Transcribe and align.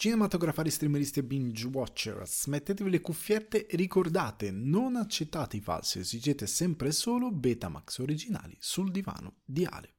Cinematografari, 0.00 0.70
streameristi 0.70 1.18
e 1.18 1.24
binge 1.24 1.66
watchers, 1.66 2.46
mettetevi 2.46 2.88
le 2.88 3.02
cuffiette 3.02 3.66
e 3.66 3.76
ricordate, 3.76 4.50
non 4.50 4.96
accettate 4.96 5.58
i 5.58 5.60
falsi, 5.60 5.98
esigete 5.98 6.46
sempre 6.46 6.88
e 6.88 6.92
solo 6.92 7.30
Betamax 7.30 7.98
originali 7.98 8.56
sul 8.58 8.90
divano 8.90 9.40
di 9.44 9.66
Ale. 9.66 9.96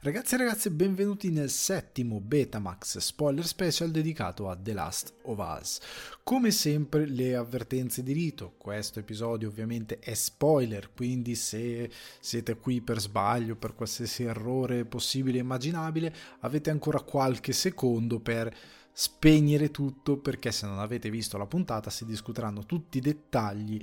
Ragazzi 0.00 0.36
e 0.36 0.38
ragazze, 0.38 0.70
benvenuti 0.70 1.30
nel 1.30 1.50
settimo 1.50 2.18
Betamax 2.18 2.96
spoiler 2.96 3.46
special 3.46 3.90
dedicato 3.90 4.48
a 4.48 4.56
The 4.56 4.72
Last 4.72 5.12
of 5.24 5.38
Us. 5.60 5.80
Come 6.22 6.50
sempre 6.50 7.04
le 7.04 7.36
avvertenze 7.36 8.02
di 8.02 8.14
rito, 8.14 8.54
questo 8.56 9.00
episodio 9.00 9.48
ovviamente 9.48 9.98
è 9.98 10.14
spoiler, 10.14 10.94
quindi 10.94 11.34
se 11.34 11.90
siete 12.20 12.56
qui 12.56 12.80
per 12.80 13.00
sbaglio, 13.00 13.54
per 13.56 13.74
qualsiasi 13.74 14.22
errore 14.22 14.86
possibile 14.86 15.36
e 15.36 15.42
immaginabile, 15.42 16.14
avete 16.40 16.70
ancora 16.70 17.02
qualche 17.02 17.52
secondo 17.52 18.18
per 18.18 18.54
spegnere 18.98 19.70
tutto 19.70 20.16
perché 20.16 20.50
se 20.50 20.66
non 20.66 20.78
avete 20.78 21.10
visto 21.10 21.36
la 21.36 21.44
puntata 21.44 21.90
si 21.90 22.06
discuteranno 22.06 22.64
tutti 22.64 22.96
i 22.96 23.02
dettagli 23.02 23.78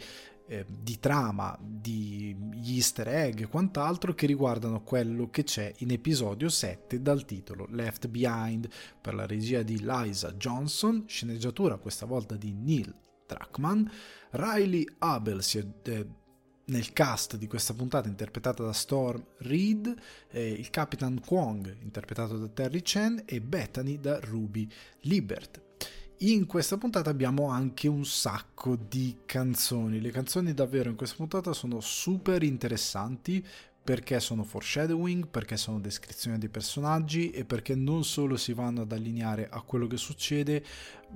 eh, 0.48 0.66
di 0.68 1.00
trama, 1.00 1.56
di 1.62 2.36
easter 2.66 3.10
egg 3.10 3.42
e 3.42 3.48
quant'altro 3.48 4.16
che 4.16 4.26
riguardano 4.26 4.82
quello 4.82 5.30
che 5.30 5.44
c'è 5.44 5.72
in 5.78 5.92
episodio 5.92 6.50
7 6.50 7.00
dal 7.00 7.26
titolo 7.26 7.68
Left 7.70 8.08
Behind 8.08 8.68
per 9.00 9.14
la 9.14 9.28
regia 9.28 9.62
di 9.62 9.84
Liza 9.84 10.34
Johnson, 10.34 11.04
sceneggiatura 11.06 11.78
questa 11.78 12.08
volta 12.08 12.36
di 12.36 12.52
Neil 12.52 12.92
Druckmann, 13.28 13.86
Riley 14.32 14.84
Abel 14.98 15.44
si 15.44 15.60
è 15.60 15.66
eh, 15.84 16.08
nel 16.66 16.94
cast 16.94 17.36
di 17.36 17.48
questa 17.48 17.74
puntata 17.74 18.08
interpretata 18.08 18.64
da 18.64 18.74
Storm 18.74 19.24
Reed, 19.40 19.94
eh, 20.32 20.50
il 20.50 20.70
Capitan 20.70 21.20
Kwong 21.20 21.76
interpretato 21.82 22.38
da 22.38 22.48
Terry 22.48 22.82
Chen 22.82 23.24
e 23.26 23.42
Bethany 23.42 24.00
da 24.00 24.20
Ruby 24.20 24.68
Libert. 25.02 25.62
In 26.20 26.46
questa 26.46 26.78
puntata 26.78 27.10
abbiamo 27.10 27.50
anche 27.50 27.90
un 27.90 28.06
sacco 28.06 28.78
di 28.78 29.18
canzoni. 29.26 30.00
Le 30.00 30.12
canzoni 30.12 30.54
davvero 30.54 30.90
in 30.90 30.96
questa 30.96 31.18
puntata 31.18 31.52
sono 31.52 31.82
super 31.82 32.44
interessanti 32.44 33.46
perché 33.84 34.22
sono 34.22 34.46
foreshadowing, 34.46 35.28
perché 35.28 35.58
sono 35.58 35.82
descrizioni 35.82 36.38
dei 36.38 36.48
personaggi 36.48 37.32
e 37.32 37.44
perché 37.44 37.76
non 37.76 38.06
solo 38.06 38.38
si 38.38 38.54
vanno 38.54 38.84
ad 38.84 38.94
allineare 38.94 39.50
a 39.50 39.60
quello 39.62 39.88
che 39.88 39.98
succede, 39.98 40.64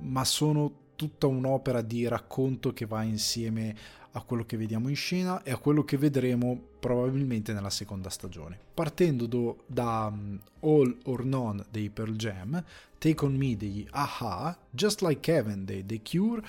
ma 0.00 0.26
sono 0.26 0.86
tutta 0.94 1.26
un'opera 1.26 1.80
di 1.80 2.06
racconto 2.06 2.74
che 2.74 2.84
va 2.84 3.02
insieme 3.02 3.74
a 4.18 4.22
quello 4.22 4.44
che 4.44 4.56
vediamo 4.56 4.88
in 4.88 4.96
scena 4.96 5.42
e 5.42 5.50
a 5.50 5.56
quello 5.56 5.84
che 5.84 5.96
vedremo 5.96 6.60
probabilmente 6.78 7.52
nella 7.52 7.70
seconda 7.70 8.10
stagione. 8.10 8.58
Partendo 8.74 9.26
do, 9.26 9.64
da 9.66 10.10
um, 10.12 10.38
All 10.60 10.96
or 11.04 11.24
None 11.24 11.64
dei 11.70 11.88
Pearl 11.88 12.14
Jam, 12.16 12.62
Take 12.98 13.24
On 13.24 13.34
Me 13.34 13.56
degli 13.56 13.86
Aha, 13.90 14.56
Just 14.70 15.02
Like 15.02 15.32
Heaven 15.32 15.64
dei 15.64 15.86
The 15.86 16.00
Cure, 16.02 16.42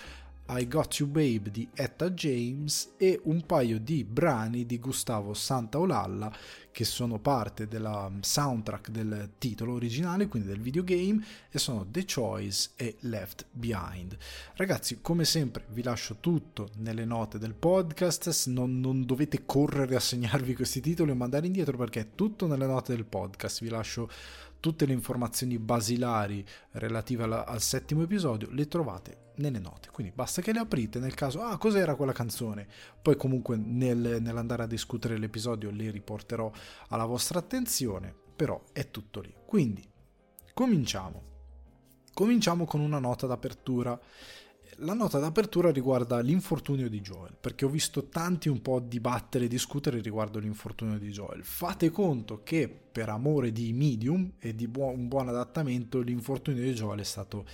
I 0.51 0.67
Got 0.67 0.95
You 0.97 1.07
Babe 1.07 1.51
di 1.51 1.69
Etta 1.75 2.09
James 2.09 2.93
e 2.97 3.19
un 3.25 3.45
paio 3.45 3.79
di 3.79 4.03
brani 4.03 4.65
di 4.65 4.79
Gustavo 4.79 5.35
Santaolalla 5.35 6.31
che 6.71 6.85
sono 6.85 7.19
parte 7.19 7.67
della 7.67 8.09
soundtrack 8.19 8.89
del 8.89 9.31
titolo 9.37 9.73
originale, 9.73 10.27
quindi 10.27 10.47
del 10.47 10.61
videogame, 10.61 11.23
e 11.49 11.59
sono 11.59 11.85
The 11.89 12.05
Choice 12.05 12.69
e 12.75 12.95
Left 13.01 13.45
Behind. 13.51 14.17
Ragazzi, 14.55 14.99
come 15.01 15.25
sempre 15.25 15.65
vi 15.71 15.83
lascio 15.83 16.17
tutto 16.19 16.69
nelle 16.77 17.05
note 17.05 17.37
del 17.37 17.53
podcast, 17.53 18.47
non, 18.47 18.79
non 18.79 19.05
dovete 19.05 19.45
correre 19.45 19.95
a 19.95 19.99
segnarvi 19.99 20.55
questi 20.55 20.79
titoli 20.79 21.11
o 21.11 21.15
mandare 21.15 21.47
indietro 21.47 21.75
perché 21.77 21.99
è 21.99 22.07
tutto 22.15 22.47
nelle 22.47 22.67
note 22.67 22.95
del 22.95 23.05
podcast, 23.05 23.61
vi 23.61 23.69
lascio 23.69 24.09
tutte 24.59 24.85
le 24.85 24.93
informazioni 24.93 25.57
basilari 25.57 26.45
relative 26.71 27.23
alla, 27.23 27.45
al 27.45 27.61
settimo 27.61 28.03
episodio 28.03 28.49
le 28.51 28.67
trovate 28.67 29.27
nelle 29.35 29.59
note, 29.59 29.89
quindi 29.91 30.11
basta 30.13 30.41
che 30.41 30.51
le 30.51 30.59
aprite 30.59 30.99
nel 30.99 31.13
caso, 31.13 31.41
ah 31.41 31.57
cos'era 31.57 31.95
quella 31.95 32.11
canzone, 32.11 32.67
poi 33.01 33.15
comunque 33.15 33.55
nel, 33.55 34.17
nell'andare 34.21 34.63
a 34.63 34.67
discutere 34.67 35.17
l'episodio 35.17 35.71
le 35.71 35.89
riporterò 35.91 36.51
alla 36.89 37.05
vostra 37.05 37.39
attenzione, 37.39 38.13
però 38.35 38.61
è 38.73 38.89
tutto 38.91 39.21
lì. 39.21 39.33
Quindi, 39.45 39.87
cominciamo. 40.53 41.27
Cominciamo 42.13 42.65
con 42.65 42.81
una 42.81 42.99
nota 42.99 43.27
d'apertura 43.27 43.97
la 44.79 44.93
nota 44.93 45.19
d'apertura 45.19 45.71
riguarda 45.71 46.19
l'infortunio 46.19 46.89
di 46.89 47.01
Joel, 47.01 47.35
perché 47.39 47.65
ho 47.65 47.69
visto 47.69 48.07
tanti 48.07 48.49
un 48.49 48.61
po' 48.61 48.79
dibattere 48.79 49.45
e 49.45 49.47
discutere 49.47 49.99
riguardo 49.99 50.39
l'infortunio 50.39 50.97
di 50.97 51.09
Joel. 51.09 51.43
Fate 51.43 51.89
conto 51.89 52.41
che 52.43 52.69
per 52.69 53.09
amore 53.09 53.51
di 53.51 53.73
medium 53.73 54.33
e 54.39 54.55
di 54.55 54.67
buon, 54.67 54.99
un 54.99 55.07
buon 55.07 55.27
adattamento 55.29 55.99
l'infortunio 55.99 56.63
di 56.63 56.73
Joel 56.73 56.99
è 56.99 57.03
stato 57.03 57.45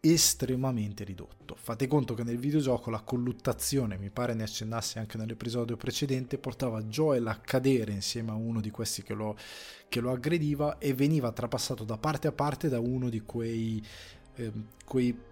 estremamente 0.00 1.04
ridotto. 1.04 1.56
Fate 1.58 1.86
conto 1.86 2.14
che 2.14 2.22
nel 2.22 2.38
videogioco 2.38 2.90
la 2.90 3.00
colluttazione, 3.00 3.98
mi 3.98 4.10
pare 4.10 4.34
ne 4.34 4.42
accennasse 4.42 4.98
anche 4.98 5.16
nell'episodio 5.16 5.76
precedente, 5.76 6.38
portava 6.38 6.82
Joel 6.82 7.26
a 7.26 7.36
cadere 7.36 7.92
insieme 7.92 8.30
a 8.30 8.34
uno 8.34 8.60
di 8.60 8.70
questi 8.70 9.02
che 9.02 9.14
lo, 9.14 9.36
che 9.88 10.00
lo 10.00 10.12
aggrediva 10.12 10.78
e 10.78 10.94
veniva 10.94 11.32
trapassato 11.32 11.84
da 11.84 11.96
parte 11.96 12.28
a 12.28 12.32
parte 12.32 12.68
da 12.68 12.78
uno 12.78 13.08
di 13.08 13.20
quei, 13.20 13.84
eh, 14.36 14.52
quei 14.84 15.27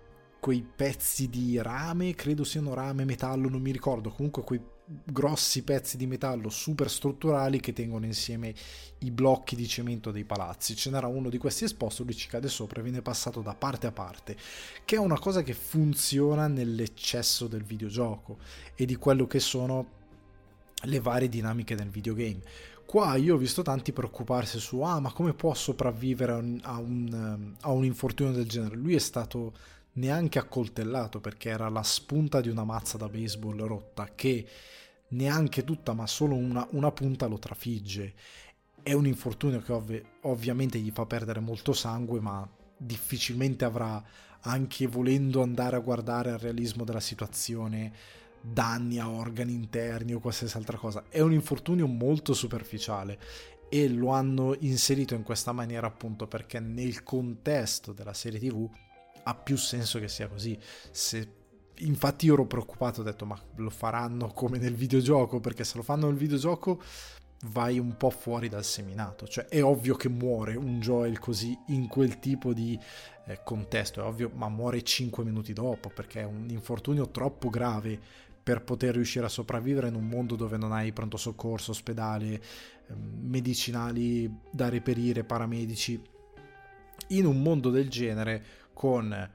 quei 0.46 0.62
pezzi 0.62 1.28
di 1.28 1.60
rame, 1.60 2.14
credo 2.14 2.44
siano 2.44 2.72
rame, 2.72 3.04
metallo, 3.04 3.48
non 3.48 3.60
mi 3.60 3.72
ricordo, 3.72 4.10
comunque 4.10 4.44
quei 4.44 4.62
grossi 5.04 5.64
pezzi 5.64 5.96
di 5.96 6.06
metallo 6.06 6.50
super 6.50 6.88
strutturali 6.88 7.58
che 7.58 7.72
tengono 7.72 8.04
insieme 8.04 8.54
i 8.98 9.10
blocchi 9.10 9.56
di 9.56 9.66
cemento 9.66 10.12
dei 10.12 10.22
palazzi. 10.22 10.76
Ce 10.76 10.88
n'era 10.88 11.08
uno 11.08 11.30
di 11.30 11.38
questi 11.38 11.64
esposto, 11.64 12.04
lui 12.04 12.14
ci 12.14 12.28
cade 12.28 12.46
sopra 12.46 12.78
e 12.78 12.84
viene 12.84 13.02
passato 13.02 13.40
da 13.40 13.56
parte 13.56 13.88
a 13.88 13.90
parte, 13.90 14.36
che 14.84 14.94
è 14.94 15.00
una 15.00 15.18
cosa 15.18 15.42
che 15.42 15.52
funziona 15.52 16.46
nell'eccesso 16.46 17.48
del 17.48 17.64
videogioco 17.64 18.38
e 18.76 18.84
di 18.84 18.94
quello 18.94 19.26
che 19.26 19.40
sono 19.40 19.94
le 20.80 21.00
varie 21.00 21.28
dinamiche 21.28 21.74
del 21.74 21.88
videogame. 21.88 22.38
Qua 22.86 23.16
io 23.16 23.34
ho 23.34 23.36
visto 23.36 23.62
tanti 23.62 23.92
preoccuparsi 23.92 24.60
su 24.60 24.80
ah 24.82 25.00
ma 25.00 25.10
come 25.10 25.34
può 25.34 25.52
sopravvivere 25.54 26.30
a 26.30 26.36
un, 26.36 26.60
a 26.62 26.78
un, 26.78 27.54
a 27.62 27.72
un 27.72 27.84
infortunio 27.84 28.32
del 28.32 28.46
genere. 28.46 28.76
Lui 28.76 28.94
è 28.94 29.00
stato 29.00 29.74
neanche 29.96 30.38
accoltellato 30.38 31.20
perché 31.20 31.50
era 31.50 31.68
la 31.68 31.82
spunta 31.82 32.40
di 32.40 32.48
una 32.48 32.64
mazza 32.64 32.96
da 32.96 33.08
baseball 33.08 33.66
rotta 33.66 34.12
che 34.14 34.46
neanche 35.08 35.64
tutta 35.64 35.92
ma 35.92 36.06
solo 36.06 36.34
una, 36.34 36.66
una 36.72 36.90
punta 36.90 37.26
lo 37.26 37.38
trafigge. 37.38 38.14
È 38.82 38.92
un 38.92 39.06
infortunio 39.06 39.60
che 39.60 39.72
ov- 39.72 40.04
ovviamente 40.22 40.78
gli 40.78 40.90
fa 40.90 41.06
perdere 41.06 41.40
molto 41.40 41.72
sangue 41.72 42.20
ma 42.20 42.48
difficilmente 42.76 43.64
avrà, 43.64 44.02
anche 44.40 44.86
volendo 44.86 45.42
andare 45.42 45.76
a 45.76 45.80
guardare 45.80 46.30
al 46.30 46.38
realismo 46.38 46.84
della 46.84 47.00
situazione, 47.00 47.92
danni 48.40 48.98
a 48.98 49.08
organi 49.08 49.54
interni 49.54 50.14
o 50.14 50.20
qualsiasi 50.20 50.56
altra 50.56 50.76
cosa. 50.76 51.04
È 51.08 51.20
un 51.20 51.32
infortunio 51.32 51.86
molto 51.86 52.32
superficiale 52.32 53.18
e 53.68 53.88
lo 53.88 54.10
hanno 54.10 54.54
inserito 54.60 55.14
in 55.14 55.24
questa 55.24 55.50
maniera 55.50 55.86
appunto 55.88 56.28
perché 56.28 56.60
nel 56.60 57.02
contesto 57.02 57.92
della 57.92 58.14
serie 58.14 58.38
tv 58.38 58.70
ha 59.28 59.34
più 59.34 59.56
senso 59.56 59.98
che 59.98 60.08
sia 60.08 60.28
così. 60.28 60.58
Se, 60.90 61.28
infatti 61.78 62.26
io 62.26 62.34
ero 62.34 62.46
preoccupato, 62.46 63.00
ho 63.00 63.04
detto 63.04 63.26
ma 63.26 63.40
lo 63.56 63.70
faranno 63.70 64.28
come 64.28 64.58
nel 64.58 64.74
videogioco, 64.74 65.40
perché 65.40 65.64
se 65.64 65.76
lo 65.76 65.82
fanno 65.82 66.06
nel 66.06 66.16
videogioco 66.16 66.80
vai 67.46 67.78
un 67.78 67.96
po' 67.96 68.10
fuori 68.10 68.48
dal 68.48 68.64
seminato, 68.64 69.26
cioè 69.26 69.44
è 69.46 69.62
ovvio 69.62 69.94
che 69.94 70.08
muore 70.08 70.56
un 70.56 70.80
Joel 70.80 71.18
così 71.18 71.56
in 71.68 71.86
quel 71.86 72.18
tipo 72.18 72.52
di 72.54 72.78
eh, 73.26 73.40
contesto, 73.44 74.00
è 74.00 74.04
ovvio, 74.04 74.30
ma 74.34 74.48
muore 74.48 74.82
5 74.82 75.22
minuti 75.22 75.52
dopo 75.52 75.90
perché 75.90 76.20
è 76.20 76.24
un 76.24 76.46
infortunio 76.48 77.10
troppo 77.10 77.50
grave 77.50 78.00
per 78.42 78.62
poter 78.62 78.94
riuscire 78.94 79.26
a 79.26 79.28
sopravvivere 79.28 79.88
in 79.88 79.96
un 79.96 80.06
mondo 80.06 80.36
dove 80.36 80.56
non 80.56 80.72
hai 80.72 80.92
pronto 80.92 81.16
soccorso, 81.16 81.72
ospedale, 81.72 82.34
eh, 82.34 82.40
medicinali 82.94 84.32
da 84.50 84.68
reperire, 84.68 85.24
paramedici. 85.24 86.00
In 87.08 87.26
un 87.26 87.42
mondo 87.42 87.70
del 87.70 87.90
genere 87.90 88.44
con 88.76 89.30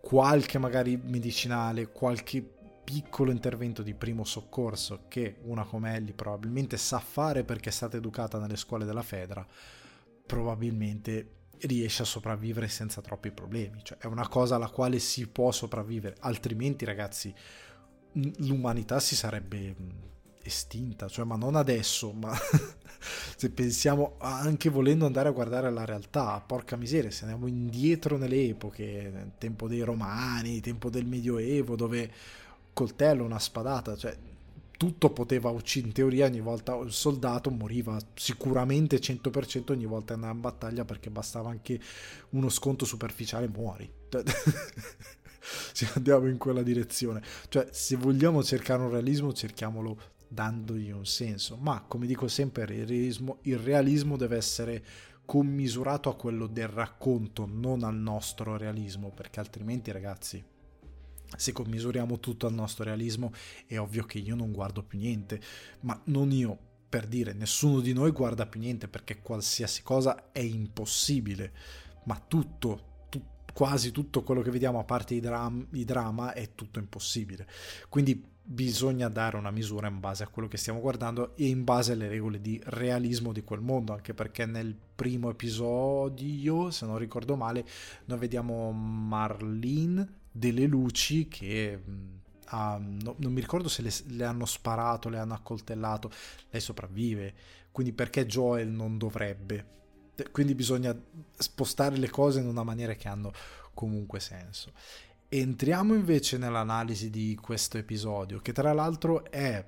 qualche 0.00 0.56
magari 0.56 0.96
medicinale, 0.96 1.92
qualche 1.92 2.40
piccolo 2.82 3.30
intervento 3.30 3.82
di 3.82 3.92
primo 3.92 4.24
soccorso 4.24 5.04
che 5.08 5.36
una 5.42 5.64
come 5.64 5.94
Ellie 5.94 6.14
probabilmente 6.14 6.78
sa 6.78 6.98
fare 6.98 7.44
perché 7.44 7.68
è 7.68 7.72
stata 7.72 7.98
educata 7.98 8.38
nelle 8.38 8.56
scuole 8.56 8.86
della 8.86 9.02
Fedra, 9.02 9.46
probabilmente 10.24 11.32
riesce 11.60 12.02
a 12.02 12.06
sopravvivere 12.06 12.68
senza 12.68 13.02
troppi 13.02 13.32
problemi. 13.32 13.80
Cioè 13.82 13.98
è 13.98 14.06
una 14.06 14.28
cosa 14.28 14.54
alla 14.54 14.70
quale 14.70 14.98
si 14.98 15.28
può 15.28 15.52
sopravvivere, 15.52 16.16
altrimenti 16.20 16.86
ragazzi 16.86 17.34
l'umanità 18.12 18.98
si 18.98 19.14
sarebbe 19.14 19.74
estinta, 20.44 21.08
cioè 21.08 21.24
ma 21.24 21.36
non 21.36 21.56
adesso, 21.56 22.12
ma 22.12 22.32
se 23.36 23.50
pensiamo 23.50 24.14
anche 24.18 24.68
volendo 24.68 25.06
andare 25.06 25.28
a 25.28 25.32
guardare 25.32 25.70
la 25.70 25.84
realtà, 25.84 26.40
porca 26.46 26.76
miseria, 26.76 27.10
se 27.10 27.24
andiamo 27.24 27.46
indietro 27.46 28.16
nelle 28.16 28.48
epoche, 28.48 29.32
tempo 29.38 29.68
dei 29.68 29.80
romani, 29.80 30.60
tempo 30.60 30.90
del 30.90 31.06
medioevo, 31.06 31.76
dove 31.76 32.10
coltello, 32.72 33.24
una 33.24 33.38
spadata, 33.38 33.96
cioè 33.96 34.16
tutto 34.76 35.10
poteva 35.10 35.50
uccidere, 35.50 35.88
in 35.88 35.94
teoria 35.94 36.26
ogni 36.26 36.40
volta 36.40 36.76
il 36.76 36.92
soldato 36.92 37.50
moriva 37.50 37.98
sicuramente 38.14 38.98
100% 38.98 39.72
ogni 39.72 39.86
volta 39.86 40.08
che 40.08 40.14
andava 40.14 40.34
in 40.34 40.40
battaglia 40.40 40.84
perché 40.84 41.10
bastava 41.10 41.48
anche 41.48 41.80
uno 42.30 42.48
sconto 42.48 42.84
superficiale 42.84 43.48
muori. 43.48 43.90
Se 45.72 45.88
andiamo 45.94 46.28
in 46.28 46.38
quella 46.38 46.62
direzione. 46.62 47.22
Cioè, 47.48 47.68
se 47.70 47.96
vogliamo 47.96 48.42
cercare 48.42 48.82
un 48.82 48.90
realismo, 48.90 49.32
cerchiamolo 49.32 49.98
dandogli 50.34 50.90
un 50.90 51.06
senso. 51.06 51.56
Ma, 51.56 51.82
come 51.86 52.06
dico 52.06 52.28
sempre, 52.28 52.64
il 52.64 52.86
realismo, 52.86 53.38
il 53.42 53.58
realismo 53.58 54.16
deve 54.16 54.36
essere 54.36 54.84
commisurato 55.24 56.10
a 56.10 56.16
quello 56.16 56.46
del 56.46 56.68
racconto, 56.68 57.48
non 57.50 57.82
al 57.82 57.96
nostro 57.96 58.56
realismo, 58.56 59.10
perché 59.10 59.40
altrimenti, 59.40 59.90
ragazzi, 59.90 60.44
se 61.36 61.52
commisuriamo 61.52 62.20
tutto 62.20 62.46
al 62.46 62.54
nostro 62.54 62.84
realismo 62.84 63.32
è 63.66 63.78
ovvio 63.78 64.04
che 64.04 64.18
io 64.18 64.34
non 64.34 64.52
guardo 64.52 64.82
più 64.82 64.98
niente, 64.98 65.40
ma 65.80 65.98
non 66.06 66.30
io, 66.30 66.56
per 66.88 67.06
dire, 67.06 67.32
nessuno 67.32 67.80
di 67.80 67.92
noi 67.92 68.10
guarda 68.10 68.46
più 68.46 68.60
niente 68.60 68.88
perché 68.88 69.20
qualsiasi 69.20 69.82
cosa 69.82 70.30
è 70.32 70.40
impossibile, 70.40 71.52
ma 72.04 72.22
tutto, 72.26 72.58
tu, 72.68 72.93
quasi 73.54 73.92
tutto 73.92 74.22
quello 74.22 74.42
che 74.42 74.50
vediamo 74.50 74.80
a 74.80 74.84
parte 74.84 75.14
i, 75.14 75.20
dram- 75.20 75.66
i 75.70 75.84
drama 75.84 76.34
è 76.34 76.50
tutto 76.54 76.80
impossibile. 76.80 77.48
Quindi 77.88 78.32
bisogna 78.46 79.08
dare 79.08 79.38
una 79.38 79.50
misura 79.50 79.88
in 79.88 80.00
base 80.00 80.22
a 80.22 80.28
quello 80.28 80.48
che 80.48 80.58
stiamo 80.58 80.80
guardando 80.80 81.34
e 81.36 81.46
in 81.46 81.64
base 81.64 81.92
alle 81.92 82.08
regole 82.08 82.42
di 82.42 82.60
realismo 82.66 83.32
di 83.32 83.42
quel 83.42 83.60
mondo, 83.60 83.94
anche 83.94 84.12
perché 84.12 84.44
nel 84.44 84.76
primo 84.94 85.30
episodio, 85.30 86.70
se 86.70 86.84
non 86.84 86.98
ricordo 86.98 87.36
male, 87.36 87.64
noi 88.06 88.18
vediamo 88.18 88.70
Marlene 88.72 90.22
delle 90.30 90.66
luci 90.66 91.28
che 91.28 91.80
ha, 92.46 92.76
no, 92.76 93.14
non 93.16 93.32
mi 93.32 93.40
ricordo 93.40 93.68
se 93.68 93.82
le, 93.82 93.90
le, 94.08 94.24
hanno 94.24 94.46
sparato, 94.46 95.08
le 95.08 95.18
hanno 95.18 95.34
accoltellato, 95.34 96.10
lei 96.50 96.60
sopravvive, 96.60 97.34
quindi 97.70 97.92
perché 97.92 98.26
Joel 98.26 98.68
non 98.68 98.98
dovrebbe? 98.98 99.82
Quindi 100.30 100.54
bisogna 100.54 100.96
spostare 101.36 101.96
le 101.96 102.10
cose 102.10 102.40
in 102.40 102.46
una 102.46 102.62
maniera 102.62 102.94
che 102.94 103.08
hanno 103.08 103.32
comunque 103.72 104.20
senso. 104.20 104.72
Entriamo 105.28 105.94
invece 105.94 106.38
nell'analisi 106.38 107.10
di 107.10 107.36
questo 107.40 107.78
episodio, 107.78 108.40
che 108.40 108.52
tra 108.52 108.72
l'altro 108.72 109.28
è 109.30 109.64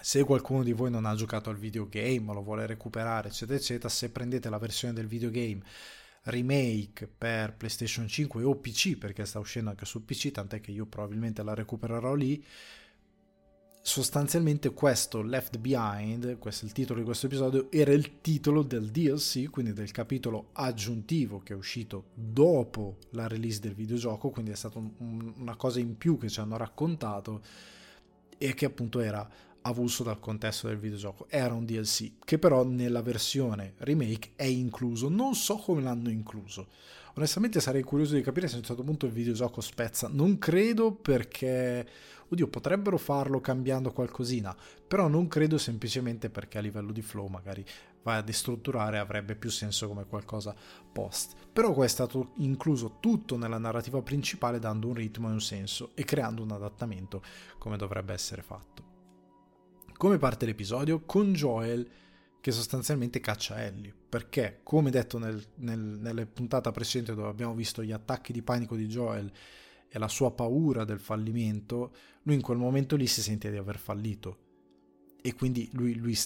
se 0.00 0.24
qualcuno 0.24 0.62
di 0.62 0.72
voi 0.72 0.90
non 0.90 1.06
ha 1.06 1.14
giocato 1.14 1.48
al 1.48 1.56
videogame 1.56 2.30
o 2.30 2.34
lo 2.34 2.42
vuole 2.42 2.66
recuperare, 2.66 3.28
eccetera, 3.28 3.58
eccetera, 3.58 3.88
se 3.88 4.10
prendete 4.10 4.50
la 4.50 4.58
versione 4.58 4.92
del 4.92 5.06
videogame 5.06 5.62
remake 6.24 7.06
per 7.06 7.54
PlayStation 7.54 8.06
5 8.06 8.42
o 8.42 8.56
PC 8.56 8.96
perché 8.98 9.24
sta 9.24 9.38
uscendo 9.38 9.70
anche 9.70 9.84
su 9.84 10.04
PC, 10.04 10.32
tant'è 10.32 10.60
che 10.60 10.72
io 10.72 10.86
probabilmente 10.86 11.42
la 11.42 11.54
recupererò 11.54 12.14
lì. 12.14 12.44
Sostanzialmente 13.86 14.72
questo 14.72 15.22
Left 15.22 15.58
Behind, 15.58 16.38
questo 16.38 16.64
è 16.64 16.66
il 16.66 16.74
titolo 16.74 16.98
di 16.98 17.04
questo 17.04 17.26
episodio, 17.26 17.70
era 17.70 17.92
il 17.92 18.20
titolo 18.20 18.64
del 18.64 18.90
DLC, 18.90 19.48
quindi 19.48 19.72
del 19.72 19.92
capitolo 19.92 20.48
aggiuntivo 20.54 21.38
che 21.38 21.52
è 21.52 21.56
uscito 21.56 22.06
dopo 22.12 22.96
la 23.10 23.28
release 23.28 23.60
del 23.60 23.74
videogioco, 23.74 24.30
quindi 24.30 24.50
è 24.50 24.56
stata 24.56 24.78
un, 24.78 25.32
una 25.36 25.54
cosa 25.54 25.78
in 25.78 25.96
più 25.96 26.18
che 26.18 26.28
ci 26.28 26.40
hanno 26.40 26.56
raccontato 26.56 27.40
e 28.36 28.54
che 28.54 28.64
appunto 28.64 28.98
era 28.98 29.26
avulso 29.60 30.02
dal 30.02 30.18
contesto 30.18 30.66
del 30.66 30.78
videogioco. 30.78 31.26
Era 31.28 31.54
un 31.54 31.64
DLC 31.64 32.14
che 32.24 32.40
però 32.40 32.64
nella 32.64 33.02
versione 33.02 33.74
remake 33.76 34.32
è 34.34 34.46
incluso. 34.46 35.08
Non 35.08 35.36
so 35.36 35.58
come 35.58 35.80
l'hanno 35.80 36.10
incluso. 36.10 36.66
Onestamente 37.14 37.60
sarei 37.60 37.84
curioso 37.84 38.16
di 38.16 38.20
capire 38.20 38.48
se 38.48 38.56
a 38.56 38.58
un 38.58 38.64
certo 38.64 38.82
punto 38.82 39.06
il 39.06 39.12
videogioco 39.12 39.60
spezza. 39.60 40.08
Non 40.10 40.38
credo 40.38 40.90
perché... 40.90 42.14
Oddio, 42.28 42.48
potrebbero 42.48 42.98
farlo 42.98 43.40
cambiando 43.40 43.92
qualcosina, 43.92 44.56
però 44.86 45.08
non 45.08 45.28
credo 45.28 45.58
semplicemente 45.58 46.28
perché 46.30 46.58
a 46.58 46.60
livello 46.60 46.92
di 46.92 47.02
flow 47.02 47.26
magari 47.28 47.64
vai 48.02 48.18
a 48.18 48.22
destrutturare 48.22 48.98
avrebbe 48.98 49.36
più 49.36 49.50
senso 49.50 49.88
come 49.88 50.06
qualcosa 50.06 50.54
post. 50.92 51.34
Però 51.52 51.72
qua 51.72 51.84
è 51.84 51.88
stato 51.88 52.32
incluso 52.36 52.98
tutto 53.00 53.36
nella 53.36 53.58
narrativa 53.58 54.02
principale 54.02 54.58
dando 54.58 54.88
un 54.88 54.94
ritmo 54.94 55.28
e 55.28 55.32
un 55.32 55.40
senso 55.40 55.90
e 55.94 56.04
creando 56.04 56.42
un 56.42 56.52
adattamento 56.52 57.22
come 57.58 57.76
dovrebbe 57.76 58.12
essere 58.12 58.42
fatto. 58.42 58.94
Come 59.96 60.18
parte 60.18 60.46
l'episodio? 60.46 61.02
Con 61.04 61.32
Joel 61.32 61.88
che 62.46 62.52
sostanzialmente 62.52 63.18
caccia 63.18 63.64
Ellie, 63.64 63.92
perché 64.08 64.60
come 64.62 64.90
detto 64.90 65.18
nel, 65.18 65.44
nel, 65.56 65.80
nelle 65.80 66.26
puntate 66.26 66.70
precedenti 66.70 67.12
dove 67.12 67.28
abbiamo 67.28 67.54
visto 67.54 67.82
gli 67.82 67.90
attacchi 67.90 68.32
di 68.32 68.40
panico 68.40 68.76
di 68.76 68.86
Joel 68.86 69.28
e 69.88 69.98
la 69.98 70.06
sua 70.06 70.30
paura 70.30 70.84
del 70.84 71.00
fallimento, 71.00 71.92
lui 72.26 72.34
in 72.34 72.42
quel 72.42 72.58
momento 72.58 72.96
lì 72.96 73.06
si 73.06 73.22
sente 73.22 73.50
di 73.50 73.56
aver 73.56 73.78
fallito. 73.78 74.44
E 75.22 75.34
quindi 75.34 75.68
lui, 75.72 75.94
lui 75.94 76.16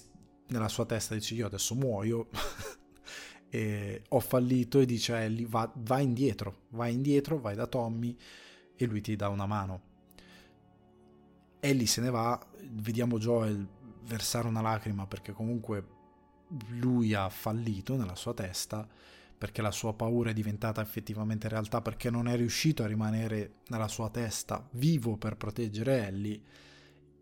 nella 0.49 0.69
sua 0.69 0.87
testa 0.87 1.15
dice 1.15 1.35
io 1.35 1.47
adesso 1.47 1.75
muoio 1.75 2.29
e 3.49 4.03
ho 4.09 4.21
fallito 4.21 4.81
e 4.81 4.87
dice 4.87 5.13
a 5.15 5.21
Ellie 5.21 5.47
va, 5.47 5.71
va 5.77 6.01
indietro, 6.01 6.63
vai 6.71 6.95
indietro, 6.95 7.39
vai 7.39 7.55
da 7.55 7.67
Tommy 7.67 8.17
e 8.75 8.87
lui 8.87 9.01
ti 9.03 9.15
dà 9.15 9.29
una 9.29 9.47
mano. 9.47 9.89
Ellie 11.61 11.87
se 11.87 12.01
ne 12.01 12.11
va, 12.11 12.41
vediamo 12.71 13.19
Joel 13.19 13.69
versare 14.05 14.49
una 14.49 14.63
lacrima 14.63 15.07
perché 15.07 15.33
comunque 15.33 15.99
lui 16.69 17.13
ha 17.13 17.29
fallito 17.29 17.97
nella 17.97 18.17
sua 18.17 18.33
testa, 18.33 18.89
perché 19.41 19.63
la 19.63 19.71
sua 19.71 19.95
paura 19.95 20.29
è 20.29 20.33
diventata 20.35 20.83
effettivamente 20.83 21.49
realtà, 21.49 21.81
perché 21.81 22.11
non 22.11 22.29
è 22.29 22.37
riuscito 22.37 22.83
a 22.83 22.87
rimanere 22.87 23.61
nella 23.69 23.89
sua 23.89 24.11
testa 24.11 24.69
vivo 24.73 25.17
per 25.17 25.39
proteggere 25.39 26.07
Ellie. 26.09 26.41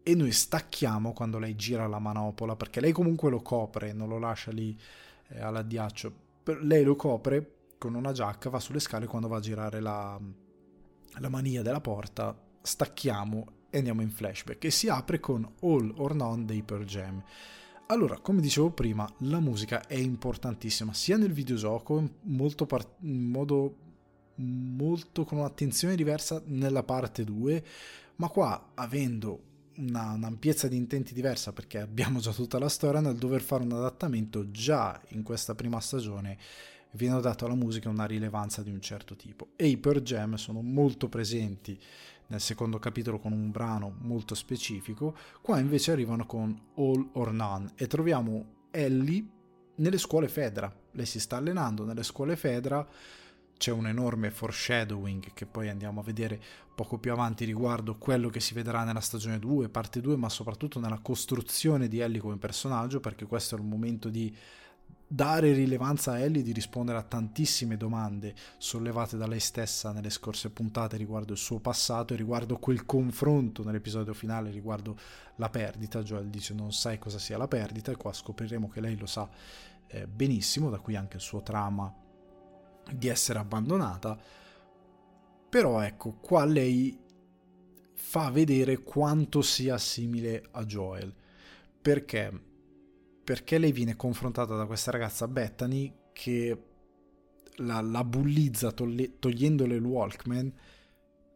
E 0.02 0.16
noi 0.16 0.32
stacchiamo 0.32 1.12
quando 1.12 1.38
lei 1.38 1.54
gira 1.54 1.86
la 1.86 2.00
manopola, 2.00 2.56
perché 2.56 2.80
lei 2.80 2.90
comunque 2.90 3.30
lo 3.30 3.40
copre, 3.40 3.92
non 3.92 4.08
lo 4.08 4.18
lascia 4.18 4.50
lì 4.50 4.76
eh, 5.28 5.40
all'addiaccio. 5.40 6.12
Lei 6.62 6.82
lo 6.82 6.96
copre 6.96 7.52
con 7.78 7.94
una 7.94 8.10
giacca, 8.10 8.50
va 8.50 8.58
sulle 8.58 8.80
scale 8.80 9.06
quando 9.06 9.28
va 9.28 9.36
a 9.36 9.40
girare 9.40 9.78
la, 9.78 10.20
la 11.18 11.28
mania 11.28 11.62
della 11.62 11.80
porta, 11.80 12.36
stacchiamo 12.60 13.46
e 13.70 13.78
andiamo 13.78 14.02
in 14.02 14.10
flashback 14.10 14.64
e 14.64 14.70
si 14.72 14.88
apre 14.88 15.20
con 15.20 15.48
All 15.60 15.94
or 15.98 16.16
None 16.16 16.46
dei 16.46 16.64
Pearl 16.64 16.84
Jam. 16.84 17.22
Allora, 17.90 18.18
come 18.18 18.42
dicevo 18.42 18.70
prima, 18.70 19.10
la 19.20 19.40
musica 19.40 19.86
è 19.86 19.94
importantissima 19.94 20.92
sia 20.92 21.16
nel 21.16 21.32
videogioco, 21.32 22.16
molto 22.24 22.66
par- 22.66 22.86
in 23.00 23.30
modo 23.30 23.76
molto 24.34 25.24
con 25.24 25.38
un'attenzione 25.38 25.96
diversa 25.96 26.42
nella 26.44 26.82
parte 26.82 27.24
2, 27.24 27.64
ma 28.16 28.28
qua 28.28 28.72
avendo 28.74 29.40
una, 29.76 30.12
un'ampiezza 30.12 30.68
di 30.68 30.76
intenti 30.76 31.14
diversa 31.14 31.54
perché 31.54 31.78
abbiamo 31.78 32.20
già 32.20 32.32
tutta 32.32 32.58
la 32.58 32.68
storia, 32.68 33.00
nel 33.00 33.16
dover 33.16 33.40
fare 33.40 33.62
un 33.62 33.72
adattamento 33.72 34.50
già 34.50 35.00
in 35.12 35.22
questa 35.22 35.54
prima 35.54 35.80
stagione 35.80 36.36
viene 36.92 37.18
dato 37.22 37.46
alla 37.46 37.54
musica 37.54 37.88
una 37.88 38.04
rilevanza 38.04 38.62
di 38.62 38.70
un 38.70 38.82
certo 38.82 39.16
tipo. 39.16 39.52
E 39.56 39.66
i 39.66 39.78
Pearl 39.78 40.02
Jam 40.02 40.34
sono 40.34 40.60
molto 40.60 41.08
presenti 41.08 41.80
nel 42.28 42.40
secondo 42.40 42.78
capitolo 42.78 43.18
con 43.18 43.32
un 43.32 43.50
brano 43.50 43.94
molto 44.00 44.34
specifico, 44.34 45.16
qua 45.40 45.58
invece 45.58 45.92
arrivano 45.92 46.26
con 46.26 46.58
All 46.76 47.08
or 47.12 47.32
None 47.32 47.72
e 47.74 47.86
troviamo 47.86 48.66
Ellie 48.70 49.26
nelle 49.76 49.98
scuole 49.98 50.28
Fedra. 50.28 50.74
Lei 50.92 51.06
si 51.06 51.20
sta 51.20 51.36
allenando 51.36 51.84
nelle 51.84 52.02
scuole 52.02 52.36
Fedra, 52.36 52.86
c'è 53.56 53.72
un 53.72 53.88
enorme 53.88 54.30
foreshadowing 54.30 55.32
che 55.34 55.46
poi 55.46 55.68
andiamo 55.68 56.00
a 56.00 56.04
vedere 56.04 56.40
poco 56.74 56.98
più 56.98 57.10
avanti 57.10 57.44
riguardo 57.44 57.96
quello 57.96 58.28
che 58.28 58.40
si 58.40 58.54
vedrà 58.54 58.84
nella 58.84 59.00
stagione 59.00 59.38
2, 59.38 59.68
parte 59.68 60.00
2, 60.00 60.16
ma 60.16 60.28
soprattutto 60.28 60.78
nella 60.78 61.00
costruzione 61.00 61.88
di 61.88 61.98
Ellie 61.98 62.20
come 62.20 62.36
personaggio, 62.36 63.00
perché 63.00 63.26
questo 63.26 63.56
è 63.56 63.58
il 63.58 63.64
momento 63.64 64.08
di 64.08 64.34
dare 65.10 65.52
rilevanza 65.52 66.12
a 66.12 66.18
Ellie 66.18 66.42
di 66.42 66.52
rispondere 66.52 66.98
a 66.98 67.02
tantissime 67.02 67.78
domande 67.78 68.34
sollevate 68.58 69.16
da 69.16 69.26
lei 69.26 69.40
stessa 69.40 69.90
nelle 69.90 70.10
scorse 70.10 70.50
puntate 70.50 70.98
riguardo 70.98 71.32
il 71.32 71.38
suo 71.38 71.60
passato 71.60 72.12
e 72.12 72.16
riguardo 72.18 72.58
quel 72.58 72.84
confronto 72.84 73.64
nell'episodio 73.64 74.12
finale 74.12 74.50
riguardo 74.50 74.98
la 75.36 75.48
perdita. 75.48 76.02
Joel 76.02 76.28
dice 76.28 76.52
non 76.52 76.72
sai 76.72 76.98
cosa 76.98 77.18
sia 77.18 77.38
la 77.38 77.48
perdita 77.48 77.90
e 77.90 77.96
qua 77.96 78.12
scopriremo 78.12 78.68
che 78.68 78.80
lei 78.80 78.96
lo 78.98 79.06
sa 79.06 79.28
eh, 79.86 80.06
benissimo, 80.06 80.68
da 80.68 80.78
qui 80.78 80.94
anche 80.94 81.16
il 81.16 81.22
suo 81.22 81.42
trama 81.42 81.92
di 82.92 83.08
essere 83.08 83.38
abbandonata. 83.38 84.18
Però 85.48 85.80
ecco, 85.80 86.18
qua 86.20 86.44
lei 86.44 87.06
fa 87.94 88.30
vedere 88.30 88.82
quanto 88.82 89.40
sia 89.40 89.78
simile 89.78 90.44
a 90.50 90.64
Joel. 90.66 91.14
Perché? 91.80 92.47
Perché 93.28 93.58
lei 93.58 93.72
viene 93.72 93.94
confrontata 93.94 94.56
da 94.56 94.64
questa 94.64 94.90
ragazza 94.90 95.28
Bethany 95.28 95.92
che 96.14 96.62
la, 97.56 97.82
la 97.82 98.02
bullizza 98.02 98.72
togli- 98.72 99.18
togliendole 99.18 99.74
il 99.74 99.84
Walkman 99.84 100.50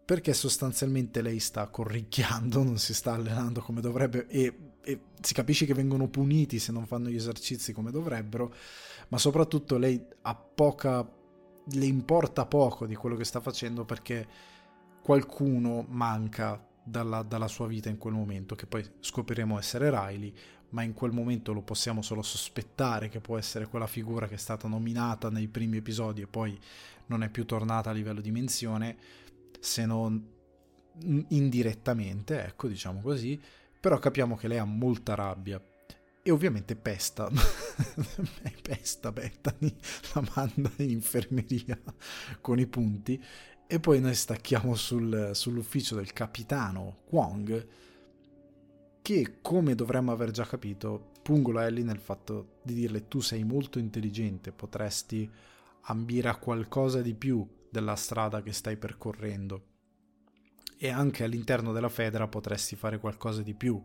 perché 0.03 0.33
sostanzialmente 0.33 1.21
lei 1.21 1.39
sta 1.39 1.67
corricchiando, 1.67 2.63
non 2.65 2.79
si 2.79 2.95
sta 2.95 3.13
allenando 3.13 3.61
come 3.61 3.83
dovrebbe 3.83 4.27
e, 4.29 4.73
e, 4.83 5.01
si 5.21 5.35
capisce 5.35 5.67
che 5.67 5.75
vengono 5.75 6.09
puniti 6.09 6.59
se 6.59 6.73
non 6.73 6.87
fanno 6.87 7.11
gli 7.11 7.15
esercizi 7.15 7.75
come 7.75 7.91
dovrebbero, 7.91 8.55
ma 9.09 9.19
soprattutto 9.19 9.77
lei 9.77 10.03
ha 10.23 10.35
poca, 10.35 11.07
le 11.63 11.85
importa 11.85 12.47
poco 12.47 12.87
di 12.87 12.95
quello 12.95 13.17
che 13.17 13.25
sta 13.25 13.41
facendo 13.41 13.85
perché 13.85 14.27
qualcuno 15.03 15.85
manca 15.87 16.59
dalla, 16.83 17.23
dalla, 17.23 17.49
sua 17.49 17.67
vita 17.67 17.91
in 17.91 17.99
quel 17.99 18.15
momento, 18.15 18.55
che 18.55 18.67
poi 18.67 18.83
scopriremo 18.99 19.59
essere 19.59 19.91
Riley, 19.91 20.35
ma 20.73 20.83
in 20.83 20.93
quel 20.93 21.13
momento 21.13 21.53
lo 21.53 21.63
possiamo 21.63 22.03
solo 22.03 22.23
sospettare 22.23 23.09
che 23.09 23.21
può 23.21 23.39
essere 23.39 23.67
quella 23.67 23.87
figura 23.87 24.29
che 24.29 24.35
è 24.35 24.39
stata 24.39 24.69
nominata 24.69 25.31
nei 25.31 25.49
primi 25.49 25.79
episodi 25.79 26.23
e 26.23 26.27
poi 26.27 26.59
non 27.07 27.23
è 27.23 27.29
più 27.29 27.45
tornata 27.45 27.91
a 27.91 27.93
livello 27.93 28.21
di 28.21 28.31
menzione, 28.31 28.97
se 29.61 29.87
non 29.87 30.31
indirettamente, 31.29 32.45
ecco, 32.45 32.69
diciamo 32.69 33.01
così, 33.01 33.41
però 33.81 33.99
capiamo 33.99 34.37
che 34.37 34.49
lei 34.49 34.59
ha 34.59 34.65
molta 34.65 35.15
rabbia 35.15 35.63
e 36.25 36.31
ovviamente 36.31 36.77
pesta, 36.77 37.29
pesta 38.63 39.11
Bethany, 39.11 39.75
la 40.15 40.25
manda 40.35 40.71
in 40.77 40.91
infermeria 40.91 41.79
con 42.41 42.61
i 42.61 42.67
punti. 42.67 43.23
E 43.67 43.81
poi 43.81 44.01
noi 44.01 44.15
stacchiamo 44.15 44.75
sul, 44.75 45.31
sull'ufficio 45.33 45.97
del 45.97 46.13
capitano 46.13 46.99
Kwong 47.07 47.67
che 49.03 49.39
come 49.43 49.75
dovremmo 49.75 50.13
aver 50.13 50.31
già 50.31 50.45
capito 50.45 51.11
pungola 51.23 51.67
Ellie 51.67 51.85
nel 51.85 51.99
fatto 51.99 52.61
di 52.63 52.75
dirle 52.75 53.09
tu 53.09 53.21
sei 53.21 53.45
molto 53.45 53.79
intelligente, 53.79 54.53
potresti 54.53 55.31
ambire 55.83 56.29
a 56.29 56.37
qualcosa 56.37 57.03
di 57.03 57.15
più 57.15 57.47
della 57.69 57.97
strada 57.97 58.43
che 58.43 58.53
stai 58.53 58.77
percorrendo 58.77 59.71
e 60.83 60.91
anche 60.91 61.23
all'interno 61.23 61.73
della 61.73 61.89
Federa 61.89 62.27
potresti 62.27 62.75
fare 62.75 62.99
qualcosa 62.99 63.41
di 63.43 63.55
più 63.55 63.81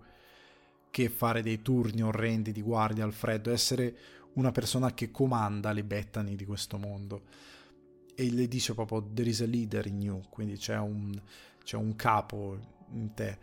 che 0.89 1.09
fare 1.09 1.43
dei 1.43 1.61
turni 1.61 2.01
orrendi 2.01 2.51
di 2.51 2.63
guardia 2.63 3.03
al 3.03 3.13
freddo, 3.13 3.51
essere 3.51 3.95
una 4.33 4.51
persona 4.51 4.91
che 4.95 5.11
comanda 5.11 5.73
le 5.73 5.83
Bettani 5.83 6.35
di 6.35 6.43
questo 6.43 6.79
mondo. 6.79 7.21
E 8.15 8.31
le 8.31 8.47
dice 8.47 8.73
proprio 8.73 9.07
there 9.13 9.29
is 9.29 9.41
a 9.41 9.45
leader 9.45 9.85
in 9.85 10.01
you, 10.01 10.23
quindi 10.29 10.57
c'è 10.57 10.75
un, 10.79 11.13
c'è 11.63 11.75
un 11.75 11.95
capo 11.95 12.57
in 12.93 13.13
te. 13.13 13.37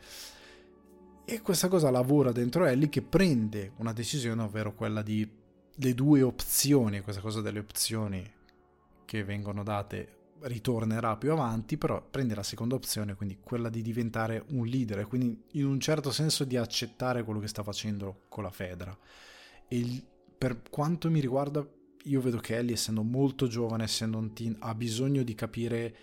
E 1.27 1.41
questa 1.41 1.69
cosa 1.69 1.91
lavora 1.91 2.33
dentro 2.33 2.67
Ellie 2.67 2.89
che 2.89 3.03
prende 3.03 3.73
una 3.77 3.93
decisione, 3.93 4.43
ovvero 4.43 4.75
quella 4.75 5.03
di 5.03 5.29
le 5.77 5.95
due 5.95 6.23
opzioni, 6.23 7.01
questa 7.01 7.21
cosa 7.21 7.41
delle 7.41 7.59
opzioni 7.59 8.23
che 9.05 9.25
vengono 9.25 9.63
date 9.63 10.23
ritornerà 10.41 11.17
più 11.17 11.33
avanti, 11.33 11.79
però 11.79 12.03
prende 12.03 12.35
la 12.35 12.43
seconda 12.43 12.75
opzione, 12.75 13.15
quindi 13.15 13.39
quella 13.43 13.71
di 13.71 13.81
diventare 13.81 14.45
un 14.51 14.67
leader 14.67 15.07
quindi 15.07 15.43
in 15.53 15.65
un 15.65 15.81
certo 15.81 16.11
senso 16.11 16.45
di 16.45 16.57
accettare 16.57 17.25
quello 17.25 17.41
che 17.41 17.49
sta 17.49 17.63
facendo 17.63 18.25
con 18.29 18.45
la 18.45 18.51
Fedra. 18.51 18.97
E 19.67 20.05
per 20.37 20.61
quanto 20.69 21.11
mi 21.11 21.21
riguarda, 21.21 21.67
io 22.05 22.21
vedo 22.21 22.39
che 22.39 22.57
Ellie, 22.57 22.75
essendo 22.75 23.03
molto 23.03 23.47
giovane, 23.47 23.85
essendo 23.85 24.19
un 24.19 24.35
teen, 24.35 24.57
ha 24.61 24.75
bisogno 24.75 25.23
di 25.23 25.35
capire, 25.35 25.97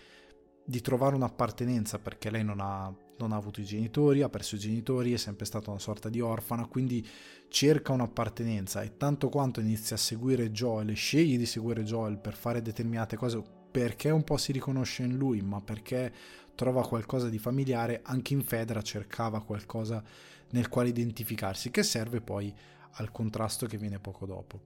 di 0.66 0.82
trovare 0.82 1.14
un'appartenenza, 1.16 2.00
perché 2.00 2.32
lei 2.32 2.44
non 2.44 2.60
ha, 2.60 2.92
non 3.24 3.34
ha 3.34 3.38
avuto 3.38 3.62
i 3.62 3.66
genitori, 3.66 4.22
ha 4.22 4.30
perso 4.30 4.56
i 4.56 4.60
genitori, 4.60 5.14
è 5.14 5.18
sempre 5.18 5.46
stata 5.46 5.70
una 5.70 5.80
sorta 5.80 6.10
di 6.10 6.20
orfana, 6.22 6.66
quindi 6.66 7.06
cerca 7.50 7.94
un'appartenenza 7.94 8.82
e 8.82 8.98
tanto 8.98 9.30
quanto 9.30 9.60
inizia 9.60 9.96
a 9.96 10.00
seguire 10.00 10.52
Joel 10.52 10.90
e 10.90 10.94
sceglie 10.94 11.38
di 11.38 11.46
seguire 11.46 11.84
Joel 11.84 12.18
per 12.18 12.36
fare 12.36 12.62
determinate 12.62 13.16
cose 13.16 13.42
perché 13.72 14.10
un 14.10 14.24
po' 14.24 14.38
si 14.38 14.52
riconosce 14.52 15.04
in 15.04 15.16
lui, 15.16 15.42
ma 15.42 15.62
perché 15.62 16.14
trova 16.56 16.86
qualcosa 16.86 17.30
di 17.30 17.40
familiare, 17.40 18.02
anche 18.04 18.34
in 18.34 18.44
Fedra 18.44 18.82
cercava 18.82 19.42
qualcosa 19.42 20.04
nel 20.52 20.68
quale 20.68 20.90
identificarsi, 20.90 21.72
che 21.72 21.84
serve 21.84 22.22
poi 22.22 22.54
al 22.96 23.12
contrasto 23.12 23.66
che 23.66 23.78
viene 23.78 24.00
poco 24.00 24.26
dopo. 24.26 24.60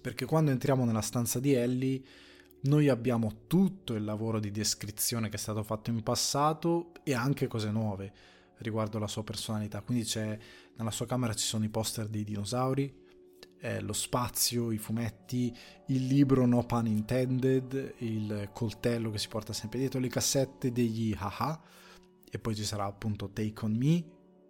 Perché 0.00 0.24
quando 0.24 0.52
entriamo 0.52 0.84
nella 0.84 1.00
stanza 1.00 1.40
di 1.40 1.52
Ellie, 1.52 2.00
noi 2.62 2.88
abbiamo 2.88 3.46
tutto 3.46 3.94
il 3.94 4.04
lavoro 4.04 4.40
di 4.40 4.50
descrizione 4.50 5.28
che 5.28 5.36
è 5.36 5.38
stato 5.38 5.62
fatto 5.62 5.90
in 5.90 6.02
passato 6.02 6.92
e 7.04 7.14
anche 7.14 7.46
cose 7.46 7.70
nuove 7.70 8.12
riguardo 8.58 8.98
la 8.98 9.06
sua 9.06 9.22
personalità. 9.22 9.80
Quindi 9.82 10.04
c'è 10.04 10.36
nella 10.76 10.90
sua 10.90 11.06
camera 11.06 11.34
ci 11.34 11.46
sono 11.46 11.64
i 11.64 11.68
poster 11.68 12.08
dei 12.08 12.24
dinosauri, 12.24 13.06
eh, 13.60 13.80
lo 13.80 13.92
spazio, 13.92 14.70
i 14.70 14.78
fumetti, 14.78 15.54
il 15.86 16.06
libro 16.06 16.46
No 16.46 16.64
Pun 16.64 16.86
Intended, 16.86 17.94
il 17.98 18.50
coltello 18.52 19.10
che 19.10 19.18
si 19.18 19.28
porta 19.28 19.52
sempre 19.52 19.78
dietro, 19.78 20.00
le 20.00 20.08
cassette 20.08 20.72
degli 20.72 21.14
haha 21.16 21.60
e 22.30 22.38
poi 22.38 22.54
ci 22.54 22.64
sarà 22.64 22.84
appunto 22.84 23.30
Take 23.30 23.64
On 23.64 23.72
Me, 23.72 24.04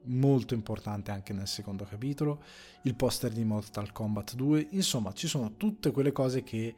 molto 0.05 0.55
importante 0.55 1.11
anche 1.11 1.33
nel 1.33 1.47
secondo 1.47 1.85
capitolo, 1.85 2.43
il 2.83 2.95
poster 2.95 3.33
di 3.33 3.45
Mortal 3.45 3.93
Kombat 3.93 4.35
2, 4.35 4.69
insomma 4.71 5.12
ci 5.12 5.27
sono 5.29 5.57
tutte 5.57 5.91
quelle 5.91 6.12
cose 6.12 6.43
che 6.43 6.75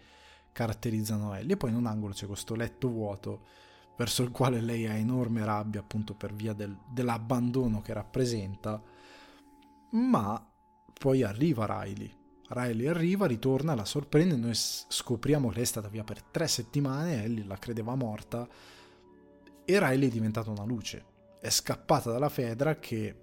caratterizzano 0.53 1.35
Ellie 1.35 1.55
e 1.55 1.57
poi 1.57 1.71
in 1.71 1.77
un 1.77 1.87
angolo 1.87 2.13
c'è 2.13 2.27
questo 2.27 2.55
letto 2.55 2.89
vuoto 2.89 3.47
verso 3.97 4.23
il 4.23 4.31
quale 4.31 4.61
lei 4.61 4.87
ha 4.87 4.95
enorme 4.95 5.45
rabbia 5.45 5.81
appunto 5.81 6.15
per 6.15 6.33
via 6.33 6.55
del, 6.55 6.75
dell'abbandono 6.89 7.83
che 7.83 7.93
rappresenta, 7.93 8.83
ma 9.91 10.51
poi 10.99 11.23
arriva 11.23 11.83
Riley. 11.83 12.17
Riley 12.49 12.87
arriva, 12.87 13.27
ritorna, 13.27 13.75
la 13.75 13.85
sorprende, 13.85 14.37
noi 14.37 14.55
scopriamo 14.55 15.49
che 15.49 15.55
lei 15.57 15.63
è 15.65 15.67
stata 15.67 15.89
via 15.89 16.03
per 16.03 16.23
tre 16.23 16.49
settimane, 16.49 17.23
Ellie 17.23 17.45
la 17.45 17.59
credeva 17.59 17.95
morta 17.95 18.49
e 19.65 19.79
Riley 19.79 20.09
è 20.09 20.11
diventata 20.11 20.51
una 20.51 20.65
luce. 20.65 21.05
È 21.39 21.51
scappata 21.51 22.11
dalla 22.11 22.29
Fedra 22.31 22.79
che 22.79 23.15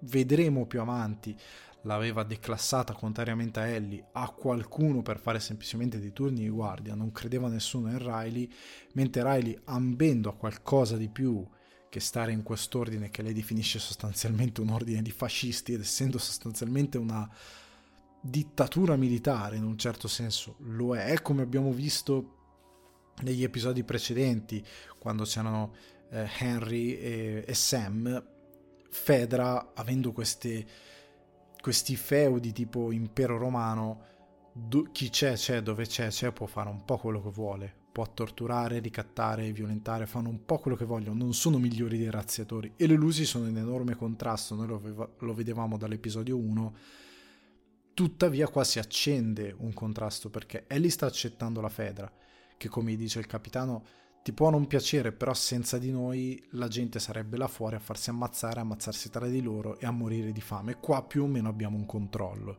vedremo 0.00 0.66
più 0.66 0.80
avanti 0.80 1.36
l'aveva 1.82 2.22
declassata 2.22 2.92
contrariamente 2.92 3.60
a 3.60 3.66
Ellie 3.66 4.08
a 4.12 4.28
qualcuno 4.30 5.02
per 5.02 5.18
fare 5.18 5.40
semplicemente 5.40 5.98
dei 5.98 6.12
turni 6.12 6.40
di 6.40 6.48
guardia, 6.48 6.94
non 6.94 7.12
credeva 7.12 7.48
nessuno 7.48 7.90
in 7.90 7.98
Riley, 7.98 8.50
mentre 8.94 9.22
Riley 9.22 9.58
ambendo 9.64 10.28
a 10.28 10.34
qualcosa 10.34 10.96
di 10.96 11.08
più 11.08 11.46
che 11.88 12.00
stare 12.00 12.32
in 12.32 12.42
quest'ordine 12.42 13.10
che 13.10 13.22
lei 13.22 13.32
definisce 13.32 13.78
sostanzialmente 13.78 14.60
un 14.60 14.70
ordine 14.70 15.00
di 15.02 15.10
fascisti 15.10 15.72
ed 15.72 15.80
essendo 15.80 16.18
sostanzialmente 16.18 16.98
una 16.98 17.28
dittatura 18.20 18.96
militare 18.96 19.56
in 19.56 19.64
un 19.64 19.78
certo 19.78 20.08
senso 20.08 20.56
lo 20.60 20.94
è, 20.96 21.22
come 21.22 21.42
abbiamo 21.42 21.72
visto 21.72 22.34
negli 23.22 23.42
episodi 23.42 23.84
precedenti, 23.84 24.64
quando 24.98 25.24
c'erano 25.24 25.74
eh, 26.10 26.28
Henry 26.38 26.94
e, 26.94 27.44
e, 27.46 27.54
Sam, 27.54 28.24
Fedra, 28.90 29.72
avendo 29.74 30.12
queste, 30.12 30.66
questi 31.60 31.96
feudi 31.96 32.52
tipo 32.52 32.92
impero 32.92 33.38
romano, 33.38 34.02
do, 34.52 34.88
chi 34.92 35.10
c'è 35.10 35.34
c'è, 35.34 35.62
dove 35.62 35.86
c'è 35.86 36.08
c'è, 36.08 36.32
può 36.32 36.46
fare 36.46 36.68
un 36.68 36.84
po' 36.84 36.98
quello 36.98 37.22
che 37.22 37.30
vuole, 37.30 37.74
può 37.92 38.06
torturare, 38.12 38.78
ricattare, 38.78 39.52
violentare, 39.52 40.06
fanno 40.06 40.28
un 40.28 40.44
po' 40.44 40.58
quello 40.58 40.76
che 40.76 40.84
vogliono, 40.84 41.16
non 41.22 41.34
sono 41.34 41.58
migliori 41.58 41.98
dei 41.98 42.10
razziatori. 42.10 42.72
E 42.76 42.86
le 42.86 42.94
lusi 42.94 43.24
sono 43.24 43.48
in 43.48 43.56
enorme 43.56 43.96
contrasto, 43.96 44.54
noi 44.54 44.66
lo, 44.66 45.14
lo 45.18 45.34
vedevamo 45.34 45.76
dall'episodio 45.76 46.36
1 46.36 46.74
Tuttavia 47.98 48.46
qua 48.46 48.62
si 48.62 48.78
accende 48.78 49.52
un 49.58 49.72
contrasto 49.72 50.30
perché 50.30 50.66
Ellie 50.68 50.88
sta 50.88 51.06
accettando 51.06 51.60
la 51.60 51.68
Fedra, 51.68 52.08
che 52.56 52.68
come 52.68 52.94
dice 52.94 53.18
il 53.18 53.26
capitano 53.26 53.84
ti 54.28 54.34
può 54.34 54.50
non 54.50 54.66
piacere, 54.66 55.10
però 55.10 55.32
senza 55.32 55.78
di 55.78 55.90
noi 55.90 56.46
la 56.50 56.68
gente 56.68 56.98
sarebbe 56.98 57.38
là 57.38 57.48
fuori 57.48 57.76
a 57.76 57.78
farsi 57.78 58.10
ammazzare, 58.10 58.58
a 58.58 58.62
ammazzarsi 58.62 59.08
tra 59.08 59.26
di 59.26 59.40
loro 59.40 59.78
e 59.78 59.86
a 59.86 59.90
morire 59.90 60.32
di 60.32 60.42
fame. 60.42 60.74
Qua 60.74 61.02
più 61.02 61.22
o 61.22 61.26
meno 61.26 61.48
abbiamo 61.48 61.78
un 61.78 61.86
controllo. 61.86 62.58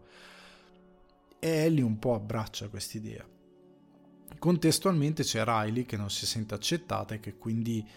E 1.37 1.47
Ellie 1.47 1.83
un 1.83 1.99
po' 1.99 2.15
abbraccia 2.15 2.69
quest'idea. 2.69 3.23
Contestualmente 4.39 5.21
c'è 5.21 5.43
Riley 5.43 5.85
che 5.85 5.95
non 5.95 6.09
si 6.09 6.25
sente 6.25 6.55
accettata 6.55 7.13
e 7.13 7.19
che 7.19 7.37
quindi 7.37 7.87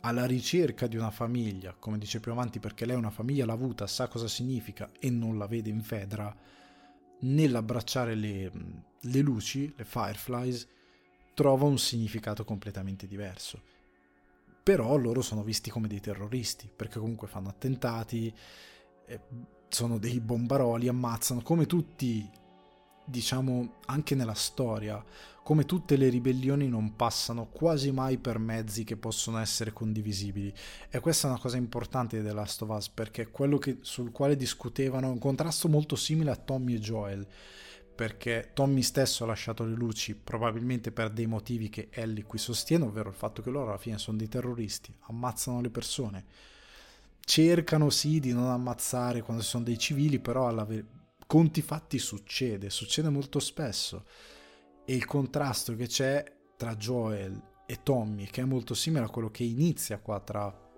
alla 0.00 0.26
ricerca 0.26 0.88
di 0.88 0.96
una 0.96 1.12
famiglia, 1.12 1.76
come 1.78 1.98
dice 1.98 2.18
più 2.18 2.32
avanti, 2.32 2.58
perché 2.58 2.86
lei 2.86 2.96
è 2.96 2.98
una 2.98 3.10
famiglia 3.10 3.46
l'ha 3.46 3.52
avuta, 3.52 3.86
sa 3.86 4.08
cosa 4.08 4.26
significa 4.26 4.90
e 4.98 5.10
non 5.10 5.38
la 5.38 5.46
vede 5.46 5.70
in 5.70 5.82
Fedra, 5.82 6.36
nell'abbracciare 7.20 8.16
le, 8.16 8.50
le 8.98 9.20
luci, 9.20 9.72
le 9.76 9.84
fireflies, 9.84 10.66
trova 11.34 11.64
un 11.64 11.78
significato 11.78 12.44
completamente 12.44 13.06
diverso. 13.06 13.60
Però 14.62 14.96
loro 14.96 15.22
sono 15.22 15.42
visti 15.42 15.70
come 15.70 15.88
dei 15.88 16.00
terroristi, 16.00 16.70
perché 16.74 16.98
comunque 16.98 17.26
fanno 17.26 17.48
attentati, 17.48 18.32
eh, 19.06 19.20
sono 19.68 19.98
dei 19.98 20.20
bombaroli, 20.20 20.86
ammazzano, 20.86 21.42
come 21.42 21.66
tutti, 21.66 22.28
diciamo, 23.04 23.78
anche 23.86 24.14
nella 24.14 24.34
storia, 24.34 25.04
come 25.42 25.64
tutte 25.64 25.96
le 25.96 26.08
ribellioni 26.08 26.68
non 26.68 26.94
passano 26.94 27.46
quasi 27.46 27.90
mai 27.90 28.18
per 28.18 28.38
mezzi 28.38 28.84
che 28.84 28.96
possono 28.96 29.38
essere 29.38 29.72
condivisibili. 29.72 30.54
E 30.88 31.00
questa 31.00 31.26
è 31.26 31.30
una 31.30 31.40
cosa 31.40 31.56
importante 31.56 32.20
di 32.20 32.24
The 32.24 32.32
Last 32.32 32.62
of 32.62 32.68
Us, 32.68 32.88
perché 32.88 33.30
quello 33.30 33.58
che, 33.58 33.78
sul 33.80 34.12
quale 34.12 34.36
discutevano 34.36 35.08
è 35.08 35.10
un 35.10 35.18
contrasto 35.18 35.68
molto 35.68 35.96
simile 35.96 36.30
a 36.30 36.36
Tommy 36.36 36.74
e 36.74 36.78
Joel, 36.78 37.26
perché 37.94 38.50
Tommy 38.54 38.82
stesso 38.82 39.24
ha 39.24 39.26
lasciato 39.26 39.64
le 39.64 39.74
luci 39.74 40.14
probabilmente 40.14 40.92
per 40.92 41.10
dei 41.10 41.26
motivi 41.26 41.68
che 41.68 41.88
Ellie 41.90 42.24
qui 42.24 42.38
sostiene, 42.38 42.84
ovvero 42.84 43.08
il 43.08 43.14
fatto 43.14 43.42
che 43.42 43.50
loro 43.50 43.68
alla 43.68 43.78
fine 43.78 43.98
sono 43.98 44.16
dei 44.16 44.28
terroristi, 44.28 44.94
ammazzano 45.00 45.60
le 45.60 45.70
persone. 45.70 46.24
Cercano 47.20 47.90
sì 47.90 48.18
di 48.18 48.32
non 48.32 48.46
ammazzare 48.46 49.22
quando 49.22 49.42
sono 49.42 49.64
dei 49.64 49.78
civili, 49.78 50.18
però 50.18 50.48
alla 50.48 50.64
ve- 50.64 50.84
conti 51.26 51.62
fatti 51.62 51.98
succede, 51.98 52.70
succede 52.70 53.08
molto 53.08 53.38
spesso 53.38 54.04
e 54.84 54.94
il 54.94 55.04
contrasto 55.04 55.76
che 55.76 55.86
c'è 55.86 56.24
tra 56.56 56.74
Joel 56.76 57.40
e 57.66 57.82
Tommy, 57.82 58.26
che 58.26 58.42
è 58.42 58.44
molto 58.44 58.74
simile 58.74 59.04
a 59.04 59.08
quello 59.08 59.30
che 59.30 59.44
inizia 59.44 59.98
qua 59.98 60.20
tra 60.20 60.70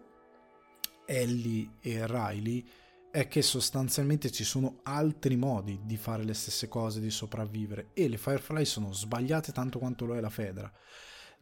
Ellie 1.07 1.71
e 1.81 2.07
Riley 2.07 2.67
è 3.15 3.29
che 3.29 3.43
sostanzialmente 3.43 4.33
ci 4.33 4.43
sono 4.43 4.81
altri 4.83 5.37
modi 5.37 5.79
di 5.85 5.97
fare 5.97 6.25
le 6.25 6.35
stesse 6.35 6.67
cose, 6.67 6.99
di 6.99 7.11
sopravvivere 7.11 7.91
e 7.95 8.09
le 8.09 8.17
Firefly 8.17 8.65
sono 8.65 8.93
sbagliate 8.93 9.53
tanto 9.53 9.79
quanto 9.79 10.05
lo 10.05 10.17
è 10.17 10.21
la 10.21 10.31
Fedra. 10.31 10.69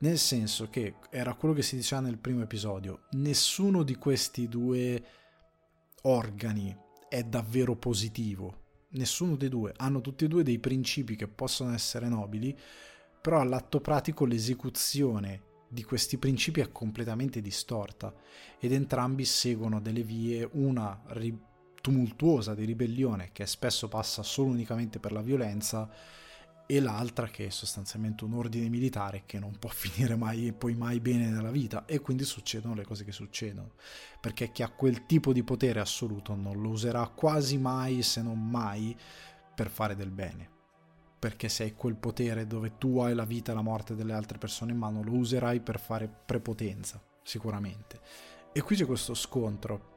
Nel 0.00 0.19
senso 0.19 0.69
che 0.69 0.97
era 1.09 1.33
quello 1.33 1.55
che 1.55 1.62
si 1.62 1.75
diceva 1.75 2.02
nel 2.02 2.19
primo 2.19 2.43
episodio, 2.43 3.05
nessuno 3.12 3.85
di 3.85 3.95
questi 3.95 4.49
due 4.49 5.02
organi 6.02 6.76
è 7.09 7.23
davvero 7.23 7.75
positivo. 7.75 8.64
Nessuno 8.91 9.37
dei 9.37 9.49
due 9.49 9.73
hanno 9.79 10.02
tutti 10.02 10.26
e 10.26 10.29
due 10.29 10.43
dei 10.43 10.59
principi 10.59 11.17
che 11.17 11.26
possono 11.26 11.73
essere 11.73 12.07
nobili, 12.07 12.55
però 13.19 13.41
all'atto 13.41 13.81
pratico 13.81 14.26
l'esecuzione 14.26 15.45
di 15.71 15.85
questi 15.85 16.19
principi 16.19 16.61
è 16.61 16.71
completamente 16.71 17.41
distorta 17.41 18.14
ed 18.61 18.75
entrambi 18.75 19.25
seguono 19.25 19.81
delle 19.81 20.02
vie, 20.02 20.47
una 20.52 21.00
ri- 21.12 21.50
tumultuosa 21.83 22.55
di 22.55 22.65
ribellione 22.65 23.29
che 23.33 23.45
spesso 23.45 23.89
passa 23.89 24.23
solo 24.23 24.49
unicamente 24.49 24.99
per 24.99 25.12
la 25.12 25.21
violenza 25.21 25.91
e 26.65 26.81
l'altra 26.81 27.27
che 27.27 27.47
è 27.47 27.51
sostanzialmente 27.51 28.25
un 28.25 28.33
ordine 28.33 28.69
militare 28.71 29.25
che 29.27 29.39
non 29.39 29.59
può 29.59 29.69
finire 29.75 30.17
mai 30.17 30.47
e 30.47 30.53
poi 30.55 30.75
mai 30.75 31.01
bene 31.01 31.29
nella 31.29 31.51
vita. 31.51 31.85
E 31.85 32.01
quindi 32.01 32.25
succedono 32.25 32.75
le 32.75 32.85
cose 32.85 33.05
che 33.05 33.12
succedono 33.12 33.73
perché 34.21 34.53
chi 34.53 34.62
ha 34.62 34.71
quel 34.71 35.05
tipo 35.05 35.35
di 35.35 35.43
potere 35.43 35.81
assoluto 35.81 36.35
non 36.35 36.62
lo 36.62 36.71
userà 36.71 37.07
quasi 37.09 37.59
mai 37.59 38.03
se 38.03 38.23
non 38.23 38.39
mai 38.49 38.97
per 39.55 39.69
fare 39.69 39.95
del 39.95 40.11
bene. 40.11 40.49
Perché 41.19 41.49
se 41.49 41.65
hai 41.65 41.75
quel 41.75 41.97
potere 41.97 42.47
dove 42.47 42.79
tu 42.79 43.01
hai 43.01 43.15
la 43.15 43.25
vita 43.25 43.53
e 43.53 43.55
la 43.55 43.61
morte 43.61 43.95
delle 43.95 44.15
altre 44.15 44.39
persone 44.39 44.73
in 44.73 44.79
mano 44.79 45.03
lo 45.03 45.12
userai 45.12 45.61
per 45.61 45.79
fare 45.79 46.09
prepotenza 46.09 47.03
sicuramente. 47.23 48.01
E 48.53 48.61
qui 48.62 48.77
c'è 48.77 48.87
questo 48.87 49.15
scontro 49.15 49.91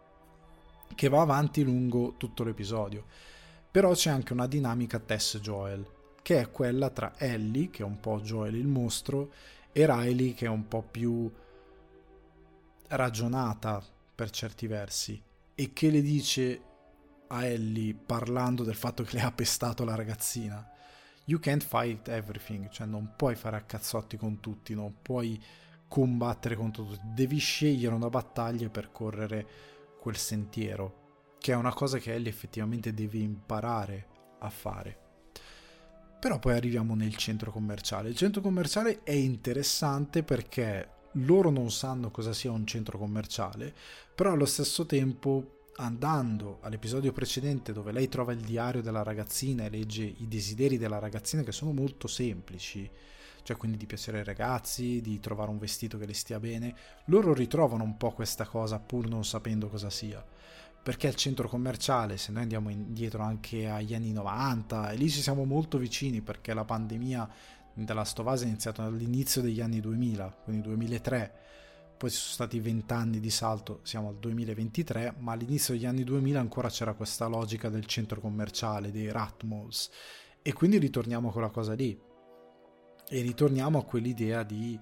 che 0.93 1.09
va 1.09 1.21
avanti 1.21 1.63
lungo 1.63 2.15
tutto 2.17 2.43
l'episodio. 2.43 3.05
Però 3.71 3.93
c'è 3.93 4.09
anche 4.09 4.33
una 4.33 4.47
dinamica 4.47 4.99
Tess 4.99 5.39
Joel, 5.39 5.85
che 6.21 6.39
è 6.39 6.51
quella 6.51 6.89
tra 6.89 7.13
Ellie, 7.17 7.69
che 7.69 7.83
è 7.83 7.85
un 7.85 7.99
po' 7.99 8.19
Joel 8.21 8.55
il 8.55 8.67
mostro, 8.67 9.31
e 9.71 9.85
Riley, 9.85 10.33
che 10.33 10.45
è 10.45 10.49
un 10.49 10.67
po' 10.67 10.83
più 10.83 11.31
ragionata 12.87 13.83
per 14.13 14.29
certi 14.29 14.67
versi, 14.67 15.21
e 15.53 15.73
che 15.73 15.89
le 15.89 16.01
dice 16.01 16.61
a 17.27 17.45
Ellie, 17.45 17.93
parlando 17.93 18.63
del 18.63 18.75
fatto 18.75 19.03
che 19.03 19.17
le 19.17 19.23
ha 19.23 19.31
pestato 19.31 19.83
la 19.83 19.95
ragazzina, 19.95 20.69
You 21.27 21.39
can't 21.39 21.63
fight 21.63 22.07
everything, 22.07 22.69
cioè 22.69 22.85
non 22.85 23.13
puoi 23.15 23.35
fare 23.35 23.57
a 23.57 23.61
cazzotti 23.61 24.15
con 24.15 24.39
tutti, 24.39 24.75
non 24.75 25.01
puoi 25.01 25.43
combattere 25.87 26.55
contro 26.55 26.85
tutti, 26.85 27.01
devi 27.03 27.37
scegliere 27.37 27.95
una 27.95 28.09
battaglia 28.09 28.69
per 28.69 28.91
correre 28.91 29.47
quel 30.05 30.17
sentiero, 30.17 31.33
che 31.39 31.53
è 31.53 31.55
una 31.55 31.73
cosa 31.73 31.97
che 31.97 32.13
Ellie 32.13 32.29
effettivamente 32.29 32.93
deve 32.93 33.17
imparare 33.17 34.07
a 34.37 34.51
fare. 34.51 34.99
Però 36.19 36.37
poi 36.37 36.53
arriviamo 36.53 36.93
nel 36.93 37.15
centro 37.15 37.51
commerciale. 37.51 38.09
Il 38.09 38.15
centro 38.15 38.39
commerciale 38.39 39.01
è 39.01 39.13
interessante 39.13 40.21
perché 40.21 40.89
loro 41.13 41.49
non 41.49 41.71
sanno 41.71 42.11
cosa 42.11 42.33
sia 42.33 42.51
un 42.51 42.67
centro 42.67 42.99
commerciale, 42.99 43.73
però 44.13 44.33
allo 44.33 44.45
stesso 44.45 44.85
tempo 44.85 45.69
andando 45.77 46.59
all'episodio 46.61 47.11
precedente 47.11 47.73
dove 47.73 47.91
lei 47.91 48.07
trova 48.07 48.31
il 48.31 48.41
diario 48.41 48.83
della 48.83 49.01
ragazzina 49.01 49.65
e 49.65 49.71
legge 49.71 50.03
i 50.03 50.27
desideri 50.27 50.77
della 50.77 50.99
ragazzina 50.99 51.41
che 51.41 51.51
sono 51.51 51.71
molto 51.71 52.05
semplici, 52.05 52.87
cioè 53.45 53.57
quindi 53.57 53.77
di 53.77 53.85
piacere 53.85 54.17
ai 54.17 54.23
ragazzi, 54.23 55.01
di 55.01 55.19
trovare 55.19 55.51
un 55.51 55.59
vestito 55.59 55.99
che 55.99 56.07
le 56.07 56.15
stia 56.15 56.39
bene, 56.39 56.73
loro 57.05 57.31
ritrovano 57.31 57.83
un 57.83 57.95
po' 57.95 58.11
questa 58.11 58.47
cosa 58.47 58.79
pur 58.79 59.07
non 59.07 59.23
sapendo 59.23 59.69
cosa 59.69 59.91
sia. 59.91 60.25
Perché 60.81 61.05
il 61.05 61.13
centro 61.13 61.47
commerciale, 61.47 62.17
se 62.17 62.31
noi 62.31 62.41
andiamo 62.41 62.71
indietro 62.71 63.21
anche 63.21 63.69
agli 63.69 63.93
anni 63.93 64.11
90, 64.13 64.89
e 64.89 64.95
lì 64.95 65.07
ci 65.11 65.21
siamo 65.21 65.45
molto 65.45 65.77
vicini 65.77 66.21
perché 66.21 66.55
la 66.55 66.65
pandemia 66.65 67.29
della 67.75 68.03
Stovase 68.03 68.45
è 68.45 68.47
iniziata 68.47 68.83
all'inizio 68.83 69.43
degli 69.43 69.61
anni 69.61 69.79
2000, 69.79 70.37
quindi 70.43 70.63
2003, 70.63 71.33
poi 71.97 72.09
ci 72.09 72.17
sono 72.17 72.33
stati 72.33 72.59
20 72.59 72.93
anni 72.93 73.19
di 73.19 73.29
salto, 73.29 73.81
siamo 73.83 74.07
al 74.07 74.17
2023, 74.17 75.17
ma 75.19 75.33
all'inizio 75.33 75.75
degli 75.75 75.85
anni 75.85 76.03
2000 76.03 76.39
ancora 76.39 76.69
c'era 76.69 76.95
questa 76.95 77.27
logica 77.27 77.69
del 77.69 77.85
centro 77.85 78.19
commerciale, 78.19 78.91
dei 78.91 79.11
rat 79.11 79.43
malls, 79.43 79.91
e 80.41 80.51
quindi 80.51 80.79
ritorniamo 80.79 81.29
a 81.29 81.31
quella 81.31 81.49
cosa 81.49 81.75
lì 81.75 82.04
e 83.09 83.21
ritorniamo 83.21 83.79
a 83.79 83.83
quell'idea 83.83 84.43
di 84.43 84.77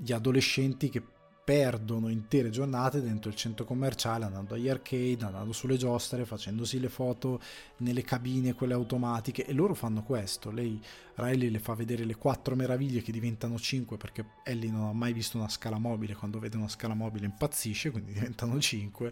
gli 0.00 0.12
adolescenti 0.12 0.90
che 0.90 1.02
perdono 1.48 2.10
intere 2.10 2.50
giornate 2.50 3.00
dentro 3.00 3.30
il 3.30 3.36
centro 3.36 3.64
commerciale 3.64 4.26
andando 4.26 4.52
agli 4.52 4.68
arcade, 4.68 5.24
andando 5.24 5.54
sulle 5.54 5.78
giostre, 5.78 6.26
facendosi 6.26 6.78
le 6.78 6.90
foto 6.90 7.40
nelle 7.78 8.02
cabine, 8.02 8.52
quelle 8.52 8.74
automatiche 8.74 9.46
e 9.46 9.54
loro 9.54 9.72
fanno 9.72 10.02
questo. 10.02 10.50
Lei, 10.50 10.78
Riley 11.14 11.48
le 11.48 11.58
fa 11.58 11.72
vedere 11.72 12.04
le 12.04 12.16
quattro 12.16 12.54
meraviglie 12.54 13.00
che 13.00 13.12
diventano 13.12 13.58
cinque 13.58 13.96
perché 13.96 14.26
Ellie 14.44 14.70
non 14.70 14.88
ha 14.88 14.92
mai 14.92 15.14
visto 15.14 15.38
una 15.38 15.48
scala 15.48 15.78
mobile, 15.78 16.14
quando 16.16 16.38
vede 16.38 16.58
una 16.58 16.68
scala 16.68 16.92
mobile 16.92 17.24
impazzisce, 17.24 17.92
quindi 17.92 18.12
diventano 18.14 18.60
cinque. 18.60 19.10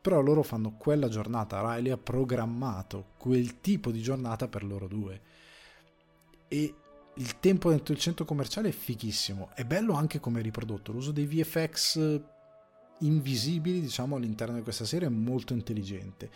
Però 0.00 0.20
loro 0.20 0.42
fanno 0.42 0.72
quella 0.72 1.06
giornata, 1.06 1.60
Riley 1.60 1.92
ha 1.92 1.96
programmato 1.96 3.10
quel 3.16 3.60
tipo 3.60 3.92
di 3.92 4.02
giornata 4.02 4.48
per 4.48 4.64
loro 4.64 4.88
due. 4.88 5.20
E 6.48 6.74
il 7.18 7.38
tempo 7.40 7.70
dentro 7.70 7.92
il 7.92 8.00
centro 8.00 8.24
commerciale 8.24 8.68
è 8.68 8.72
fighissimo. 8.72 9.50
È 9.54 9.64
bello 9.64 9.94
anche 9.94 10.20
come 10.20 10.40
riprodotto. 10.40 10.92
L'uso 10.92 11.12
dei 11.12 11.26
VFX 11.26 12.20
invisibili, 13.00 13.80
diciamo, 13.80 14.16
all'interno 14.16 14.56
di 14.56 14.62
questa 14.62 14.84
serie 14.84 15.08
è 15.08 15.10
molto 15.10 15.52
intelligente. 15.52 16.30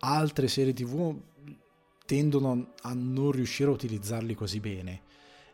Altre 0.00 0.46
serie 0.48 0.72
TV 0.72 1.16
tendono 2.06 2.72
a 2.82 2.92
non 2.94 3.32
riuscire 3.32 3.68
a 3.68 3.72
utilizzarli 3.72 4.34
così 4.34 4.60
bene 4.60 5.02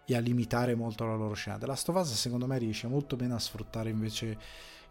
e 0.06 0.14
a 0.14 0.20
limitare 0.20 0.74
molto 0.74 1.06
la 1.06 1.16
loro 1.16 1.34
scena. 1.34 1.56
The 1.58 1.66
Last 1.66 1.88
of 1.88 1.96
Us 1.96 2.12
secondo 2.12 2.46
me 2.46 2.58
riesce 2.58 2.86
molto 2.86 3.16
bene 3.16 3.34
a 3.34 3.38
sfruttare 3.38 3.88
invece 3.88 4.38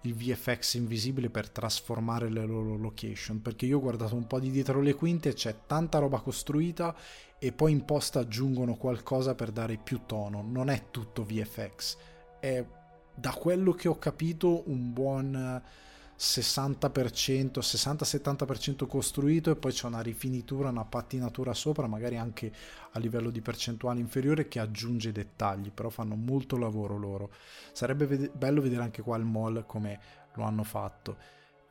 il 0.03 0.15
VFX 0.15 0.75
invisibile 0.75 1.29
per 1.29 1.49
trasformare 1.49 2.29
le 2.29 2.45
loro 2.45 2.77
location 2.77 3.41
perché 3.41 3.65
io 3.65 3.77
ho 3.77 3.81
guardato 3.81 4.15
un 4.15 4.27
po' 4.27 4.39
di 4.39 4.51
dietro 4.51 4.81
le 4.81 4.93
quinte 4.93 5.33
c'è 5.33 5.61
tanta 5.67 5.99
roba 5.99 6.19
costruita 6.19 6.95
e 7.39 7.51
poi 7.51 7.71
in 7.71 7.83
posta 7.85 8.19
aggiungono 8.19 8.75
qualcosa 8.75 9.35
per 9.35 9.51
dare 9.51 9.77
più 9.77 10.01
tono. 10.05 10.41
Non 10.41 10.69
è 10.69 10.85
tutto 10.91 11.23
VFX 11.23 11.97
è 12.43 12.61
da 13.15 13.31
quello 13.31 13.71
che 13.71 13.87
ho 13.87 13.97
capito 13.97 14.69
un 14.69 14.91
buon 14.91 15.61
60%, 16.17 17.60
60-70% 17.60 18.88
costruito 18.88 19.52
e 19.52 19.56
poi 19.56 19.71
c'è 19.71 19.88
una 19.88 20.02
rifinitura, 20.02 20.69
una 20.69 20.86
pattinatura 20.86 21.54
sopra, 21.54 21.88
magari 21.88 22.17
anche 22.17 22.52
a 22.91 22.99
livello 22.99 23.30
di 23.30 23.41
percentuale 23.41 23.99
inferiore 23.99 24.47
che 24.47 24.60
aggiunge 24.60 25.12
dettagli, 25.12 25.71
però 25.71 25.89
fanno 25.89 26.15
molto 26.15 26.58
lavoro 26.58 26.97
loro. 26.97 27.32
Sarebbe 27.71 28.06
ved- 28.06 28.32
bello 28.36 28.62
vedere 28.62 28.84
anche 28.84 29.02
qua 29.02 29.17
il 29.17 29.26
mall 29.26 29.65
come 29.65 29.99
lo 30.36 30.43
hanno 30.43 30.63
fatto. 30.63 31.17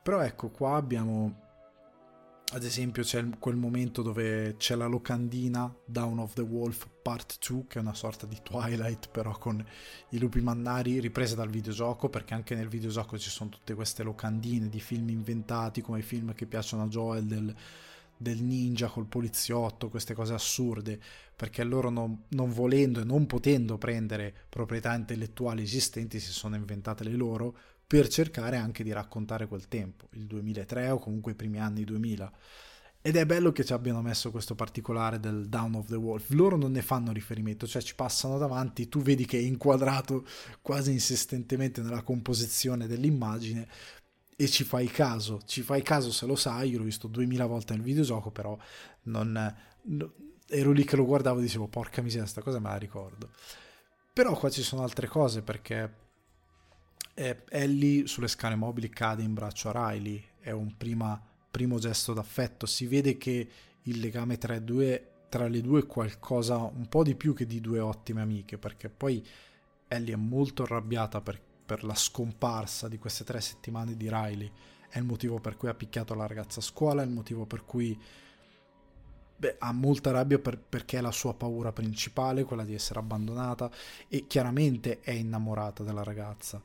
Però 0.01 0.19
ecco, 0.19 0.49
qua 0.49 0.75
abbiamo 0.75 1.52
ad 2.53 2.63
esempio 2.63 3.01
c'è 3.01 3.27
quel 3.39 3.55
momento 3.55 4.03
dove 4.03 4.55
c'è 4.57 4.75
la 4.75 4.85
locandina 4.85 5.73
Down 5.85 6.19
of 6.19 6.33
the 6.33 6.41
Wolf 6.41 6.87
Part 7.01 7.39
2 7.47 7.65
che 7.67 7.79
è 7.79 7.81
una 7.81 7.95
sorta 7.95 8.27
di 8.27 8.37
Twilight 8.43 9.09
però 9.09 9.35
con 9.39 9.63
i 10.09 10.19
lupi 10.19 10.39
mannari 10.39 10.99
riprese 10.99 11.33
dal 11.35 11.49
videogioco 11.49 12.09
perché 12.09 12.35
anche 12.35 12.53
nel 12.53 12.67
videogioco 12.67 13.17
ci 13.17 13.31
sono 13.31 13.49
tutte 13.49 13.73
queste 13.73 14.03
locandine 14.03 14.69
di 14.69 14.79
film 14.79 15.09
inventati 15.09 15.81
come 15.81 15.99
i 15.99 16.03
film 16.03 16.35
che 16.35 16.45
piacciono 16.45 16.83
a 16.83 16.87
Joel 16.87 17.25
del, 17.25 17.55
del 18.17 18.41
ninja 18.43 18.87
col 18.87 19.07
poliziotto, 19.07 19.89
queste 19.89 20.13
cose 20.13 20.33
assurde, 20.33 20.99
perché 21.35 21.63
loro 21.63 21.89
non, 21.89 22.25
non, 22.29 22.51
volendo 22.51 23.01
e 23.01 23.03
non 23.03 23.25
potendo 23.25 23.79
prendere 23.79 24.31
proprietà 24.47 24.93
intellettuali 24.93 25.63
esistenti 25.63 26.19
si 26.19 26.31
sono 26.31 26.55
inventate 26.55 27.03
le 27.03 27.13
loro 27.13 27.57
per 27.93 28.07
cercare 28.07 28.57
anche 28.57 28.83
di 28.83 28.91
raccontare 28.91 29.47
quel 29.47 29.67
tempo, 29.67 30.07
il 30.13 30.25
2003 30.25 30.89
o 30.89 30.97
comunque 30.97 31.33
i 31.33 31.35
primi 31.35 31.59
anni 31.59 31.83
2000. 31.83 32.31
Ed 33.03 33.15
è 33.15 33.23
bello 33.27 33.51
che 33.51 33.63
ci 33.63 33.71
abbiano 33.71 34.01
messo 34.01 34.31
questo 34.31 34.55
particolare 34.55 35.19
del 35.19 35.47
Down 35.47 35.75
of 35.75 35.89
the 35.89 35.95
Wolf. 35.95 36.31
Loro 36.31 36.57
non 36.57 36.71
ne 36.71 36.81
fanno 36.81 37.11
riferimento, 37.11 37.67
cioè 37.67 37.83
ci 37.83 37.93
passano 37.93 38.39
davanti, 38.39 38.89
tu 38.89 38.99
vedi 39.03 39.27
che 39.27 39.37
è 39.37 39.41
inquadrato 39.43 40.25
quasi 40.63 40.91
insistentemente 40.91 41.83
nella 41.83 42.01
composizione 42.01 42.87
dell'immagine 42.87 43.67
e 44.35 44.47
ci 44.47 44.63
fai 44.63 44.87
caso, 44.87 45.43
ci 45.45 45.61
fai 45.61 45.83
caso 45.83 46.11
se 46.11 46.25
lo 46.25 46.35
sai, 46.35 46.71
io 46.71 46.79
l'ho 46.79 46.85
visto 46.85 47.07
2000 47.07 47.45
volte 47.45 47.75
nel 47.75 47.83
videogioco, 47.83 48.31
però 48.31 48.57
non, 49.03 49.55
no, 49.81 50.13
ero 50.47 50.71
lì 50.71 50.83
che 50.83 50.95
lo 50.95 51.05
guardavo 51.05 51.37
e 51.37 51.43
dicevo 51.43 51.67
porca 51.67 52.01
miseria, 52.01 52.25
sta 52.25 52.41
cosa 52.41 52.57
me 52.57 52.69
la 52.69 52.77
ricordo. 52.77 53.29
Però 54.11 54.35
qua 54.35 54.49
ci 54.49 54.63
sono 54.63 54.81
altre 54.81 55.05
cose 55.05 55.43
perché 55.43 56.01
e 57.13 57.43
Ellie 57.49 58.07
sulle 58.07 58.27
scale 58.27 58.55
mobili 58.55 58.89
cade 58.89 59.21
in 59.21 59.33
braccio 59.33 59.69
a 59.69 59.91
Riley, 59.91 60.23
è 60.39 60.51
un 60.51 60.75
prima, 60.77 61.21
primo 61.49 61.77
gesto 61.79 62.13
d'affetto, 62.13 62.65
si 62.65 62.87
vede 62.87 63.17
che 63.17 63.49
il 63.83 63.99
legame 63.99 64.37
tra, 64.37 64.57
due, 64.59 65.25
tra 65.29 65.47
le 65.47 65.61
due 65.61 65.81
è 65.81 65.85
qualcosa 65.85 66.57
un 66.57 66.87
po' 66.87 67.03
di 67.03 67.15
più 67.15 67.33
che 67.33 67.45
di 67.45 67.61
due 67.61 67.79
ottime 67.79 68.21
amiche, 68.21 68.57
perché 68.57 68.89
poi 68.89 69.25
Ellie 69.87 70.13
è 70.13 70.17
molto 70.17 70.63
arrabbiata 70.63 71.21
per, 71.21 71.39
per 71.65 71.83
la 71.83 71.95
scomparsa 71.95 72.87
di 72.87 72.97
queste 72.97 73.23
tre 73.23 73.41
settimane 73.41 73.95
di 73.95 74.09
Riley, 74.09 74.51
è 74.89 74.97
il 74.97 75.05
motivo 75.05 75.39
per 75.39 75.57
cui 75.57 75.69
ha 75.69 75.73
picchiato 75.73 76.13
la 76.13 76.27
ragazza 76.27 76.59
a 76.59 76.63
scuola, 76.63 77.01
è 77.01 77.05
il 77.05 77.11
motivo 77.11 77.45
per 77.45 77.65
cui 77.65 77.99
beh, 79.35 79.55
ha 79.59 79.71
molta 79.71 80.11
rabbia 80.11 80.39
per, 80.39 80.57
perché 80.57 80.99
è 80.99 81.01
la 81.01 81.11
sua 81.11 81.33
paura 81.33 81.71
principale, 81.71 82.43
quella 82.43 82.63
di 82.63 82.73
essere 82.73 82.99
abbandonata 82.99 83.71
e 84.07 84.27
chiaramente 84.27 84.99
è 85.01 85.11
innamorata 85.11 85.83
della 85.83 86.03
ragazza. 86.03 86.61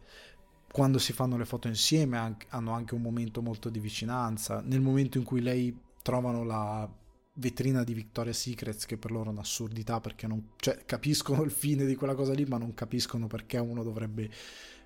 Quando 0.79 0.99
si 1.01 1.12
fanno 1.12 1.37
le 1.37 1.45
foto 1.45 1.67
insieme 1.67 2.37
hanno 2.51 2.73
anche 2.73 2.95
un 2.95 3.03
momento 3.03 3.43
molto 3.43 3.69
di 3.69 3.81
vicinanza. 3.81 4.62
Nel 4.64 4.81
momento 4.81 5.19
in 5.19 5.25
cui 5.25 5.41
lei 5.41 5.77
trovano 6.03 6.45
la 6.45 6.88
vetrina 7.33 7.83
di 7.83 7.95
Victoria's 7.95 8.38
Secrets 8.38 8.87
che 8.87 8.97
per 8.97 9.11
loro 9.11 9.31
è 9.31 9.33
un'assurdità 9.33 9.99
perché 9.99 10.29
non, 10.29 10.51
cioè, 10.55 10.85
capiscono 10.87 11.43
il 11.43 11.51
fine 11.51 11.85
di 11.85 11.97
quella 11.97 12.14
cosa 12.14 12.33
lì 12.33 12.45
ma 12.45 12.59
non 12.59 12.75
capiscono 12.75 13.27
perché 13.27 13.59
uno 13.59 13.83
dovrebbe 13.83 14.31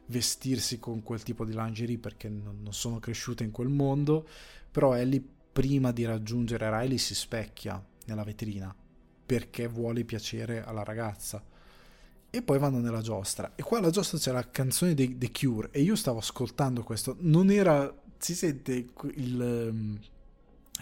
vestirsi 0.07 0.79
con 0.79 1.03
quel 1.03 1.23
tipo 1.23 1.45
di 1.45 1.53
lingerie 1.53 1.99
perché 1.99 2.31
non, 2.31 2.61
non 2.63 2.73
sono 2.73 2.99
cresciute 2.99 3.45
in 3.45 3.51
quel 3.51 3.69
mondo 3.69 4.27
però 4.71 4.95
Ellie 4.95 5.23
prima 5.53 5.93
di 5.93 6.07
raggiungere 6.07 6.71
Riley 6.71 6.97
si 6.99 7.15
specchia 7.15 7.83
nella 8.07 8.25
vetrina 8.25 8.75
perché 9.27 9.69
vuole 9.69 10.05
piacere 10.05 10.65
alla 10.65 10.85
ragazza 10.85 11.43
e 12.35 12.41
poi 12.41 12.59
vanno 12.59 12.79
nella 12.79 13.03
giostra 13.03 13.53
e 13.55 13.63
qua 13.63 13.77
alla 13.77 13.91
giostra 13.91 14.17
c'è 14.17 14.33
la 14.33 14.49
canzone 14.51 14.95
dei 14.95 15.19
The 15.19 15.31
Cure 15.31 15.69
e 15.71 15.83
io 15.83 15.95
stavo 15.95 16.19
ascoltando 16.19 16.83
questo 16.83 17.17
non 17.21 17.51
era 17.51 17.95
si 18.17 18.35
sente 18.35 18.87
il, 19.17 19.99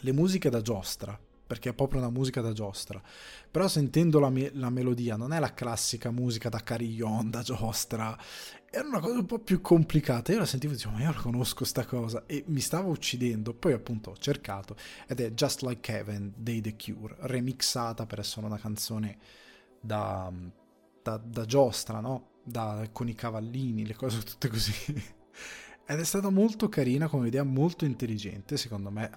le 0.00 0.12
musiche 0.12 0.48
da 0.48 0.60
giostra 0.60 1.18
perché 1.50 1.70
è 1.70 1.72
proprio 1.72 1.98
una 1.98 2.10
musica 2.10 2.40
da 2.40 2.52
giostra. 2.52 3.02
Però 3.50 3.66
sentendo 3.66 4.20
la, 4.20 4.30
me- 4.30 4.52
la 4.54 4.70
melodia 4.70 5.16
non 5.16 5.32
è 5.32 5.40
la 5.40 5.52
classica 5.52 6.12
musica 6.12 6.48
da 6.48 6.62
carillon, 6.62 7.28
da 7.28 7.42
giostra, 7.42 8.16
era 8.70 8.86
una 8.86 9.00
cosa 9.00 9.18
un 9.18 9.26
po' 9.26 9.40
più 9.40 9.60
complicata. 9.60 10.30
Io 10.30 10.38
la 10.38 10.46
sentivo 10.46 10.74
e 10.74 10.76
dicevo, 10.76 10.94
ma 10.94 11.02
io 11.02 11.10
la 11.10 11.20
conosco 11.20 11.64
sta 11.64 11.84
cosa 11.84 12.22
e 12.26 12.44
mi 12.46 12.60
stava 12.60 12.86
uccidendo. 12.86 13.52
Poi 13.52 13.72
appunto 13.72 14.10
ho 14.10 14.16
cercato 14.16 14.76
ed 15.08 15.18
è 15.18 15.32
Just 15.32 15.62
Like 15.62 15.92
Heaven 15.92 16.34
dei 16.36 16.60
The 16.60 16.76
Cure, 16.76 17.16
remixata 17.22 18.06
per 18.06 18.20
essere 18.20 18.46
una 18.46 18.58
canzone 18.58 19.18
da, 19.80 20.32
da, 21.16 21.22
da 21.24 21.44
giostra, 21.44 22.00
no? 22.00 22.28
Da, 22.42 22.88
con 22.92 23.08
i 23.08 23.14
cavallini, 23.14 23.86
le 23.86 23.94
cose 23.94 24.20
tutte 24.24 24.48
così. 24.48 24.72
Ed 25.86 25.98
è 25.98 26.04
stata 26.04 26.30
molto 26.30 26.68
carina 26.68 27.08
come 27.08 27.28
idea, 27.28 27.42
molto 27.42 27.84
intelligente, 27.84 28.56
secondo 28.56 28.90
me 28.90 29.10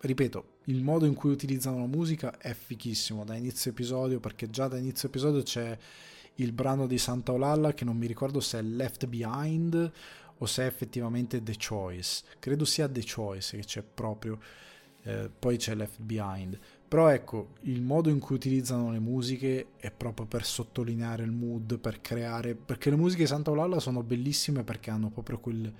ripeto, 0.00 0.58
il 0.66 0.82
modo 0.82 1.06
in 1.06 1.14
cui 1.14 1.30
utilizzano 1.30 1.78
la 1.78 1.86
musica 1.86 2.38
è 2.38 2.54
fichissimo 2.54 3.24
da 3.24 3.34
inizio 3.34 3.70
episodio, 3.70 4.20
perché 4.20 4.48
già 4.50 4.68
da 4.68 4.78
inizio 4.78 5.08
episodio 5.08 5.42
c'è 5.42 5.76
il 6.36 6.52
brano 6.52 6.86
di 6.86 6.98
Santa 6.98 7.32
Olalla 7.32 7.74
che 7.74 7.84
non 7.84 7.96
mi 7.96 8.06
ricordo 8.06 8.40
se 8.40 8.58
è 8.58 8.62
Left 8.62 9.06
Behind 9.06 9.92
o 10.38 10.46
se 10.46 10.62
è 10.62 10.66
effettivamente 10.66 11.42
The 11.42 11.56
Choice. 11.56 12.22
Credo 12.38 12.64
sia 12.64 12.88
The 12.88 13.04
Choice 13.04 13.56
che 13.56 13.64
c'è 13.64 13.82
proprio, 13.82 14.38
eh, 15.02 15.30
poi 15.36 15.56
c'è 15.56 15.74
Left 15.74 16.00
Behind. 16.00 16.58
Però 16.88 17.08
ecco, 17.08 17.50
il 17.62 17.82
modo 17.82 18.08
in 18.08 18.18
cui 18.18 18.34
utilizzano 18.34 18.90
le 18.90 18.98
musiche 18.98 19.72
è 19.76 19.90
proprio 19.90 20.24
per 20.24 20.44
sottolineare 20.44 21.22
il 21.22 21.32
mood, 21.32 21.78
per 21.78 22.00
creare... 22.00 22.54
perché 22.54 22.88
le 22.88 22.96
musiche 22.96 23.22
di 23.22 23.28
Santa 23.28 23.50
Olalla 23.50 23.78
sono 23.78 24.02
bellissime 24.02 24.64
perché 24.64 24.90
hanno 24.90 25.10
proprio 25.10 25.38
quel 25.38 25.72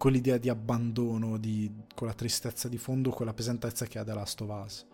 quell'idea 0.00 0.38
di 0.38 0.48
abbandono, 0.48 1.36
di 1.36 1.70
quella 1.94 2.14
tristezza 2.14 2.68
di 2.68 2.78
fondo, 2.78 3.10
quella 3.10 3.34
pesantezza 3.34 3.84
che 3.84 3.98
ha 3.98 4.02
The 4.02 4.14
Last 4.14 4.40
of 4.40 4.64
Us. 4.64 4.86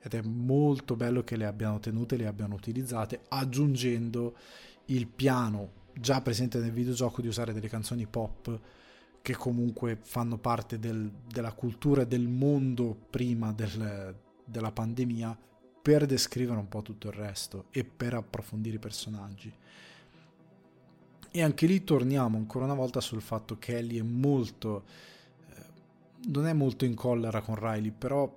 Ed 0.00 0.14
è 0.14 0.22
molto 0.22 0.96
bello 0.96 1.22
che 1.22 1.36
le 1.36 1.44
abbiano 1.44 1.78
tenute, 1.80 2.16
le 2.16 2.26
abbiano 2.26 2.54
utilizzate, 2.54 3.24
aggiungendo 3.28 4.34
il 4.86 5.06
piano 5.06 5.72
già 5.92 6.22
presente 6.22 6.60
nel 6.60 6.72
videogioco 6.72 7.20
di 7.20 7.28
usare 7.28 7.52
delle 7.52 7.68
canzoni 7.68 8.06
pop 8.06 8.58
che 9.20 9.36
comunque 9.36 9.98
fanno 10.00 10.38
parte 10.38 10.78
del, 10.78 11.12
della 11.30 11.52
cultura 11.52 12.02
e 12.02 12.06
del 12.06 12.26
mondo 12.26 12.96
prima 13.10 13.52
del, 13.52 14.16
della 14.48 14.72
pandemia 14.72 15.36
per 15.82 16.06
descrivere 16.06 16.58
un 16.58 16.68
po' 16.68 16.82
tutto 16.82 17.08
il 17.08 17.14
resto 17.14 17.66
e 17.70 17.84
per 17.84 18.14
approfondire 18.14 18.76
i 18.76 18.80
personaggi. 18.80 19.52
E 21.30 21.42
anche 21.42 21.66
lì 21.66 21.84
torniamo 21.84 22.36
ancora 22.36 22.64
una 22.64 22.74
volta 22.74 23.00
sul 23.00 23.20
fatto 23.20 23.58
che 23.58 23.76
Ellie 23.76 24.00
è 24.00 24.04
molto... 24.04 24.84
Eh, 25.48 25.62
non 26.28 26.46
è 26.46 26.52
molto 26.52 26.84
in 26.84 26.94
collera 26.94 27.40
con 27.42 27.54
Riley, 27.54 27.90
però 27.90 28.34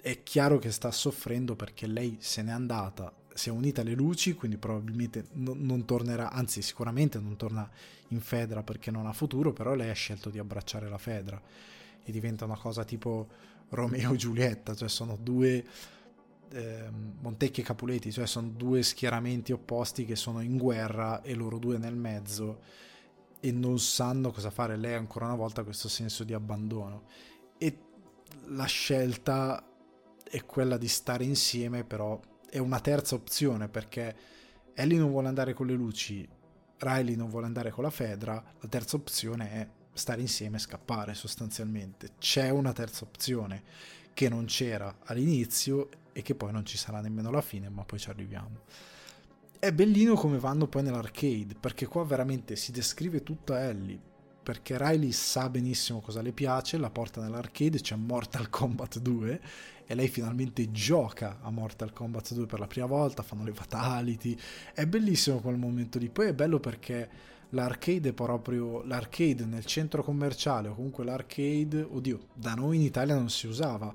è 0.00 0.22
chiaro 0.22 0.58
che 0.58 0.70
sta 0.70 0.90
soffrendo 0.90 1.54
perché 1.54 1.86
lei 1.86 2.16
se 2.20 2.42
n'è 2.42 2.50
andata, 2.50 3.12
si 3.34 3.48
è 3.48 3.52
unita 3.52 3.82
alle 3.82 3.94
luci, 3.94 4.34
quindi 4.34 4.56
probabilmente 4.56 5.26
non, 5.32 5.60
non 5.60 5.84
tornerà, 5.84 6.32
anzi 6.32 6.60
sicuramente 6.62 7.18
non 7.18 7.36
torna 7.36 7.70
in 8.08 8.20
Fedra 8.20 8.62
perché 8.62 8.90
non 8.90 9.06
ha 9.06 9.12
futuro, 9.12 9.52
però 9.52 9.74
lei 9.74 9.90
ha 9.90 9.94
scelto 9.94 10.28
di 10.28 10.38
abbracciare 10.38 10.88
la 10.88 10.98
Fedra 10.98 11.40
e 12.04 12.12
diventa 12.12 12.44
una 12.44 12.56
cosa 12.56 12.84
tipo 12.84 13.28
Romeo 13.72 14.12
e 14.12 14.16
Giulietta, 14.16 14.74
cioè 14.74 14.88
sono 14.88 15.16
due 15.20 15.64
eh, 16.50 16.90
Montecchi 17.20 17.60
e 17.60 17.64
Capuleti, 17.64 18.12
cioè 18.12 18.26
sono 18.26 18.48
due 18.48 18.82
schieramenti 18.82 19.52
opposti 19.52 20.04
che 20.04 20.16
sono 20.16 20.40
in 20.40 20.58
guerra 20.58 21.22
e 21.22 21.34
loro 21.34 21.58
due 21.58 21.78
nel 21.78 21.96
mezzo 21.96 22.60
e 23.40 23.50
non 23.50 23.78
sanno 23.78 24.30
cosa 24.30 24.50
fare. 24.50 24.76
Lei 24.76 24.94
ancora 24.94 25.26
una 25.26 25.36
volta 25.36 25.62
ha 25.62 25.64
questo 25.64 25.88
senso 25.88 26.24
di 26.24 26.34
abbandono 26.34 27.04
e 27.56 27.78
la 28.48 28.66
scelta 28.66 29.66
è 30.22 30.44
quella 30.44 30.76
di 30.76 30.88
stare 30.88 31.24
insieme, 31.24 31.84
però 31.84 32.20
è 32.48 32.58
una 32.58 32.80
terza 32.80 33.14
opzione 33.14 33.68
perché 33.68 34.14
Ellie 34.74 34.98
non 34.98 35.10
vuole 35.10 35.28
andare 35.28 35.54
con 35.54 35.66
le 35.66 35.74
luci, 35.74 36.28
Riley 36.78 37.16
non 37.16 37.30
vuole 37.30 37.46
andare 37.46 37.70
con 37.70 37.84
la 37.84 37.90
Fedra, 37.90 38.34
la 38.34 38.68
terza 38.68 38.96
opzione 38.96 39.50
è 39.50 39.68
stare 39.92 40.20
insieme 40.20 40.56
e 40.56 40.60
scappare 40.60 41.14
sostanzialmente. 41.14 42.10
C'è 42.18 42.50
una 42.50 42.72
terza 42.72 43.04
opzione 43.04 43.62
che 44.14 44.28
non 44.28 44.44
c'era 44.46 44.94
all'inizio 45.04 45.88
e 46.12 46.22
che 46.22 46.34
poi 46.34 46.52
non 46.52 46.64
ci 46.64 46.76
sarà 46.76 47.00
nemmeno 47.00 47.28
alla 47.28 47.40
fine, 47.40 47.68
ma 47.68 47.84
poi 47.84 47.98
ci 47.98 48.10
arriviamo. 48.10 48.60
È 49.58 49.72
bellino 49.72 50.14
come 50.14 50.38
vanno 50.38 50.66
poi 50.66 50.82
nell'arcade, 50.82 51.54
perché 51.58 51.86
qua 51.86 52.04
veramente 52.04 52.56
si 52.56 52.72
descrive 52.72 53.22
tutta 53.22 53.62
Ellie, 53.68 53.98
perché 54.42 54.76
Riley 54.76 55.12
sa 55.12 55.48
benissimo 55.48 56.00
cosa 56.00 56.20
le 56.20 56.32
piace, 56.32 56.76
la 56.76 56.90
porta 56.90 57.20
nell'arcade, 57.20 57.80
c'è 57.80 57.94
Mortal 57.94 58.50
Kombat 58.50 58.98
2 58.98 59.40
e 59.86 59.94
lei 59.94 60.08
finalmente 60.08 60.70
gioca 60.72 61.38
a 61.40 61.50
Mortal 61.50 61.92
Kombat 61.92 62.34
2 62.34 62.46
per 62.46 62.58
la 62.58 62.66
prima 62.66 62.86
volta, 62.86 63.22
fanno 63.22 63.44
le 63.44 63.54
fatality, 63.54 64.36
è 64.74 64.84
bellissimo 64.86 65.38
quel 65.38 65.56
momento 65.56 65.98
lì, 65.98 66.08
poi 66.08 66.26
è 66.28 66.34
bello 66.34 66.58
perché 66.58 67.08
l'arcade 67.52 68.10
è 68.10 68.12
proprio 68.12 68.82
l'arcade 68.84 69.44
nel 69.44 69.64
centro 69.64 70.02
commerciale 70.02 70.68
o 70.68 70.74
comunque 70.74 71.04
l'arcade, 71.04 71.82
oddio, 71.82 72.28
da 72.34 72.54
noi 72.54 72.76
in 72.76 72.82
Italia 72.82 73.14
non 73.14 73.30
si 73.30 73.46
usava, 73.46 73.94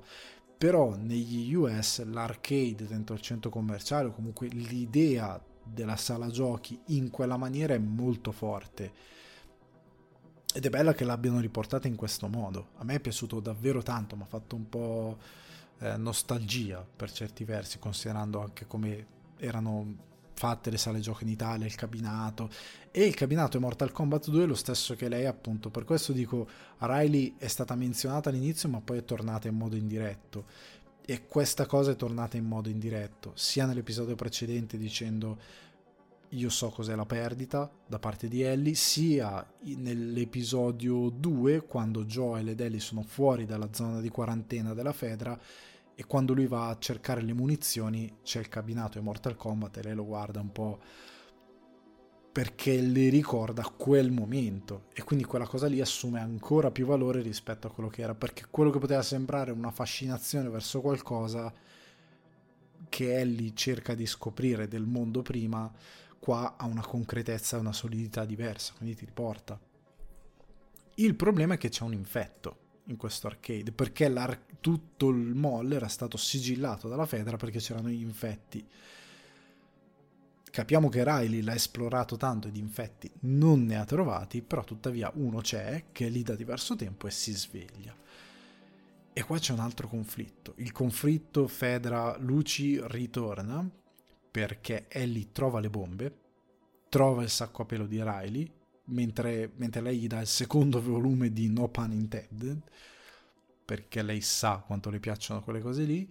però 0.56 0.96
negli 0.96 1.54
US 1.54 2.04
l'arcade 2.04 2.86
dentro 2.86 3.14
il 3.14 3.20
centro 3.20 3.50
commerciale 3.50 4.08
o 4.08 4.12
comunque 4.12 4.48
l'idea 4.48 5.40
della 5.62 5.96
sala 5.96 6.28
giochi 6.28 6.80
in 6.86 7.10
quella 7.10 7.36
maniera 7.36 7.74
è 7.74 7.78
molto 7.78 8.32
forte. 8.32 9.16
Ed 10.52 10.64
è 10.64 10.70
bella 10.70 10.94
che 10.94 11.04
l'abbiano 11.04 11.40
riportata 11.40 11.86
in 11.86 11.94
questo 11.94 12.26
modo. 12.26 12.68
A 12.76 12.84
me 12.84 12.94
è 12.94 13.00
piaciuto 13.00 13.38
davvero 13.38 13.82
tanto 13.82 14.16
mi 14.16 14.22
ha 14.22 14.26
fatto 14.26 14.56
un 14.56 14.68
po' 14.68 15.18
eh, 15.78 15.96
nostalgia 15.96 16.84
per 16.96 17.12
certi 17.12 17.44
versi 17.44 17.78
considerando 17.78 18.40
anche 18.40 18.66
come 18.66 19.06
erano 19.36 20.06
fatte 20.38 20.70
le 20.70 20.78
sale 20.78 21.00
giochi 21.00 21.24
in 21.24 21.30
Italia, 21.30 21.66
il 21.66 21.74
cabinato. 21.74 22.48
E 22.92 23.02
il 23.04 23.14
cabinato 23.14 23.56
è 23.56 23.60
Mortal 23.60 23.90
Kombat 23.90 24.30
2 24.30 24.44
è 24.44 24.46
lo 24.46 24.54
stesso 24.54 24.94
che 24.94 25.08
lei 25.08 25.26
appunto, 25.26 25.68
per 25.68 25.82
questo 25.82 26.12
dico 26.12 26.48
Riley 26.78 27.34
è 27.36 27.48
stata 27.48 27.74
menzionata 27.74 28.28
all'inizio 28.28 28.68
ma 28.68 28.80
poi 28.80 28.98
è 28.98 29.04
tornata 29.04 29.48
in 29.48 29.56
modo 29.56 29.74
indiretto. 29.74 30.44
E 31.04 31.26
questa 31.26 31.66
cosa 31.66 31.90
è 31.90 31.96
tornata 31.96 32.36
in 32.36 32.44
modo 32.44 32.68
indiretto 32.68 33.32
sia 33.34 33.66
nell'episodio 33.66 34.14
precedente 34.14 34.76
dicendo 34.76 35.38
io 36.32 36.50
so 36.50 36.68
cos'è 36.68 36.94
la 36.94 37.06
perdita 37.06 37.70
da 37.86 37.98
parte 37.98 38.28
di 38.28 38.42
Ellie, 38.42 38.74
sia 38.74 39.44
nell'episodio 39.62 41.08
2 41.08 41.64
quando 41.66 42.04
Joel 42.04 42.50
ed 42.50 42.60
Ellie 42.60 42.80
sono 42.80 43.02
fuori 43.02 43.46
dalla 43.46 43.70
zona 43.72 44.00
di 44.00 44.10
quarantena 44.10 44.74
della 44.74 44.92
Fedra 44.92 45.38
e 46.00 46.06
quando 46.06 46.32
lui 46.32 46.46
va 46.46 46.68
a 46.68 46.78
cercare 46.78 47.22
le 47.22 47.32
munizioni 47.32 48.18
c'è 48.22 48.38
il 48.38 48.48
cabinato 48.48 48.98
e 48.98 49.00
Mortal 49.00 49.34
Kombat 49.34 49.78
e 49.78 49.82
lei 49.82 49.94
lo 49.96 50.04
guarda 50.04 50.38
un 50.38 50.52
po' 50.52 50.78
perché 52.30 52.80
le 52.80 53.08
ricorda 53.08 53.64
quel 53.64 54.12
momento. 54.12 54.84
E 54.94 55.02
quindi 55.02 55.24
quella 55.24 55.48
cosa 55.48 55.66
lì 55.66 55.80
assume 55.80 56.20
ancora 56.20 56.70
più 56.70 56.86
valore 56.86 57.20
rispetto 57.20 57.66
a 57.66 57.72
quello 57.72 57.88
che 57.88 58.02
era 58.02 58.14
perché 58.14 58.44
quello 58.48 58.70
che 58.70 58.78
poteva 58.78 59.02
sembrare 59.02 59.50
una 59.50 59.72
fascinazione 59.72 60.48
verso 60.48 60.80
qualcosa 60.80 61.52
che 62.88 63.18
Ellie 63.18 63.52
cerca 63.54 63.96
di 63.96 64.06
scoprire 64.06 64.68
del 64.68 64.86
mondo 64.86 65.22
prima 65.22 65.68
qua 66.20 66.54
ha 66.56 66.66
una 66.66 66.86
concretezza 66.86 67.56
e 67.56 67.60
una 67.60 67.72
solidità 67.72 68.24
diversa 68.24 68.72
quindi 68.76 68.94
ti 68.94 69.04
riporta. 69.04 69.58
Il 70.94 71.16
problema 71.16 71.54
è 71.54 71.58
che 71.58 71.70
c'è 71.70 71.82
un 71.82 71.92
infetto 71.92 72.66
in 72.88 72.96
questo 72.96 73.26
arcade 73.26 73.72
perché 73.72 74.12
tutto 74.60 75.08
il 75.08 75.34
mall 75.34 75.72
era 75.72 75.88
stato 75.88 76.16
sigillato 76.16 76.88
dalla 76.88 77.06
Fedra 77.06 77.36
perché 77.36 77.58
c'erano 77.58 77.88
gli 77.88 78.02
infetti 78.02 78.66
Capiamo 80.50 80.88
che 80.88 81.04
Riley 81.04 81.42
l'ha 81.42 81.54
esplorato 81.54 82.16
tanto 82.16 82.48
ed 82.48 82.56
infetti 82.56 83.08
non 83.20 83.64
ne 83.64 83.76
ha 83.76 83.84
trovati, 83.84 84.42
però 84.42 84.64
tuttavia 84.64 85.10
uno 85.14 85.40
c'è 85.40 85.84
che 85.92 86.06
è 86.06 86.10
lì 86.10 86.22
da 86.22 86.34
diverso 86.34 86.74
tempo 86.74 87.06
e 87.06 87.10
si 87.10 87.32
sveglia. 87.32 87.94
E 89.12 89.22
qua 89.22 89.38
c'è 89.38 89.52
un 89.52 89.60
altro 89.60 89.88
conflitto. 89.88 90.54
Il 90.56 90.72
conflitto 90.72 91.46
Fedra-Luci 91.46 92.80
ritorna 92.86 93.68
perché 94.30 94.86
Ellie 94.88 95.28
trova 95.32 95.60
le 95.60 95.70
bombe, 95.70 96.18
trova 96.88 97.22
il 97.22 97.30
sacco 97.30 97.62
a 97.62 97.64
pelo 97.64 97.86
di 97.86 98.02
Riley, 98.02 98.50
mentre, 98.88 99.52
mentre 99.56 99.80
lei 99.80 99.98
gli 99.98 100.06
dà 100.06 100.20
il 100.20 100.26
secondo 100.26 100.80
volume 100.80 101.32
di 101.32 101.48
No 101.48 101.68
Pun 101.68 101.92
Intended, 101.92 102.60
perché 103.64 104.02
lei 104.02 104.20
sa 104.20 104.62
quanto 104.66 104.90
le 104.90 105.00
piacciono 105.00 105.42
quelle 105.42 105.60
cose 105.60 105.84
lì, 105.84 106.10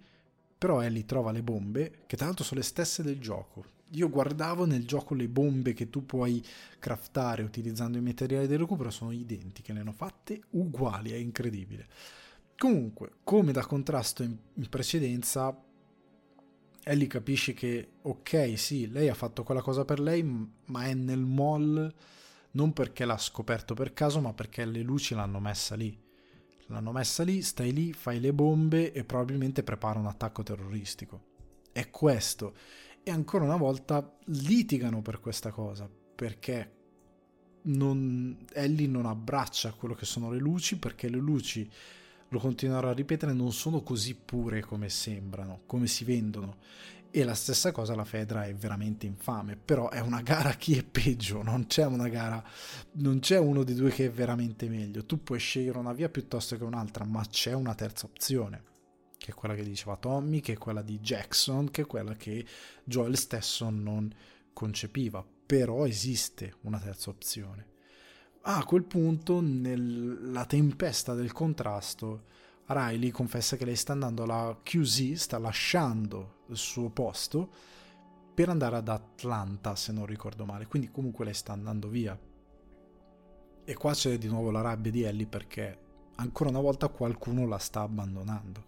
però 0.57 0.81
Ellie 0.81 1.05
trova 1.05 1.31
le 1.31 1.43
bombe, 1.43 1.99
che 2.05 2.17
tra 2.17 2.25
l'altro 2.25 2.43
sono 2.43 2.59
le 2.59 2.65
stesse 2.65 3.03
del 3.03 3.19
gioco. 3.19 3.75
Io 3.91 4.09
guardavo 4.09 4.65
nel 4.65 4.85
gioco 4.85 5.13
le 5.13 5.27
bombe 5.27 5.73
che 5.73 5.89
tu 5.89 6.05
puoi 6.05 6.43
craftare 6.79 7.43
utilizzando 7.43 7.97
i 7.97 8.01
materiali 8.01 8.47
del 8.47 8.59
recupero, 8.59 8.89
sono 8.89 9.11
identiche, 9.11 9.71
le 9.71 9.79
hanno 9.79 9.93
fatte 9.93 10.41
uguali, 10.51 11.11
è 11.11 11.15
incredibile. 11.15 11.87
Comunque, 12.57 13.11
come 13.23 13.51
da 13.51 13.65
contrasto 13.65 14.23
in, 14.23 14.35
in 14.55 14.67
precedenza, 14.67 15.55
Ellie 16.83 17.07
capisce 17.07 17.53
che, 17.53 17.89
ok, 18.01 18.53
sì, 18.57 18.89
lei 18.89 19.09
ha 19.09 19.13
fatto 19.13 19.43
quella 19.43 19.61
cosa 19.61 19.85
per 19.85 19.99
lei, 19.99 20.23
ma 20.23 20.85
è 20.85 20.93
nel 20.93 21.25
mall 21.25 21.93
non 22.51 22.73
perché 22.73 23.05
l'ha 23.05 23.17
scoperto 23.17 23.73
per 23.73 23.93
caso, 23.93 24.19
ma 24.21 24.33
perché 24.33 24.65
le 24.65 24.81
luci 24.81 25.13
l'hanno 25.13 25.39
messa 25.39 25.75
lì. 25.75 25.97
L'hanno 26.67 26.91
messa 26.91 27.23
lì, 27.23 27.41
stai 27.41 27.71
lì, 27.71 27.93
fai 27.93 28.19
le 28.19 28.33
bombe 28.33 28.91
e 28.91 29.03
probabilmente 29.03 29.63
prepara 29.63 29.99
un 29.99 30.07
attacco 30.07 30.43
terroristico. 30.43 31.35
È 31.71 31.89
questo. 31.89 32.55
E 33.03 33.11
ancora 33.11 33.45
una 33.45 33.55
volta 33.55 34.17
litigano 34.25 35.01
per 35.01 35.19
questa 35.19 35.51
cosa, 35.51 35.89
perché 36.15 36.75
non, 37.63 38.45
Ellie 38.53 38.87
non 38.87 39.05
abbraccia 39.05 39.71
quello 39.71 39.93
che 39.93 40.05
sono 40.05 40.31
le 40.31 40.39
luci, 40.39 40.77
perché 40.77 41.09
le 41.09 41.17
luci, 41.17 41.69
lo 42.29 42.39
continuerò 42.39 42.89
a 42.89 42.93
ripetere, 42.93 43.33
non 43.33 43.53
sono 43.53 43.81
così 43.81 44.15
pure 44.15 44.61
come 44.61 44.89
sembrano, 44.89 45.61
come 45.65 45.87
si 45.87 46.03
vendono. 46.03 46.57
E 47.09 47.23
la 47.23 47.33
stessa 47.33 47.71
cosa 47.71 47.95
la 47.95 48.03
Fedra 48.03 48.45
è 48.45 48.53
veramente 48.53 49.05
infame, 49.05 49.55
però 49.55 49.89
è 49.89 49.99
una 50.01 50.21
gara 50.21 50.51
chi 50.53 50.77
è 50.77 50.83
peggio, 50.83 51.41
non 51.41 51.65
c'è 51.65 51.85
una 51.85 52.09
gara, 52.09 52.43
non 52.93 53.19
c'è 53.19 53.39
uno 53.39 53.63
dei 53.63 53.75
due 53.75 53.89
che 53.89 54.05
è 54.05 54.11
veramente 54.11 54.67
meglio. 54.69 55.05
Tu 55.05 55.23
puoi 55.23 55.39
scegliere 55.39 55.77
una 55.77 55.93
via 55.93 56.09
piuttosto 56.09 56.57
che 56.57 56.63
un'altra, 56.63 57.05
ma 57.05 57.25
c'è 57.25 57.53
una 57.53 57.73
terza 57.75 58.05
opzione, 58.05 58.63
che 59.17 59.31
è 59.31 59.33
quella 59.33 59.55
che 59.55 59.63
diceva 59.63 59.95
Tommy, 59.95 60.41
che 60.41 60.53
è 60.53 60.57
quella 60.57 60.81
di 60.81 60.99
Jackson, 60.99 61.71
che 61.71 61.83
è 61.83 61.85
quella 61.85 62.13
che 62.13 62.45
Joel 62.83 63.17
stesso 63.17 63.69
non 63.69 64.13
concepiva, 64.53 65.25
però 65.45 65.85
esiste 65.87 66.55
una 66.61 66.79
terza 66.79 67.09
opzione. 67.09 67.65
a 68.41 68.63
quel 68.63 68.83
punto, 68.83 69.41
nella 69.41 70.45
tempesta 70.45 71.13
del 71.13 71.31
contrasto, 71.31 72.25
Riley 72.67 73.11
confessa 73.11 73.55
che 73.55 73.65
lei 73.65 73.75
sta 73.75 73.93
andando 73.93 74.23
alla 74.23 74.57
QZ, 74.61 75.13
sta 75.13 75.37
lasciando 75.37 76.43
il 76.47 76.57
suo 76.57 76.89
posto 76.89 77.49
per 78.33 78.49
andare 78.49 78.75
ad 78.75 78.89
Atlanta, 78.89 79.75
se 79.75 79.91
non 79.91 80.05
ricordo 80.05 80.45
male. 80.45 80.67
Quindi 80.67 80.91
comunque 80.91 81.25
lei 81.25 81.33
sta 81.33 81.53
andando 81.53 81.87
via. 81.87 82.17
E 83.63 83.73
qua 83.75 83.93
c'è 83.93 84.17
di 84.17 84.27
nuovo 84.27 84.51
la 84.51 84.61
rabbia 84.61 84.91
di 84.91 85.03
Ellie 85.03 85.27
perché 85.27 85.85
ancora 86.15 86.49
una 86.49 86.59
volta 86.59 86.87
qualcuno 86.89 87.47
la 87.47 87.57
sta 87.57 87.81
abbandonando, 87.81 88.63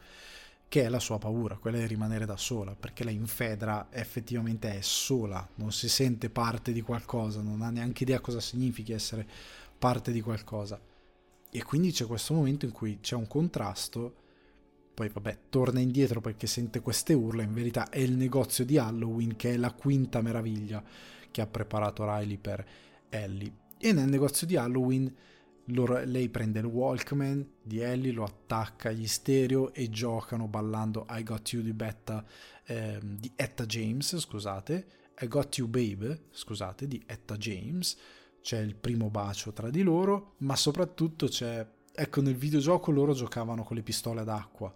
che 0.68 0.84
è 0.84 0.90
la 0.90 1.00
sua 1.00 1.18
paura, 1.18 1.58
quella 1.58 1.78
di 1.78 1.88
rimanere 1.88 2.26
da 2.26 2.38
sola, 2.38 2.76
perché 2.76 3.04
lei 3.04 3.16
in 3.16 3.28
Fedra 3.28 3.88
effettivamente 3.92 4.78
è 4.78 4.82
sola, 4.82 5.48
non 5.56 5.72
si 5.72 5.90
sente 5.90 6.30
parte 6.30 6.72
di 6.72 6.82
qualcosa, 6.82 7.42
non 7.42 7.62
ha 7.62 7.70
neanche 7.70 8.04
idea 8.04 8.22
cosa 8.22 8.40
significhi 8.40 8.94
essere 8.94 9.28
parte 9.78 10.12
di 10.12 10.22
qualcosa. 10.22 10.80
E 11.52 11.64
quindi 11.64 11.92
c'è 11.92 12.06
questo 12.06 12.34
momento 12.34 12.66
in 12.66 12.72
cui 12.72 13.00
c'è 13.02 13.16
un 13.16 13.28
contrasto, 13.28 14.16
poi 14.94 15.10
vabbè, 15.10 15.40
torna 15.50 15.80
indietro 15.80 16.22
perché 16.22 16.46
sente 16.46 16.82
queste 16.82 17.14
urla, 17.14 17.42
in 17.42 17.54
verità 17.54 17.90
è 17.90 18.00
il 18.00 18.14
negozio 18.14 18.66
di 18.66 18.78
Halloween 18.78 19.36
che 19.36 19.54
è 19.54 19.58
la 19.58 19.72
quinta 19.72 20.22
meraviglia 20.22 20.84
che 21.32 21.42
ha 21.42 21.48
preparato 21.48 22.04
Riley 22.04 22.38
per 22.38 22.66
Ellie. 23.10 23.54
E 23.80 23.94
nel 23.94 24.10
negozio 24.10 24.46
di 24.46 24.58
Halloween 24.58 25.14
loro, 25.72 26.04
lei 26.04 26.30
prende 26.30 26.60
il 26.60 26.66
Walkman 26.66 27.48
di 27.62 27.80
Ellie, 27.80 28.12
lo 28.12 28.24
attacca 28.24 28.90
agli 28.90 29.08
stereo 29.08 29.74
e 29.74 29.90
giocano 29.90 30.48
ballando 30.48 31.06
I 31.10 31.24
Got 31.24 31.52
You 31.52 31.64
di 31.64 31.74
Betta, 31.74 32.26
eh, 32.66 33.00
di 33.02 33.32
Etta 33.36 33.66
James, 33.66 34.18
scusate, 34.18 34.88
I 35.20 35.28
Got 35.28 35.58
You 35.58 35.68
Babe, 35.68 36.26
scusate, 36.32 36.88
di 36.88 37.02
Etta 37.06 37.38
James 37.38 37.98
c'è 38.42 38.60
il 38.60 38.76
primo 38.76 39.10
bacio 39.10 39.52
tra 39.54 39.70
di 39.70 39.82
loro, 39.82 40.34
ma 40.38 40.56
soprattutto 40.56 41.28
c'è, 41.28 41.66
ecco 41.94 42.22
nel 42.22 42.36
videogioco 42.36 42.92
loro 42.92 43.14
giocavano 43.14 43.64
con 43.64 43.76
le 43.76 43.84
pistole 43.84 44.24
d'acqua, 44.24 44.74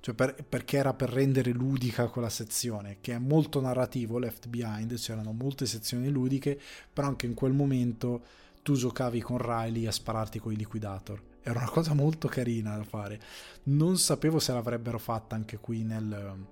cioè 0.00 0.14
per, 0.14 0.44
perché 0.48 0.76
era 0.76 0.94
per 0.94 1.10
rendere 1.10 1.50
ludica 1.50 2.08
quella 2.08 2.28
sezione, 2.28 2.98
che 3.00 3.14
è 3.14 3.18
molto 3.18 3.60
narrativo, 3.60 4.18
Left 4.18 4.48
Behind, 4.48 4.94
c'erano 4.94 5.32
molte 5.32 5.66
sezioni 5.66 6.08
ludiche, 6.10 6.60
però 6.92 7.08
anche 7.08 7.26
in 7.26 7.34
quel 7.34 7.52
momento 7.52 8.22
tu 8.62 8.74
giocavi 8.74 9.20
con 9.20 9.38
Riley 9.38 9.86
a 9.86 9.92
spararti 9.92 10.38
con 10.38 10.52
i 10.52 10.56
liquidator. 10.56 11.22
Era 11.42 11.60
una 11.60 11.70
cosa 11.70 11.94
molto 11.94 12.26
carina 12.26 12.76
da 12.76 12.82
fare. 12.82 13.20
Non 13.64 13.98
sapevo 13.98 14.40
se 14.40 14.52
l'avrebbero 14.52 14.98
fatta 14.98 15.36
anche 15.36 15.58
qui 15.58 15.84
nel, 15.84 16.46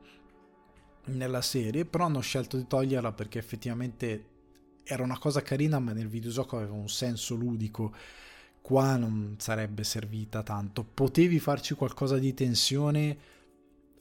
nella 1.06 1.42
serie, 1.42 1.84
però 1.84 2.04
hanno 2.04 2.20
scelto 2.20 2.56
di 2.56 2.66
toglierla 2.66 3.12
perché 3.12 3.38
effettivamente 3.38 4.33
era 4.84 5.02
una 5.02 5.18
cosa 5.18 5.42
carina, 5.42 5.78
ma 5.78 5.92
nel 5.92 6.08
videogioco 6.08 6.56
aveva 6.56 6.74
un 6.74 6.88
senso 6.88 7.34
ludico. 7.34 7.94
Qua 8.60 8.96
non 8.96 9.36
sarebbe 9.38 9.84
servita 9.84 10.42
tanto. 10.42 10.84
Potevi 10.84 11.38
farci 11.38 11.74
qualcosa 11.74 12.18
di 12.18 12.32
tensione, 12.32 13.16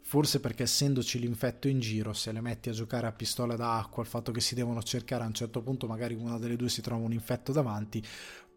forse 0.02 0.39
perché 0.39 0.63
essendoci 0.63 1.19
l'infetto 1.19 1.67
in 1.67 1.80
giro, 1.80 2.13
se 2.13 2.32
le 2.32 2.41
metti 2.41 2.69
a 2.69 2.74
giocare 2.74 3.08
a 3.08 3.12
pistola 3.12 3.56
d'acqua, 3.56 4.04
il 4.04 4.10
fatto 4.10 4.32
che 4.32 4.41
si 4.41 4.56
devono 4.56 4.84
cercare 4.84 5.24
a 5.24 5.28
un 5.28 5.34
certo 5.34 5.62
punto, 5.62 5.88
magari 5.88 6.13
una 6.13 6.38
delle 6.38 6.56
due 6.56 6.69
si 6.69 6.82
trova 6.82 7.04
un 7.04 7.13
infetto 7.13 7.52
davanti, 7.52 8.06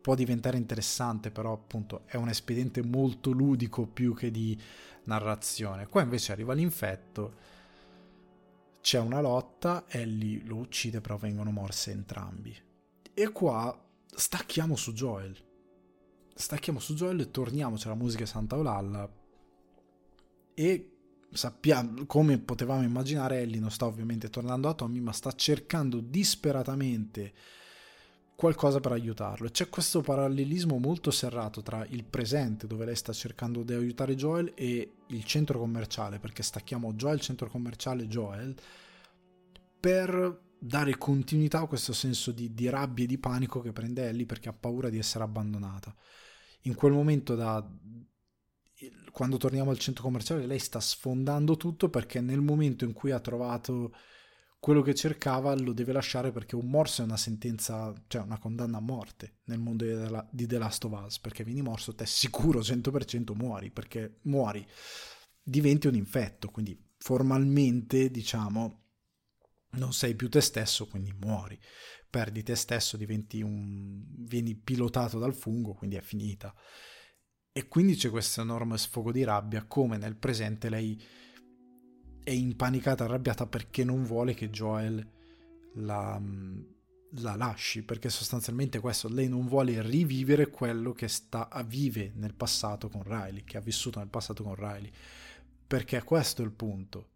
può 0.01 0.15
diventare 0.15 0.57
interessante, 0.57 1.31
però 1.31 1.53
appunto 1.53 2.03
è 2.07 2.17
un 2.17 2.29
espediente 2.29 2.83
molto 2.85 3.33
ludico 3.33 3.87
più 3.87 4.15
che 4.15 4.31
di 4.31 4.57
narrazione. 5.05 5.87
Qua 5.89 6.03
invece 6.03 6.31
arriva 6.31 6.53
l'infetto 6.53 7.55
c'è 8.87 9.01
una 9.01 9.21
lotta, 9.21 9.87
Ellie 9.89 10.45
lo 10.45 10.59
uccide, 10.59 11.01
però 11.01 11.17
vengono 11.17 11.51
morse 11.51 11.91
entrambi. 11.91 12.57
E 13.13 13.33
qua 13.33 13.77
stacchiamo 14.07 14.77
su 14.77 14.93
Joel. 14.93 15.37
Stacchiamo 16.33 16.79
su 16.79 16.95
Joel 16.95 17.19
e 17.19 17.33
torniamo, 17.33 17.75
c'è 17.75 17.89
la 17.89 17.97
musica 17.97 18.25
Santa 18.27 18.57
Olalla. 18.57 19.13
E 20.55 20.99
sappiamo, 21.33 22.07
come 22.07 22.39
potevamo 22.39 22.85
immaginare, 22.85 23.41
Ellie 23.41 23.59
non 23.59 23.73
sta 23.73 23.87
ovviamente 23.87 24.31
tornando 24.31 24.69
a 24.69 24.75
Tommy, 24.75 25.01
ma 25.01 25.11
sta 25.11 25.33
cercando 25.33 25.99
disperatamente 25.99 27.35
qualcosa 28.37 28.81
per 28.81 28.93
aiutarlo. 28.93 29.49
C'è 29.49 29.69
questo 29.69 30.03
parallelismo 30.03 30.79
molto 30.79 31.11
serrato 31.11 31.63
tra 31.63 31.85
il 31.87 32.05
presente, 32.05 32.67
dove 32.67 32.85
lei 32.85 32.95
sta 32.95 33.13
cercando 33.13 33.63
di 33.63 33.73
aiutare 33.73 34.15
Joel, 34.15 34.53
e 34.55 34.97
il 35.07 35.25
centro 35.25 35.59
commerciale, 35.59 36.19
perché 36.19 36.43
stacchiamo 36.43 36.93
il 36.93 37.21
centro 37.21 37.49
commerciale 37.49 38.07
Joel, 38.07 38.55
per 39.81 40.45
dare 40.59 40.97
continuità 40.99 41.61
a 41.61 41.67
questo 41.67 41.93
senso 41.93 42.31
di, 42.31 42.53
di 42.55 42.69
rabbia 42.69 43.05
e 43.05 43.09
di 43.09 43.19
panico 43.19 43.61
che 43.61 43.73
prende 43.73 44.09
Ellie 44.09 44.27
perché 44.27 44.49
ha 44.49 44.53
paura 44.53 44.91
di 44.91 44.99
essere 44.99 45.25
abbandonata. 45.25 45.95
In 46.63 46.75
quel 46.75 46.93
momento 46.93 47.35
da, 47.35 47.65
quando 49.13 49.37
torniamo 49.37 49.71
al 49.71 49.79
centro 49.79 50.03
commerciale 50.03 50.47
lei 50.47 50.59
sta 50.59 50.81
sfondando 50.81 51.57
tutto 51.57 51.89
perché 51.89 52.21
nel 52.21 52.41
momento 52.41 52.85
in 52.85 52.93
cui 52.93 53.13
ha 53.13 53.21
trovato 53.21 53.95
quello 54.67 54.83
che 54.83 54.97
cercava 54.97 55.55
lo 55.55 55.73
deve 55.73 55.93
lasciare 55.93 56.33
perché 56.33 56.57
un 56.57 56.69
morso 56.69 57.01
è 57.01 57.05
una 57.05 57.17
sentenza, 57.17 57.95
cioè 58.09 58.23
una 58.23 58.41
condanna 58.41 58.79
a 58.79 58.81
morte 58.81 59.37
nel 59.45 59.61
mondo 59.61 59.85
di 60.33 60.45
The 60.45 60.59
Last 60.59 60.85
of 60.87 61.05
Us, 61.05 61.21
perché 61.21 61.45
vieni 61.45 61.63
morso 61.63 61.95
te 61.95 62.05
sicuro 62.05 62.59
100% 62.59 63.33
muori, 63.37 63.71
perché 63.71 64.17
muori, 64.23 64.67
diventi 65.41 65.87
un 65.87 65.95
infetto, 65.95 66.49
quindi 66.49 66.77
formalmente 66.99 68.11
diciamo 68.11 68.83
non 69.75 69.93
sei 69.93 70.17
più 70.17 70.29
te 70.29 70.41
stesso, 70.41 70.89
quindi 70.89 71.15
muori, 71.17 71.57
perdi 72.11 72.43
te 72.43 72.57
stesso, 72.57 72.99
un... 73.43 74.05
vieni 74.25 74.57
pilotato 74.57 75.21
dal 75.21 75.35
fungo, 75.35 75.75
quindi 75.75 75.95
è 75.95 76.01
finita. 76.01 76.53
E 77.53 77.69
quindi 77.69 77.95
c'è 77.95 78.11
questo 78.11 78.41
enorme 78.41 78.79
sfogo 78.79 79.13
di 79.13 79.23
rabbia, 79.23 79.65
come 79.65 79.97
nel 79.97 80.17
presente 80.17 80.69
lei 80.69 81.01
è 82.27 82.33
impanicata, 82.33 83.05
arrabbiata 83.05 83.47
perché 83.47 83.85
non 83.85 84.03
vuole 84.03 84.35
che 84.35 84.51
Joel 84.51 85.09
la, 85.75 86.21
la 87.21 87.37
lasci, 87.37 87.85
perché 87.85 88.09
sostanzialmente 88.09 88.81
questo, 88.81 89.09
lei 89.09 89.29
non 89.29 89.47
vuole 89.47 89.81
rivivere 89.81 90.51
quello 90.51 90.91
che 90.91 91.07
sta, 91.07 91.49
vive 91.65 92.11
nel 92.17 92.35
passato 92.35 92.89
con 92.89 93.05
Riley, 93.05 93.45
che 93.45 93.59
ha 93.59 93.61
vissuto 93.61 94.01
nel 94.01 94.09
passato 94.09 94.43
con 94.43 94.57
Riley, 94.57 94.91
perché 95.69 96.03
questo 96.03 96.43
è 96.43 96.45
il 96.45 96.51
punto. 96.51 97.11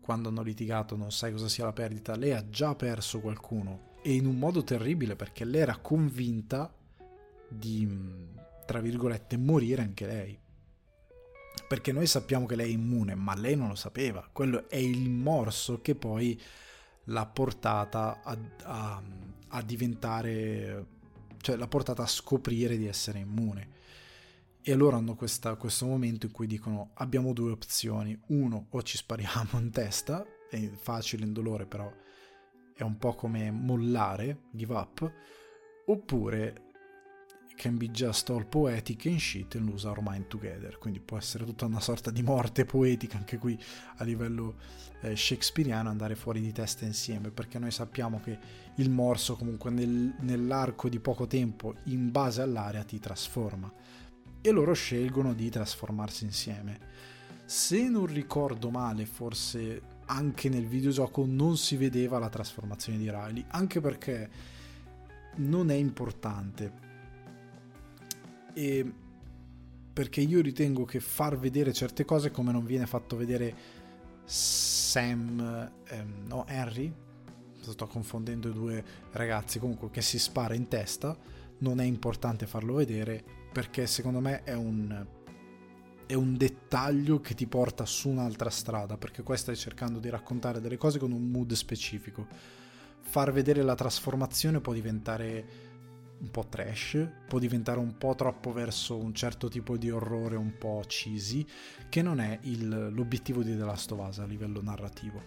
quando 0.00 0.30
hanno 0.30 0.40
litigato 0.40 0.96
non 0.96 1.12
sai 1.12 1.32
cosa 1.32 1.50
sia 1.50 1.66
la 1.66 1.74
perdita, 1.74 2.16
lei 2.16 2.32
ha 2.32 2.48
già 2.48 2.74
perso 2.74 3.20
qualcuno 3.20 3.96
e 4.02 4.14
in 4.14 4.24
un 4.24 4.38
modo 4.38 4.64
terribile 4.64 5.14
perché 5.14 5.44
lei 5.44 5.60
era 5.60 5.76
convinta 5.76 6.74
di, 7.46 7.86
tra 8.64 8.80
virgolette, 8.80 9.36
morire 9.36 9.82
anche 9.82 10.06
lei. 10.06 10.40
Perché 11.66 11.92
noi 11.92 12.06
sappiamo 12.06 12.46
che 12.46 12.56
lei 12.56 12.70
è 12.70 12.74
immune, 12.74 13.14
ma 13.14 13.34
lei 13.34 13.56
non 13.56 13.68
lo 13.68 13.74
sapeva. 13.74 14.28
Quello 14.32 14.68
è 14.68 14.76
il 14.76 15.10
morso 15.10 15.80
che 15.80 15.94
poi 15.94 16.40
l'ha 17.04 17.26
portata 17.26 18.20
a, 18.22 18.38
a, 18.64 19.02
a 19.48 19.62
diventare, 19.62 20.86
cioè 21.40 21.56
l'ha 21.56 21.68
portata 21.68 22.02
a 22.02 22.06
scoprire 22.06 22.76
di 22.76 22.86
essere 22.86 23.18
immune. 23.18 23.76
E 24.60 24.72
allora 24.72 24.96
hanno 24.96 25.14
questa, 25.14 25.54
questo 25.54 25.86
momento 25.86 26.26
in 26.26 26.32
cui 26.32 26.46
dicono 26.46 26.90
abbiamo 26.94 27.32
due 27.32 27.52
opzioni, 27.52 28.18
uno 28.28 28.66
o 28.68 28.82
ci 28.82 28.96
spariamo 28.96 29.58
in 29.58 29.70
testa, 29.70 30.26
è 30.50 30.70
facile, 30.76 31.24
indolore 31.24 31.66
però 31.66 31.90
è 32.74 32.82
un 32.82 32.98
po' 32.98 33.14
come 33.14 33.50
mollare, 33.50 34.42
give 34.50 34.74
up, 34.74 35.12
oppure 35.86 36.67
can 37.58 37.76
be 37.76 37.90
just 37.90 38.30
all 38.30 38.44
poetic 38.44 39.06
and 39.06 39.18
shit 39.18 39.56
and 39.56 39.68
lose 39.68 39.84
our 39.86 40.00
mind 40.00 40.28
together. 40.28 40.78
Quindi 40.78 41.00
può 41.00 41.18
essere 41.18 41.44
tutta 41.44 41.66
una 41.66 41.80
sorta 41.80 42.12
di 42.12 42.22
morte 42.22 42.64
poetica 42.64 43.18
anche 43.18 43.36
qui 43.36 43.58
a 43.96 44.04
livello 44.04 44.54
eh, 45.00 45.16
shakespeariano 45.16 45.88
andare 45.88 46.14
fuori 46.14 46.40
di 46.40 46.52
testa 46.52 46.84
insieme, 46.84 47.30
perché 47.30 47.58
noi 47.58 47.72
sappiamo 47.72 48.20
che 48.20 48.38
il 48.76 48.90
morso 48.90 49.34
comunque 49.34 49.70
nel, 49.70 50.14
nell'arco 50.20 50.88
di 50.88 51.00
poco 51.00 51.26
tempo 51.26 51.74
in 51.84 52.12
base 52.12 52.42
all'area 52.42 52.84
ti 52.84 53.00
trasforma 53.00 53.70
e 54.40 54.50
loro 54.52 54.72
scelgono 54.72 55.34
di 55.34 55.50
trasformarsi 55.50 56.24
insieme. 56.24 56.78
Se 57.44 57.88
non 57.88 58.06
ricordo 58.06 58.70
male, 58.70 59.04
forse 59.04 59.96
anche 60.06 60.48
nel 60.48 60.66
videogioco 60.66 61.26
non 61.26 61.56
si 61.56 61.76
vedeva 61.76 62.20
la 62.20 62.28
trasformazione 62.28 62.98
di 62.98 63.10
Riley, 63.10 63.44
anche 63.48 63.80
perché 63.80 64.30
non 65.36 65.70
è 65.70 65.74
importante. 65.74 66.86
E 68.58 68.92
perché 69.92 70.20
io 70.20 70.40
ritengo 70.40 70.84
che 70.84 70.98
far 70.98 71.38
vedere 71.38 71.72
certe 71.72 72.04
cose 72.04 72.32
come 72.32 72.50
non 72.50 72.64
viene 72.64 72.86
fatto 72.86 73.14
vedere 73.14 73.54
Sam, 74.24 75.70
ehm, 75.86 76.26
no, 76.26 76.44
Henry, 76.48 76.92
sto 77.60 77.86
confondendo 77.86 78.48
i 78.48 78.52
due 78.52 78.84
ragazzi, 79.12 79.60
comunque 79.60 79.90
che 79.90 80.02
si 80.02 80.18
spara 80.18 80.54
in 80.54 80.66
testa, 80.66 81.16
non 81.58 81.78
è 81.78 81.84
importante 81.84 82.48
farlo 82.48 82.74
vedere 82.74 83.22
perché 83.52 83.86
secondo 83.86 84.18
me 84.18 84.42
è 84.42 84.54
un 84.54 85.06
è 86.06 86.14
un 86.14 86.36
dettaglio 86.36 87.20
che 87.20 87.34
ti 87.34 87.46
porta 87.46 87.84
su 87.84 88.08
un'altra 88.08 88.50
strada, 88.50 88.96
perché 88.96 89.22
qua 89.22 89.36
stai 89.36 89.54
cercando 89.54 90.00
di 90.00 90.08
raccontare 90.08 90.60
delle 90.60 90.78
cose 90.78 90.98
con 90.98 91.12
un 91.12 91.28
mood 91.28 91.52
specifico. 91.52 92.26
Far 93.02 93.30
vedere 93.30 93.62
la 93.62 93.74
trasformazione 93.74 94.60
può 94.60 94.72
diventare 94.72 95.67
un 96.20 96.30
po' 96.30 96.46
trash, 96.48 97.08
può 97.26 97.38
diventare 97.38 97.78
un 97.78 97.96
po' 97.96 98.14
troppo 98.14 98.52
verso 98.52 98.96
un 98.96 99.14
certo 99.14 99.48
tipo 99.48 99.76
di 99.76 99.90
orrore 99.90 100.36
un 100.36 100.56
po' 100.58 100.82
cheesy, 100.86 101.46
che 101.88 102.02
non 102.02 102.20
è 102.20 102.38
il, 102.42 102.92
l'obiettivo 102.92 103.42
di 103.42 103.56
The 103.56 103.64
Last 103.64 103.92
of 103.92 104.06
Us 104.06 104.18
a 104.18 104.24
livello 104.24 104.60
narrativo. 104.62 105.22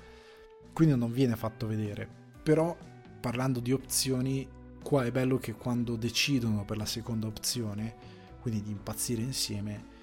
Quindi 0.74 0.96
non 0.98 1.12
viene 1.12 1.36
fatto 1.36 1.68
vedere. 1.68 2.08
Però 2.44 2.76
parlando 3.20 3.60
di 3.60 3.72
opzioni, 3.72 4.48
qua 4.84 5.06
è 5.06 5.12
bello 5.12 5.38
che 5.38 5.54
quando 5.54 5.96
decidono 5.96 6.66
per 6.66 6.78
la 6.78 6.86
seconda 6.86 7.28
opzione, 7.28 7.96
quindi 8.42 8.62
di 8.62 8.72
impazzire 8.72 9.22
insieme, 9.22 10.00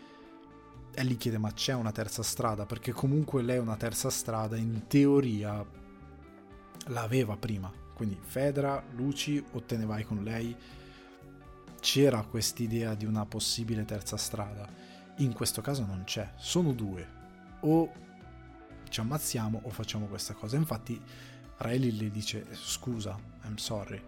e 0.94 1.04
lì 1.04 1.16
chiede 1.16 1.38
ma 1.38 1.52
c'è 1.52 1.74
una 1.74 1.92
terza 1.92 2.22
strada 2.22 2.66
perché 2.66 2.92
comunque 2.92 3.42
lei 3.42 3.58
una 3.58 3.76
terza 3.76 4.10
strada 4.10 4.56
in 4.56 4.86
teoria 4.88 5.64
l'aveva 6.86 7.36
prima 7.36 7.70
quindi 7.98 8.16
Fedra, 8.20 8.80
Luci 8.94 9.44
o 9.52 9.62
te 9.62 9.76
ne 9.76 9.84
vai 9.84 10.04
con 10.04 10.22
lei 10.22 10.54
c'era 11.80 12.22
quest'idea 12.22 12.94
di 12.94 13.04
una 13.04 13.26
possibile 13.26 13.84
terza 13.84 14.16
strada. 14.16 14.68
In 15.18 15.32
questo 15.32 15.60
caso 15.60 15.84
non 15.84 16.04
c'è 16.04 16.32
sono 16.36 16.72
due. 16.72 17.16
O 17.60 17.92
ci 18.88 19.00
ammazziamo 19.00 19.60
o 19.64 19.70
facciamo 19.70 20.06
questa 20.06 20.34
cosa. 20.34 20.56
Infatti 20.56 21.00
Riley 21.58 21.96
le 21.96 22.10
dice 22.10 22.46
scusa 22.52 23.18
I'm 23.44 23.56
sorry 23.56 24.02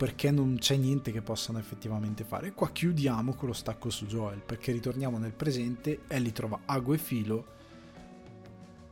perché 0.00 0.30
non 0.30 0.56
c'è 0.58 0.76
niente 0.76 1.12
che 1.12 1.20
possano 1.20 1.58
effettivamente 1.58 2.24
fare. 2.24 2.46
E 2.46 2.52
qua 2.52 2.70
chiudiamo 2.70 3.34
con 3.34 3.48
lo 3.48 3.52
stacco 3.52 3.90
su 3.90 4.06
Joel, 4.06 4.40
perché 4.40 4.72
ritorniamo 4.72 5.18
nel 5.18 5.34
presente, 5.34 6.04
Ellie 6.08 6.32
trova 6.32 6.60
ago 6.64 6.94
e 6.94 6.96
filo, 6.96 7.46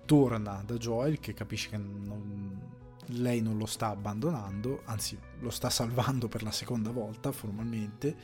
torna 0.05 0.63
da 0.67 0.75
Joel 0.75 1.19
che 1.19 1.33
capisce 1.33 1.71
che 1.71 1.79
non, 1.79 2.61
lei 3.09 3.41
non 3.41 3.57
lo 3.57 3.67
sta 3.67 3.89
abbandonando, 3.89 4.83
anzi 4.85 5.19
lo 5.41 5.51
sta 5.51 5.71
salvando 5.71 6.29
per 6.29 6.43
la 6.43 6.51
seconda 6.51 6.91
volta 6.91 7.33
formalmente, 7.33 8.17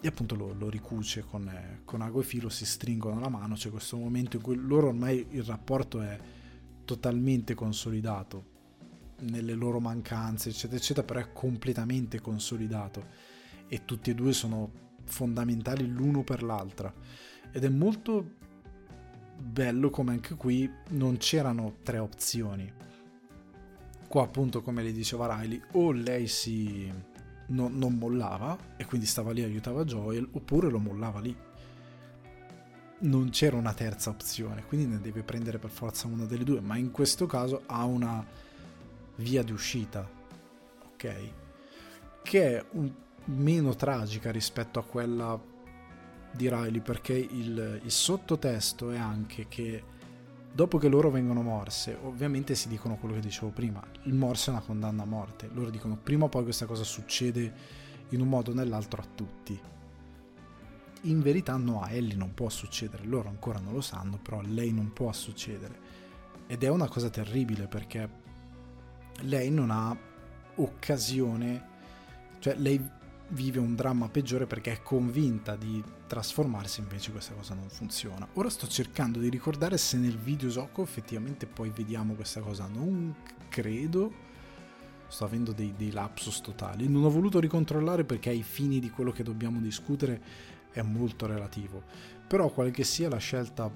e 0.00 0.06
appunto 0.06 0.34
lo, 0.36 0.52
lo 0.52 0.68
ricuce 0.68 1.24
con, 1.24 1.48
eh, 1.48 1.80
con 1.84 2.02
ago 2.02 2.20
e 2.20 2.24
filo, 2.24 2.48
si 2.48 2.64
stringono 2.64 3.18
la 3.18 3.28
mano, 3.28 3.54
c'è 3.54 3.70
questo 3.70 3.96
momento 3.96 4.36
in 4.36 4.42
cui 4.42 4.56
loro 4.56 4.88
ormai 4.88 5.26
il 5.30 5.42
rapporto 5.42 6.00
è 6.00 6.18
totalmente 6.84 7.54
consolidato 7.54 8.56
nelle 9.20 9.54
loro 9.54 9.80
mancanze, 9.80 10.50
eccetera, 10.50 10.76
eccetera, 10.76 11.06
però 11.06 11.20
è 11.20 11.32
completamente 11.32 12.20
consolidato 12.20 13.06
e 13.66 13.84
tutti 13.84 14.10
e 14.10 14.14
due 14.14 14.32
sono 14.32 14.70
fondamentali 15.04 15.86
l'uno 15.86 16.22
per 16.22 16.42
l'altra. 16.42 16.92
Ed 17.50 17.64
è 17.64 17.68
molto 17.68 18.36
bello 19.36 19.90
come 19.90 20.12
anche 20.12 20.34
qui 20.34 20.70
non 20.90 21.16
c'erano 21.16 21.76
tre 21.82 21.98
opzioni. 21.98 22.72
Qua 24.08 24.22
appunto 24.22 24.62
come 24.62 24.82
le 24.82 24.92
diceva 24.92 25.36
Riley, 25.36 25.60
o 25.72 25.92
lei 25.92 26.26
si 26.26 26.90
no, 27.48 27.68
non 27.68 27.94
mollava 27.94 28.56
e 28.76 28.84
quindi 28.86 29.06
stava 29.06 29.32
lì 29.32 29.42
e 29.42 29.44
aiutava 29.44 29.84
Joel, 29.84 30.28
oppure 30.32 30.70
lo 30.70 30.78
mollava 30.78 31.20
lì. 31.20 31.36
Non 33.00 33.30
c'era 33.30 33.56
una 33.56 33.74
terza 33.74 34.10
opzione, 34.10 34.64
quindi 34.64 34.86
ne 34.86 35.00
deve 35.00 35.22
prendere 35.22 35.58
per 35.58 35.70
forza 35.70 36.06
una 36.06 36.24
delle 36.24 36.44
due, 36.44 36.60
ma 36.60 36.76
in 36.76 36.90
questo 36.90 37.26
caso 37.26 37.62
ha 37.66 37.84
una 37.84 38.26
via 39.16 39.42
di 39.42 39.52
uscita, 39.52 40.08
ok? 40.94 41.32
Che 42.22 42.56
è 42.56 42.64
un, 42.72 42.92
meno 43.28 43.74
tragica 43.74 44.30
rispetto 44.30 44.78
a 44.78 44.84
quella 44.84 45.40
di 46.30 46.48
Riley 46.48 46.80
perché 46.80 47.14
il, 47.14 47.80
il 47.82 47.90
sottotesto 47.90 48.90
è 48.90 48.98
anche 48.98 49.46
che 49.48 49.82
dopo 50.52 50.78
che 50.78 50.88
loro 50.88 51.10
vengono 51.10 51.42
morse, 51.42 51.96
ovviamente 52.02 52.54
si 52.54 52.68
dicono 52.68 52.96
quello 52.96 53.14
che 53.14 53.20
dicevo 53.20 53.50
prima, 53.50 53.82
il 54.04 54.14
morso 54.14 54.50
è 54.50 54.52
una 54.52 54.62
condanna 54.62 55.02
a 55.02 55.06
morte, 55.06 55.48
loro 55.52 55.70
dicono 55.70 55.96
prima 55.96 56.24
o 56.24 56.28
poi 56.28 56.44
questa 56.44 56.66
cosa 56.66 56.84
succede 56.84 57.52
in 58.10 58.20
un 58.20 58.28
modo 58.28 58.50
o 58.50 58.54
nell'altro 58.54 59.02
a 59.02 59.06
tutti. 59.14 59.60
In 61.02 61.22
verità 61.22 61.56
no, 61.56 61.82
a 61.82 61.90
Ellie 61.90 62.16
non 62.16 62.34
può 62.34 62.48
succedere, 62.48 63.04
loro 63.04 63.28
ancora 63.28 63.60
non 63.60 63.72
lo 63.72 63.80
sanno, 63.80 64.18
però 64.18 64.40
a 64.40 64.42
lei 64.42 64.72
non 64.72 64.92
può 64.92 65.12
succedere. 65.12 65.96
Ed 66.46 66.64
è 66.64 66.68
una 66.68 66.88
cosa 66.88 67.08
terribile 67.08 67.66
perché 67.66 68.08
lei 69.20 69.50
non 69.50 69.70
ha 69.70 69.96
occasione, 70.56 71.66
cioè 72.40 72.56
lei 72.56 72.84
vive 73.30 73.58
un 73.58 73.74
dramma 73.74 74.08
peggiore 74.08 74.46
perché 74.46 74.72
è 74.72 74.82
convinta 74.82 75.56
di 75.56 75.82
trasformarsi, 76.06 76.80
invece 76.80 77.10
questa 77.10 77.34
cosa 77.34 77.54
non 77.54 77.68
funziona. 77.68 78.26
Ora 78.34 78.48
sto 78.48 78.66
cercando 78.66 79.18
di 79.18 79.28
ricordare 79.28 79.76
se 79.76 79.96
nel 79.98 80.16
videogioco 80.16 80.82
effettivamente 80.82 81.46
poi 81.46 81.70
vediamo 81.70 82.14
questa 82.14 82.40
cosa, 82.40 82.66
non 82.66 83.14
credo. 83.48 84.26
Sto 85.08 85.24
avendo 85.24 85.52
dei, 85.52 85.72
dei 85.74 85.90
lapsus 85.90 86.40
totali. 86.42 86.86
Non 86.86 87.04
ho 87.04 87.10
voluto 87.10 87.40
ricontrollare 87.40 88.04
perché 88.04 88.28
ai 88.28 88.42
fini 88.42 88.78
di 88.78 88.90
quello 88.90 89.10
che 89.10 89.22
dobbiamo 89.22 89.58
discutere 89.58 90.20
è 90.70 90.82
molto 90.82 91.26
relativo. 91.26 91.82
Però 92.26 92.50
qual 92.50 92.70
che 92.70 92.84
sia 92.84 93.08
la 93.08 93.16
scelta 93.16 93.70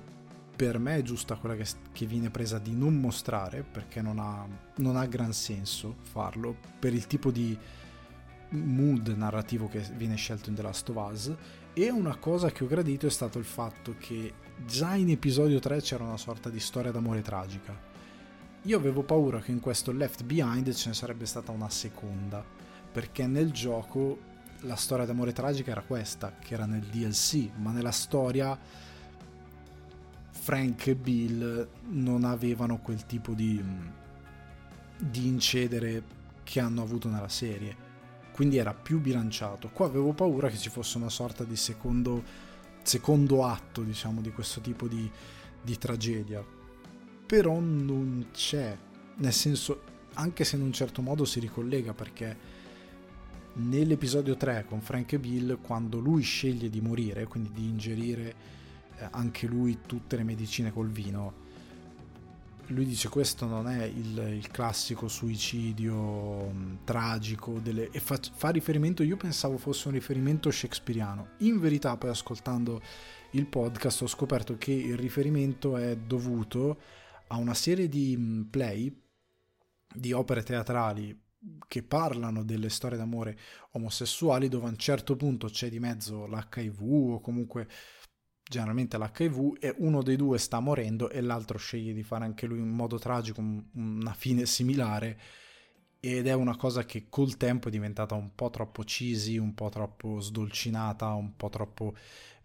per 0.55 0.79
me 0.79 0.97
è 0.97 1.03
giusta 1.03 1.37
quella 1.37 1.57
che, 1.57 1.67
che 1.93 2.07
viene 2.07 2.31
presa 2.31 2.59
di 2.59 2.75
non 2.75 3.01
mostrare 3.01 3.63
perché 3.63 4.03
non 4.03 4.19
ha, 4.19 4.47
non 4.77 4.97
ha 4.97 5.07
gran 5.07 5.33
senso 5.33 5.97
farlo 6.03 6.55
per 6.79 6.93
il 6.93 7.07
tipo 7.07 7.31
di 7.31 7.59
mood 8.53 9.09
narrativo 9.09 9.69
che 9.69 9.81
viene 9.97 10.17
scelto 10.17 10.49
in 10.49 10.55
The 10.55 10.63
Last 10.63 10.89
of 10.89 11.11
Us 11.11 11.35
e 11.75 11.91
una 11.91 12.17
cosa 12.17 12.51
che 12.51 12.65
ho 12.65 12.67
gradito 12.67 13.07
è 13.07 13.11
stato 13.11 13.39
il 13.39 13.45
fatto 13.45 13.95
che 13.99 14.35
già 14.67 14.95
in 14.95 15.11
episodio 15.11 15.59
3 15.59 15.81
c'era 15.81 16.05
una 16.05 16.17
sorta 16.17 16.51
di 16.51 16.61
storia 16.61 16.91
d'amore 16.91 17.23
tragica. 17.23 17.91
Io 18.63 18.77
avevo 18.77 19.03
paura 19.03 19.41
che 19.41 19.51
in 19.51 19.61
questo 19.61 19.91
Left 19.91 20.23
Behind 20.25 20.73
ce 20.73 20.89
ne 20.89 20.95
sarebbe 20.95 21.27
stata 21.27 21.51
una 21.51 21.69
seconda, 21.69 22.45
perché 22.93 23.27
nel 23.27 23.51
gioco 23.51 24.31
la 24.61 24.77
storia 24.77 25.05
d'amore 25.05 25.33
tragica 25.33 25.71
era 25.73 25.83
questa, 25.83 26.35
che 26.39 26.55
era 26.55 26.67
nel 26.67 26.83
DLC, 26.83 27.51
ma 27.57 27.73
nella 27.73 27.91
storia 27.91 28.57
Frank 30.31 30.87
e 30.89 30.95
Bill 30.95 31.69
non 31.89 32.25
avevano 32.25 32.79
quel 32.79 33.05
tipo 33.07 33.33
di, 33.33 33.63
di 34.99 35.27
incedere 35.27 36.03
che 36.45 36.61
hanno 36.61 36.83
avuto 36.83 37.09
nella 37.09 37.29
serie. 37.29 37.82
Quindi 38.33 38.57
era 38.57 38.75
più 38.75 39.01
bilanciato. 39.01 39.69
Qua 39.73 39.87
avevo 39.87 40.13
paura 40.13 40.49
che 40.49 40.57
ci 40.57 40.71
fosse 40.71 40.97
una 40.97 41.11
sorta 41.11 41.45
di 41.45 41.57
secondo, 41.57 42.23
secondo 42.83 43.45
atto, 43.45 43.83
diciamo, 43.83 44.21
di 44.21 44.33
questo 44.33 44.61
tipo 44.61 44.89
di, 44.89 45.11
di 45.63 45.79
tragedia. 45.79 46.45
però 47.27 47.59
non 47.61 48.29
c'è, 48.33 48.77
nel 49.17 49.33
senso, 49.33 49.83
anche 50.15 50.45
se 50.45 50.57
in 50.57 50.63
un 50.63 50.73
certo 50.73 51.01
modo 51.03 51.25
si 51.25 51.41
ricollega 51.41 51.95
perché 51.95 52.61
nell'episodio 53.55 54.37
3 54.37 54.65
con 54.67 54.81
Frank 54.81 55.13
e 55.13 55.19
Bill, 55.19 55.59
quando 55.61 55.99
lui 55.99 56.23
sceglie 56.23 56.69
di 56.71 56.81
morire, 56.81 57.27
quindi 57.27 57.51
di 57.53 57.65
ingerire 57.65 58.35
eh, 58.97 59.09
anche 59.11 59.47
lui 59.47 59.79
tutte 59.87 60.17
le 60.17 60.23
medicine 60.25 60.73
col 60.73 60.89
vino, 60.89 61.42
lui 62.73 62.87
dice 62.87 63.09
questo 63.09 63.47
non 63.47 63.69
è 63.69 63.85
il, 63.85 64.19
il 64.37 64.49
classico 64.49 65.09
suicidio 65.09 65.95
mh, 65.95 66.57
mm, 66.57 66.75
tragico 66.85 67.59
delle, 67.61 67.91
e 67.91 68.01
fa, 68.01 68.19
fa, 68.35 68.51
riferimento, 68.51 69.03
io 69.03 69.17
pensavo 69.17 69.59
fosse 69.59 69.89
un 69.89 69.95
riferimento 69.95 70.51
shakespeariano, 70.51 71.31
in 71.39 71.61
verità 71.61 71.97
poi 71.97 72.11
ascoltando 72.11 72.81
il 73.33 73.47
podcast 73.47 74.03
ho 74.03 74.07
scoperto 74.07 74.57
che 74.59 74.73
il 74.73 74.97
riferimento 74.97 75.77
è 75.77 75.97
dovuto 75.97 76.81
a 77.29 77.37
una 77.37 77.55
serie 77.55 77.89
di 77.89 78.17
mh, 78.17 78.23
mm, 78.23 78.43
play, 78.45 79.01
di 79.95 80.13
opere 80.13 80.43
teatrali 80.43 81.21
che 81.67 81.83
parlano 81.83 82.45
delle 82.45 82.69
storie 82.69 82.97
d'amore 82.97 83.37
omosessuali 83.73 84.49
dove 84.49 84.67
a 84.67 84.71
un 84.71 84.77
certo 84.77 85.17
punto 85.17 85.49
c'è 85.49 85.69
di 85.69 85.81
mezzo 85.81 86.27
l'HIV 86.27 86.81
o 86.83 87.21
comunque 87.21 87.69
generalmente 88.53 88.99
l'HIV 88.99 89.57
e 89.59 89.75
uno 89.79 90.03
dei 90.03 90.17
due 90.17 90.37
sta 90.37 90.61
morendo 90.61 91.09
e 91.09 91.23
l'altro 91.23 91.57
sceglie 91.57 91.95
di 91.95 92.03
fare 92.03 92.25
anche 92.25 92.47
lui 92.47 92.59
in 92.59 92.69
modo 92.69 92.99
tragico 92.99 93.43
una 93.73 94.13
fine 94.13 94.45
similare 94.45 95.19
ed 95.99 96.27
è 96.27 96.35
una 96.35 96.55
cosa 96.57 96.85
che 96.85 97.07
col 97.09 97.39
tempo 97.39 97.69
è 97.69 97.71
diventata 97.71 98.15
un 98.15 98.35
po' 98.35 98.51
troppo 98.51 98.83
cheesy, 98.83 99.39
un 99.39 99.55
po' 99.55 99.71
troppo 99.71 100.21
sdolcinata, 100.21 101.09
un 101.15 101.35
po' 101.35 101.49
troppo 101.49 101.95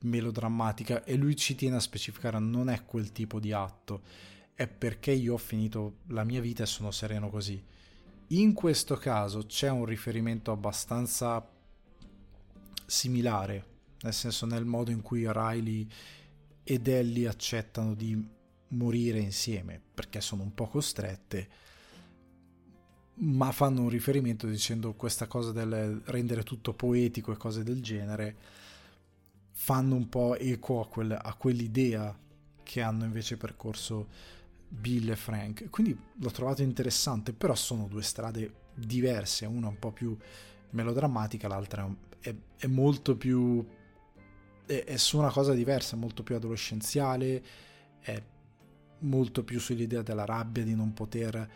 melodrammatica 0.02 1.04
e 1.04 1.16
lui 1.16 1.36
ci 1.36 1.56
tiene 1.56 1.76
a 1.76 1.82
specificare 1.82 2.40
non 2.40 2.70
è 2.70 2.86
quel 2.86 3.12
tipo 3.12 3.40
di 3.40 3.52
atto, 3.52 4.04
è 4.54 4.68
perché 4.68 5.12
io 5.12 5.34
ho 5.34 5.38
finito 5.38 5.98
la 6.08 6.24
mia 6.24 6.40
vita 6.40 6.64
e 6.64 6.68
sono 6.68 6.92
sereno 6.92 7.30
così. 7.30 7.62
In 8.28 8.54
questo 8.54 8.96
caso 8.96 9.46
c'è 9.46 9.70
un 9.70 9.86
riferimento 9.86 10.52
abbastanza 10.52 11.46
similare 12.86 13.76
nel 14.02 14.14
senso 14.14 14.46
nel 14.46 14.66
modo 14.66 14.92
in 14.92 15.02
cui 15.02 15.32
Riley 15.32 15.88
ed 16.64 16.88
Ellie 16.88 17.28
accettano 17.28 17.94
di 17.94 18.36
morire 18.70 19.20
insieme, 19.20 19.82
perché 19.94 20.22
sono 20.22 20.44
un 20.44 20.54
po' 20.54 20.68
costrette, 20.68 21.50
ma 23.20 23.52
fanno 23.52 23.82
un 23.82 23.90
riferimento 23.90 24.46
dicendo 24.48 24.94
questa 24.94 25.28
cosa 25.28 25.52
del 25.52 26.02
rendere 26.06 26.44
tutto 26.44 26.74
poetico 26.74 27.32
e 27.32 27.38
cose 27.38 27.64
del 27.64 27.82
genere, 27.82 28.36
fanno 29.52 29.96
un 29.96 30.08
po' 30.10 30.36
eco 30.36 30.82
a, 30.82 30.88
quel, 30.88 31.18
a 31.20 31.34
quell'idea 31.34 32.16
che 32.62 32.82
hanno 32.82 33.06
invece 33.06 33.38
percorso 33.38 34.08
Bill 34.68 35.10
e 35.10 35.16
Frank. 35.16 35.70
Quindi 35.70 35.98
l'ho 36.20 36.32
trovato 36.32 36.62
interessante, 36.62 37.34
però 37.34 37.56
sono 37.56 37.88
due 37.88 38.04
strade 38.04 38.66
diverse, 38.76 39.46
una 39.46 39.70
un 39.70 39.80
po' 39.80 39.92
più 39.92 40.16
melodrammatica, 40.72 41.48
l'altra 41.48 41.90
è, 42.20 42.36
è 42.58 42.68
molto 42.68 43.16
più 43.16 43.66
è, 44.68 44.84
è 44.84 44.98
su 44.98 45.18
una 45.18 45.32
cosa 45.32 45.54
diversa, 45.54 45.96
molto 45.96 46.22
più 46.22 46.36
adolescenziale, 46.36 47.44
è 48.00 48.22
molto 49.00 49.44
più 49.44 49.60
sull'idea 49.60 50.04
della 50.04 50.26
rabbia 50.26 50.64
di 50.64 50.76
non 50.76 50.94
poter 50.94 51.50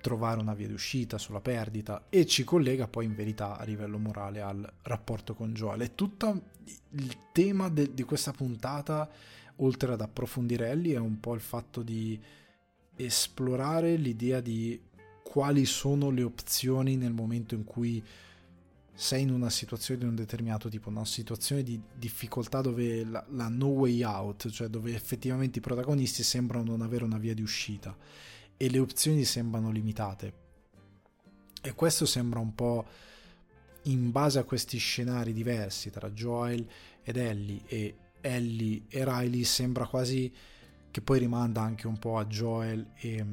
trovare 0.00 0.40
una 0.40 0.54
via 0.54 0.68
di 0.68 0.72
uscita 0.72 1.18
sulla 1.18 1.40
perdita 1.40 2.06
e 2.08 2.26
ci 2.26 2.44
collega 2.44 2.86
poi 2.86 3.06
in 3.06 3.14
verità 3.14 3.56
a 3.56 3.64
livello 3.64 3.98
morale 3.98 4.40
al 4.40 4.72
rapporto 4.82 5.34
con 5.34 5.52
Joel. 5.52 5.80
E 5.80 5.94
tutto 5.94 6.42
il 6.90 7.16
tema 7.32 7.68
de, 7.68 7.92
di 7.92 8.02
questa 8.04 8.32
puntata, 8.32 9.10
oltre 9.56 9.92
ad 9.92 10.00
approfondire 10.00 10.68
Ellie, 10.68 10.94
è 10.94 11.00
un 11.00 11.18
po' 11.18 11.34
il 11.34 11.40
fatto 11.40 11.82
di 11.82 12.20
esplorare 12.94 13.96
l'idea 13.96 14.40
di 14.40 14.80
quali 15.22 15.64
sono 15.64 16.10
le 16.10 16.22
opzioni 16.22 16.96
nel 16.96 17.12
momento 17.12 17.54
in 17.54 17.64
cui 17.64 18.02
sei 18.96 19.22
in 19.22 19.30
una 19.30 19.50
situazione 19.50 20.00
di 20.00 20.06
un 20.06 20.14
determinato 20.14 20.70
tipo, 20.70 20.88
una 20.88 21.04
situazione 21.04 21.62
di 21.62 21.78
difficoltà 21.94 22.62
dove 22.62 23.04
la, 23.04 23.22
la, 23.28 23.48
no 23.48 23.66
way 23.66 24.02
out, 24.02 24.48
cioè 24.48 24.68
dove 24.68 24.94
effettivamente 24.94 25.58
i 25.58 25.62
protagonisti 25.62 26.22
sembrano 26.22 26.70
non 26.70 26.80
avere 26.80 27.04
una 27.04 27.18
via 27.18 27.34
di 27.34 27.42
uscita 27.42 27.94
e 28.56 28.70
le 28.70 28.78
opzioni 28.78 29.24
sembrano 29.24 29.70
limitate. 29.70 30.44
E 31.60 31.74
questo 31.74 32.06
sembra 32.06 32.40
un 32.40 32.54
po' 32.54 32.86
in 33.82 34.10
base 34.10 34.38
a 34.38 34.44
questi 34.44 34.78
scenari 34.78 35.34
diversi 35.34 35.90
tra 35.90 36.10
Joel 36.10 36.66
ed 37.02 37.18
Ellie 37.18 37.60
e 37.66 37.96
Ellie 38.22 38.84
e 38.88 39.04
Riley 39.04 39.44
sembra 39.44 39.86
quasi 39.86 40.32
che 40.90 41.00
poi 41.02 41.18
rimanda 41.18 41.60
anche 41.60 41.86
un 41.86 41.98
po' 41.98 42.16
a 42.16 42.24
Joel 42.24 42.92
e, 42.94 43.24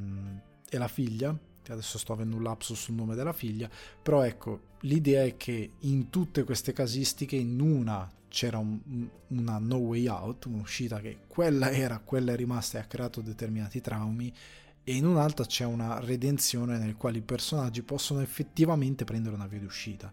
e 0.69 0.77
la 0.77 0.89
figlia 0.89 1.33
adesso 1.71 1.97
sto 1.97 2.13
avendo 2.13 2.35
un 2.35 2.43
lapsus 2.43 2.79
sul 2.79 2.95
nome 2.95 3.15
della 3.15 3.33
figlia, 3.33 3.69
però 4.01 4.23
ecco, 4.23 4.71
l'idea 4.81 5.23
è 5.23 5.37
che 5.37 5.71
in 5.79 6.09
tutte 6.09 6.43
queste 6.43 6.73
casistiche, 6.73 7.35
in 7.35 7.59
una 7.59 8.09
c'era 8.27 8.57
un, 8.57 8.79
una 9.27 9.59
no 9.59 9.77
way 9.77 10.07
out, 10.07 10.45
un'uscita 10.45 10.99
che 10.99 11.19
quella 11.27 11.71
era, 11.71 11.99
quella 11.99 12.33
è 12.33 12.35
rimasta 12.35 12.77
e 12.77 12.81
ha 12.81 12.85
creato 12.85 13.21
determinati 13.21 13.79
traumi, 13.79 14.33
e 14.83 14.95
in 14.95 15.05
un'altra 15.05 15.45
c'è 15.45 15.63
una 15.63 15.99
redenzione 15.99 16.77
nel 16.77 16.97
quale 16.97 17.19
i 17.19 17.21
personaggi 17.21 17.83
possono 17.83 18.21
effettivamente 18.21 19.05
prendere 19.05 19.35
una 19.35 19.47
via 19.47 19.59
di 19.59 19.65
uscita, 19.65 20.11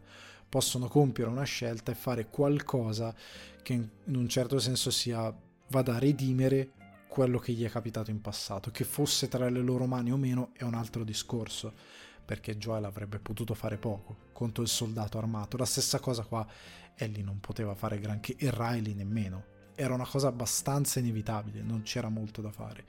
possono 0.49 0.87
compiere 0.87 1.31
una 1.31 1.45
scelta 1.45 1.91
e 1.91 1.97
fare 1.97 2.29
qualcosa 2.29 3.15
che 3.63 3.73
in 3.73 4.17
un 4.17 4.29
certo 4.29 4.59
senso 4.59 4.91
sia 4.91 5.35
vada 5.69 5.95
a 5.95 5.99
redimere 5.99 6.73
quello 7.11 7.41
che 7.41 7.53
gli 7.53 7.65
è 7.65 7.69
capitato 7.69 8.13
in 8.13 8.21
passato. 8.21 8.71
Che 8.71 8.85
fosse 8.85 9.27
tra 9.27 9.51
le 9.51 9.61
loro 9.61 9.87
mani 9.87 10.13
o 10.13 10.17
meno 10.17 10.51
è 10.53 10.63
un 10.63 10.75
altro 10.75 11.03
discorso, 11.03 11.75
perché 12.25 12.57
Joel 12.57 12.85
avrebbe 12.85 13.19
potuto 13.19 13.53
fare 13.53 13.77
poco 13.79 14.29
contro 14.33 14.63
il 14.63 14.69
soldato 14.69 15.19
armato. 15.19 15.57
La 15.57 15.65
stessa 15.65 15.99
cosa 15.99 16.23
qua, 16.23 16.47
Ellie 16.95 17.25
non 17.25 17.41
poteva 17.41 17.75
fare 17.75 17.99
granché 17.99 18.37
e 18.39 18.51
Riley 18.53 18.95
nemmeno. 18.95 19.45
Era 19.75 19.93
una 19.93 20.07
cosa 20.07 20.29
abbastanza 20.29 21.01
inevitabile, 21.01 21.63
non 21.63 21.83
c'era 21.83 22.09
molto 22.09 22.41
da 22.41 22.53
fare. 22.53 22.85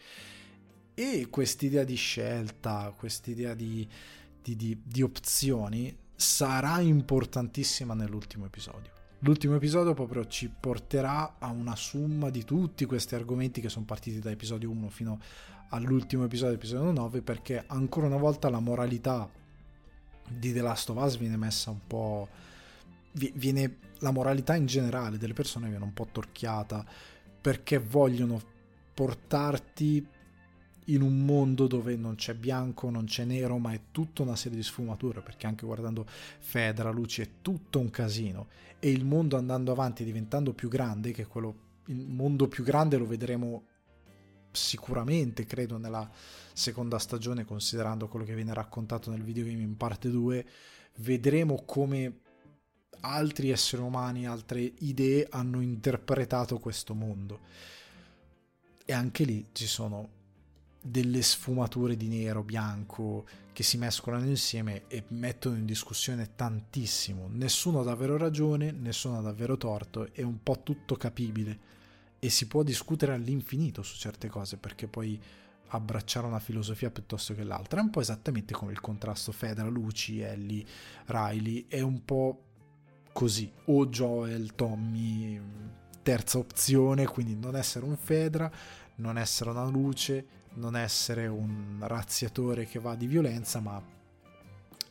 E 0.93 1.27
quest'idea 1.29 1.83
di 1.83 1.95
scelta, 1.95 2.93
quest'idea 2.95 3.55
di, 3.55 3.89
di, 4.39 4.55
di, 4.55 4.79
di 4.83 5.01
opzioni 5.01 5.97
sarà 6.15 6.79
importantissima 6.79 7.95
nell'ultimo 7.95 8.45
episodio 8.45 9.00
L'ultimo 9.23 9.53
episodio 9.53 9.93
proprio 9.93 10.25
ci 10.25 10.49
porterà 10.49 11.35
a 11.37 11.51
una 11.51 11.75
summa 11.75 12.31
di 12.31 12.43
tutti 12.43 12.85
questi 12.85 13.13
argomenti 13.13 13.61
che 13.61 13.69
sono 13.69 13.85
partiti 13.85 14.17
da 14.17 14.31
episodio 14.31 14.71
1 14.71 14.89
fino 14.89 15.19
all'ultimo 15.69 16.23
episodio, 16.23 16.55
episodio 16.55 16.91
9, 16.91 17.21
perché 17.21 17.63
ancora 17.67 18.07
una 18.07 18.17
volta 18.17 18.49
la 18.49 18.59
moralità 18.59 19.29
di 20.27 20.51
The 20.51 20.61
Last 20.61 20.89
of 20.89 20.97
Us 20.97 21.17
viene 21.17 21.37
messa 21.37 21.69
un 21.69 21.81
po'... 21.85 22.27
Viene, 23.11 23.77
la 23.99 24.09
moralità 24.09 24.55
in 24.55 24.65
generale 24.65 25.19
delle 25.19 25.33
persone 25.33 25.69
viene 25.69 25.83
un 25.83 25.93
po' 25.93 26.07
torchiata 26.11 26.83
perché 27.39 27.77
vogliono 27.77 28.41
portarti 28.91 30.03
in 30.85 31.01
un 31.01 31.25
mondo 31.25 31.67
dove 31.67 31.95
non 31.95 32.15
c'è 32.15 32.33
bianco, 32.33 32.89
non 32.89 33.05
c'è 33.05 33.23
nero, 33.23 33.57
ma 33.57 33.73
è 33.73 33.81
tutta 33.91 34.23
una 34.23 34.35
serie 34.35 34.57
di 34.57 34.63
sfumature, 34.63 35.21
perché 35.21 35.47
anche 35.47 35.65
guardando 35.65 36.05
Fedra, 36.39 36.89
Luci 36.89 37.21
è 37.21 37.29
tutto 37.41 37.79
un 37.79 37.89
casino 37.89 38.47
e 38.79 38.89
il 38.89 39.05
mondo 39.05 39.37
andando 39.37 39.71
avanti 39.71 40.03
diventando 40.03 40.53
più 40.53 40.69
grande, 40.69 41.11
che 41.11 41.27
quello 41.27 41.69
il 41.85 42.07
mondo 42.07 42.47
più 42.47 42.63
grande 42.63 42.97
lo 42.97 43.05
vedremo 43.05 43.65
sicuramente, 44.51 45.45
credo, 45.45 45.77
nella 45.77 46.09
seconda 46.53 46.99
stagione, 46.99 47.45
considerando 47.45 48.07
quello 48.07 48.25
che 48.25 48.35
viene 48.35 48.53
raccontato 48.53 49.09
nel 49.09 49.23
videogame 49.23 49.61
in 49.61 49.77
parte 49.77 50.09
2, 50.09 50.45
vedremo 50.97 51.63
come 51.65 52.19
altri 53.01 53.49
esseri 53.49 53.81
umani, 53.81 54.27
altre 54.27 54.59
idee 54.79 55.27
hanno 55.29 55.61
interpretato 55.61 56.59
questo 56.59 56.93
mondo. 56.93 57.39
E 58.83 58.93
anche 58.93 59.23
lì 59.23 59.47
ci 59.53 59.67
sono 59.67 60.19
delle 60.81 61.21
sfumature 61.21 61.95
di 61.95 62.07
nero, 62.07 62.43
bianco 62.43 63.25
che 63.53 63.63
si 63.63 63.77
mescolano 63.77 64.25
insieme 64.25 64.83
e 64.87 65.03
mettono 65.09 65.55
in 65.55 65.65
discussione 65.65 66.31
tantissimo. 66.35 67.27
Nessuno 67.29 67.81
ha 67.81 67.83
davvero 67.83 68.17
ragione, 68.17 68.71
nessuno 68.71 69.19
ha 69.19 69.21
davvero 69.21 69.57
torto, 69.57 70.11
è 70.11 70.23
un 70.23 70.41
po' 70.41 70.61
tutto 70.63 70.95
capibile 70.95 71.69
e 72.19 72.29
si 72.29 72.47
può 72.47 72.63
discutere 72.63 73.13
all'infinito 73.13 73.83
su 73.83 73.97
certe 73.97 74.27
cose 74.27 74.57
perché 74.57 74.87
poi 74.87 75.19
abbracciare 75.73 76.27
una 76.27 76.39
filosofia 76.39 76.89
piuttosto 76.89 77.33
che 77.33 77.43
l'altra. 77.43 77.79
È 77.79 77.83
un 77.83 77.89
po' 77.89 78.01
esattamente 78.01 78.53
come 78.53 78.71
il 78.71 78.81
contrasto 78.81 79.31
Fedra, 79.31 79.67
Luci, 79.67 80.19
Ellie, 80.19 80.65
Riley, 81.05 81.65
è 81.67 81.81
un 81.81 82.03
po' 82.03 82.43
così. 83.13 83.51
O 83.65 83.87
Joel, 83.87 84.53
Tommy, 84.55 85.39
terza 86.01 86.37
opzione, 86.37 87.05
quindi 87.05 87.35
non 87.35 87.55
essere 87.55 87.85
un 87.85 87.95
Fedra, 87.95 88.51
non 88.95 89.17
essere 89.17 89.51
una 89.51 89.65
luce, 89.65 90.25
non 90.53 90.75
essere 90.75 91.27
un 91.27 91.77
razziatore 91.79 92.65
che 92.65 92.79
va 92.79 92.95
di 92.95 93.07
violenza, 93.07 93.59
ma 93.59 93.81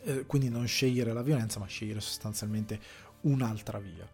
eh, 0.02 0.24
quindi 0.26 0.48
non 0.48 0.66
scegliere 0.66 1.12
la 1.12 1.22
violenza, 1.22 1.58
ma 1.58 1.66
scegliere 1.66 2.00
sostanzialmente 2.00 2.80
un'altra 3.22 3.78
via. 3.78 4.08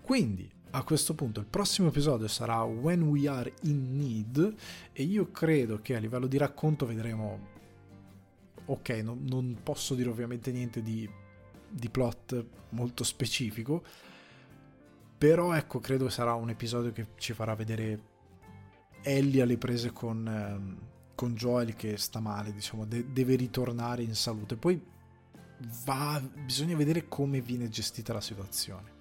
Quindi 0.00 0.50
a 0.76 0.82
questo 0.82 1.14
punto 1.14 1.40
il 1.40 1.46
prossimo 1.46 1.88
episodio 1.88 2.26
sarà 2.26 2.62
When 2.64 3.02
We 3.02 3.28
Are 3.28 3.52
in 3.62 3.96
Need 3.96 4.54
e 4.92 5.02
io 5.04 5.30
credo 5.30 5.80
che 5.80 5.94
a 5.94 6.00
livello 6.00 6.26
di 6.26 6.36
racconto 6.36 6.84
vedremo 6.84 7.52
ok 8.66 8.88
non, 9.04 9.24
non 9.24 9.58
posso 9.62 9.94
dire 9.94 10.08
ovviamente 10.08 10.50
niente 10.50 10.82
di, 10.82 11.08
di, 11.68 11.88
plot 11.88 12.44
molto 12.70 13.04
specifico 13.04 13.84
però 15.16 15.54
ecco 15.54 15.78
credo 15.78 16.08
sarà 16.08 16.34
un 16.34 16.50
episodio 16.50 16.90
che 16.90 17.06
ci 17.18 17.34
farà 17.34 17.54
vedere 17.54 18.00
Ellie 19.04 19.42
alle 19.42 19.58
prese 19.58 19.92
con, 19.92 20.26
ehm, 20.26 20.78
con 21.14 21.34
Joel 21.34 21.76
che 21.76 21.96
sta 21.96 22.20
male 22.20 22.52
diciamo 22.52 22.84
de- 22.84 23.12
deve 23.12 23.36
ritornare 23.36 24.02
in 24.02 24.14
salute 24.14 24.56
poi 24.56 24.82
va, 25.84 26.20
bisogna 26.44 26.76
vedere 26.76 27.06
come 27.06 27.40
viene 27.40 27.68
gestita 27.68 28.12
la 28.12 28.20
situazione 28.20 28.94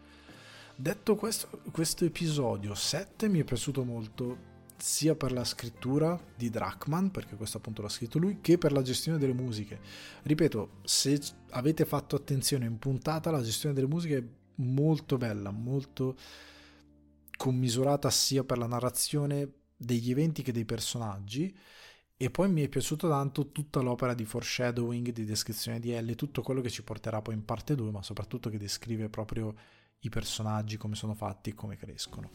Detto 0.75 1.15
questo, 1.15 1.61
questo 1.71 2.03
episodio 2.03 2.73
7 2.73 3.27
mi 3.29 3.39
è 3.39 3.43
piaciuto 3.43 3.83
molto 3.83 4.51
sia 4.75 5.13
per 5.13 5.31
la 5.31 5.43
scrittura 5.43 6.19
di 6.35 6.49
Drachman, 6.49 7.11
perché 7.11 7.35
questo 7.35 7.57
appunto 7.57 7.83
l'ha 7.83 7.89
scritto 7.89 8.17
lui, 8.17 8.39
che 8.41 8.57
per 8.57 8.71
la 8.71 8.81
gestione 8.81 9.19
delle 9.19 9.33
musiche. 9.33 9.79
Ripeto, 10.23 10.79
se 10.83 11.21
avete 11.51 11.85
fatto 11.85 12.15
attenzione 12.15 12.65
in 12.65 12.79
puntata, 12.79 13.29
la 13.29 13.43
gestione 13.43 13.75
delle 13.75 13.87
musiche 13.87 14.17
è 14.17 14.23
molto 14.55 15.17
bella, 15.17 15.51
molto 15.51 16.17
commisurata 17.37 18.09
sia 18.09 18.43
per 18.43 18.57
la 18.57 18.67
narrazione 18.67 19.49
degli 19.83 20.11
eventi 20.11 20.41
che 20.41 20.51
dei 20.51 20.65
personaggi. 20.65 21.55
E 22.15 22.29
poi 22.29 22.49
mi 22.49 22.61
è 22.61 22.69
piaciuto 22.69 23.09
tanto 23.09 23.51
tutta 23.51 23.81
l'opera 23.81 24.13
di 24.13 24.23
foreshadowing, 24.23 25.11
di 25.11 25.25
descrizione 25.25 25.79
di 25.79 25.91
L, 25.91 26.15
tutto 26.15 26.41
quello 26.41 26.61
che 26.61 26.69
ci 26.69 26.83
porterà 26.83 27.21
poi 27.21 27.33
in 27.33 27.43
parte 27.43 27.75
2, 27.75 27.91
ma 27.91 28.01
soprattutto 28.01 28.49
che 28.49 28.57
descrive 28.57 29.09
proprio 29.09 29.53
i 29.99 30.09
personaggi, 30.09 30.77
come 30.77 30.95
sono 30.95 31.13
fatti 31.13 31.49
e 31.49 31.53
come 31.53 31.75
crescono. 31.75 32.31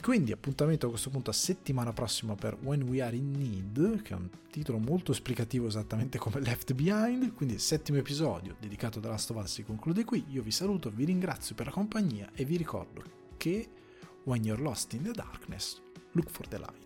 Quindi 0.00 0.30
appuntamento 0.30 0.86
a 0.86 0.90
questo 0.90 1.10
punto 1.10 1.30
a 1.30 1.32
settimana 1.32 1.92
prossima 1.92 2.36
per 2.36 2.56
When 2.62 2.82
We 2.82 3.02
Are 3.02 3.16
in 3.16 3.32
Need, 3.32 4.02
che 4.02 4.12
è 4.12 4.16
un 4.16 4.28
titolo 4.50 4.78
molto 4.78 5.10
esplicativo 5.10 5.66
esattamente 5.66 6.18
come 6.18 6.40
Left 6.40 6.72
Behind, 6.72 7.34
quindi 7.34 7.54
il 7.54 7.60
settimo 7.60 7.98
episodio 7.98 8.54
dedicato 8.60 9.00
a 9.00 9.08
Last 9.08 9.42
si 9.44 9.64
conclude 9.64 10.04
qui, 10.04 10.24
io 10.28 10.42
vi 10.42 10.52
saluto, 10.52 10.90
vi 10.90 11.04
ringrazio 11.04 11.56
per 11.56 11.66
la 11.66 11.72
compagnia 11.72 12.30
e 12.32 12.44
vi 12.44 12.56
ricordo 12.56 13.02
che 13.36 13.68
When 14.22 14.44
You're 14.44 14.62
Lost 14.62 14.92
in 14.92 15.02
the 15.02 15.10
Darkness, 15.10 15.82
look 16.14 16.30
for 16.30 16.44
the 16.50 16.58
light. 16.58 16.77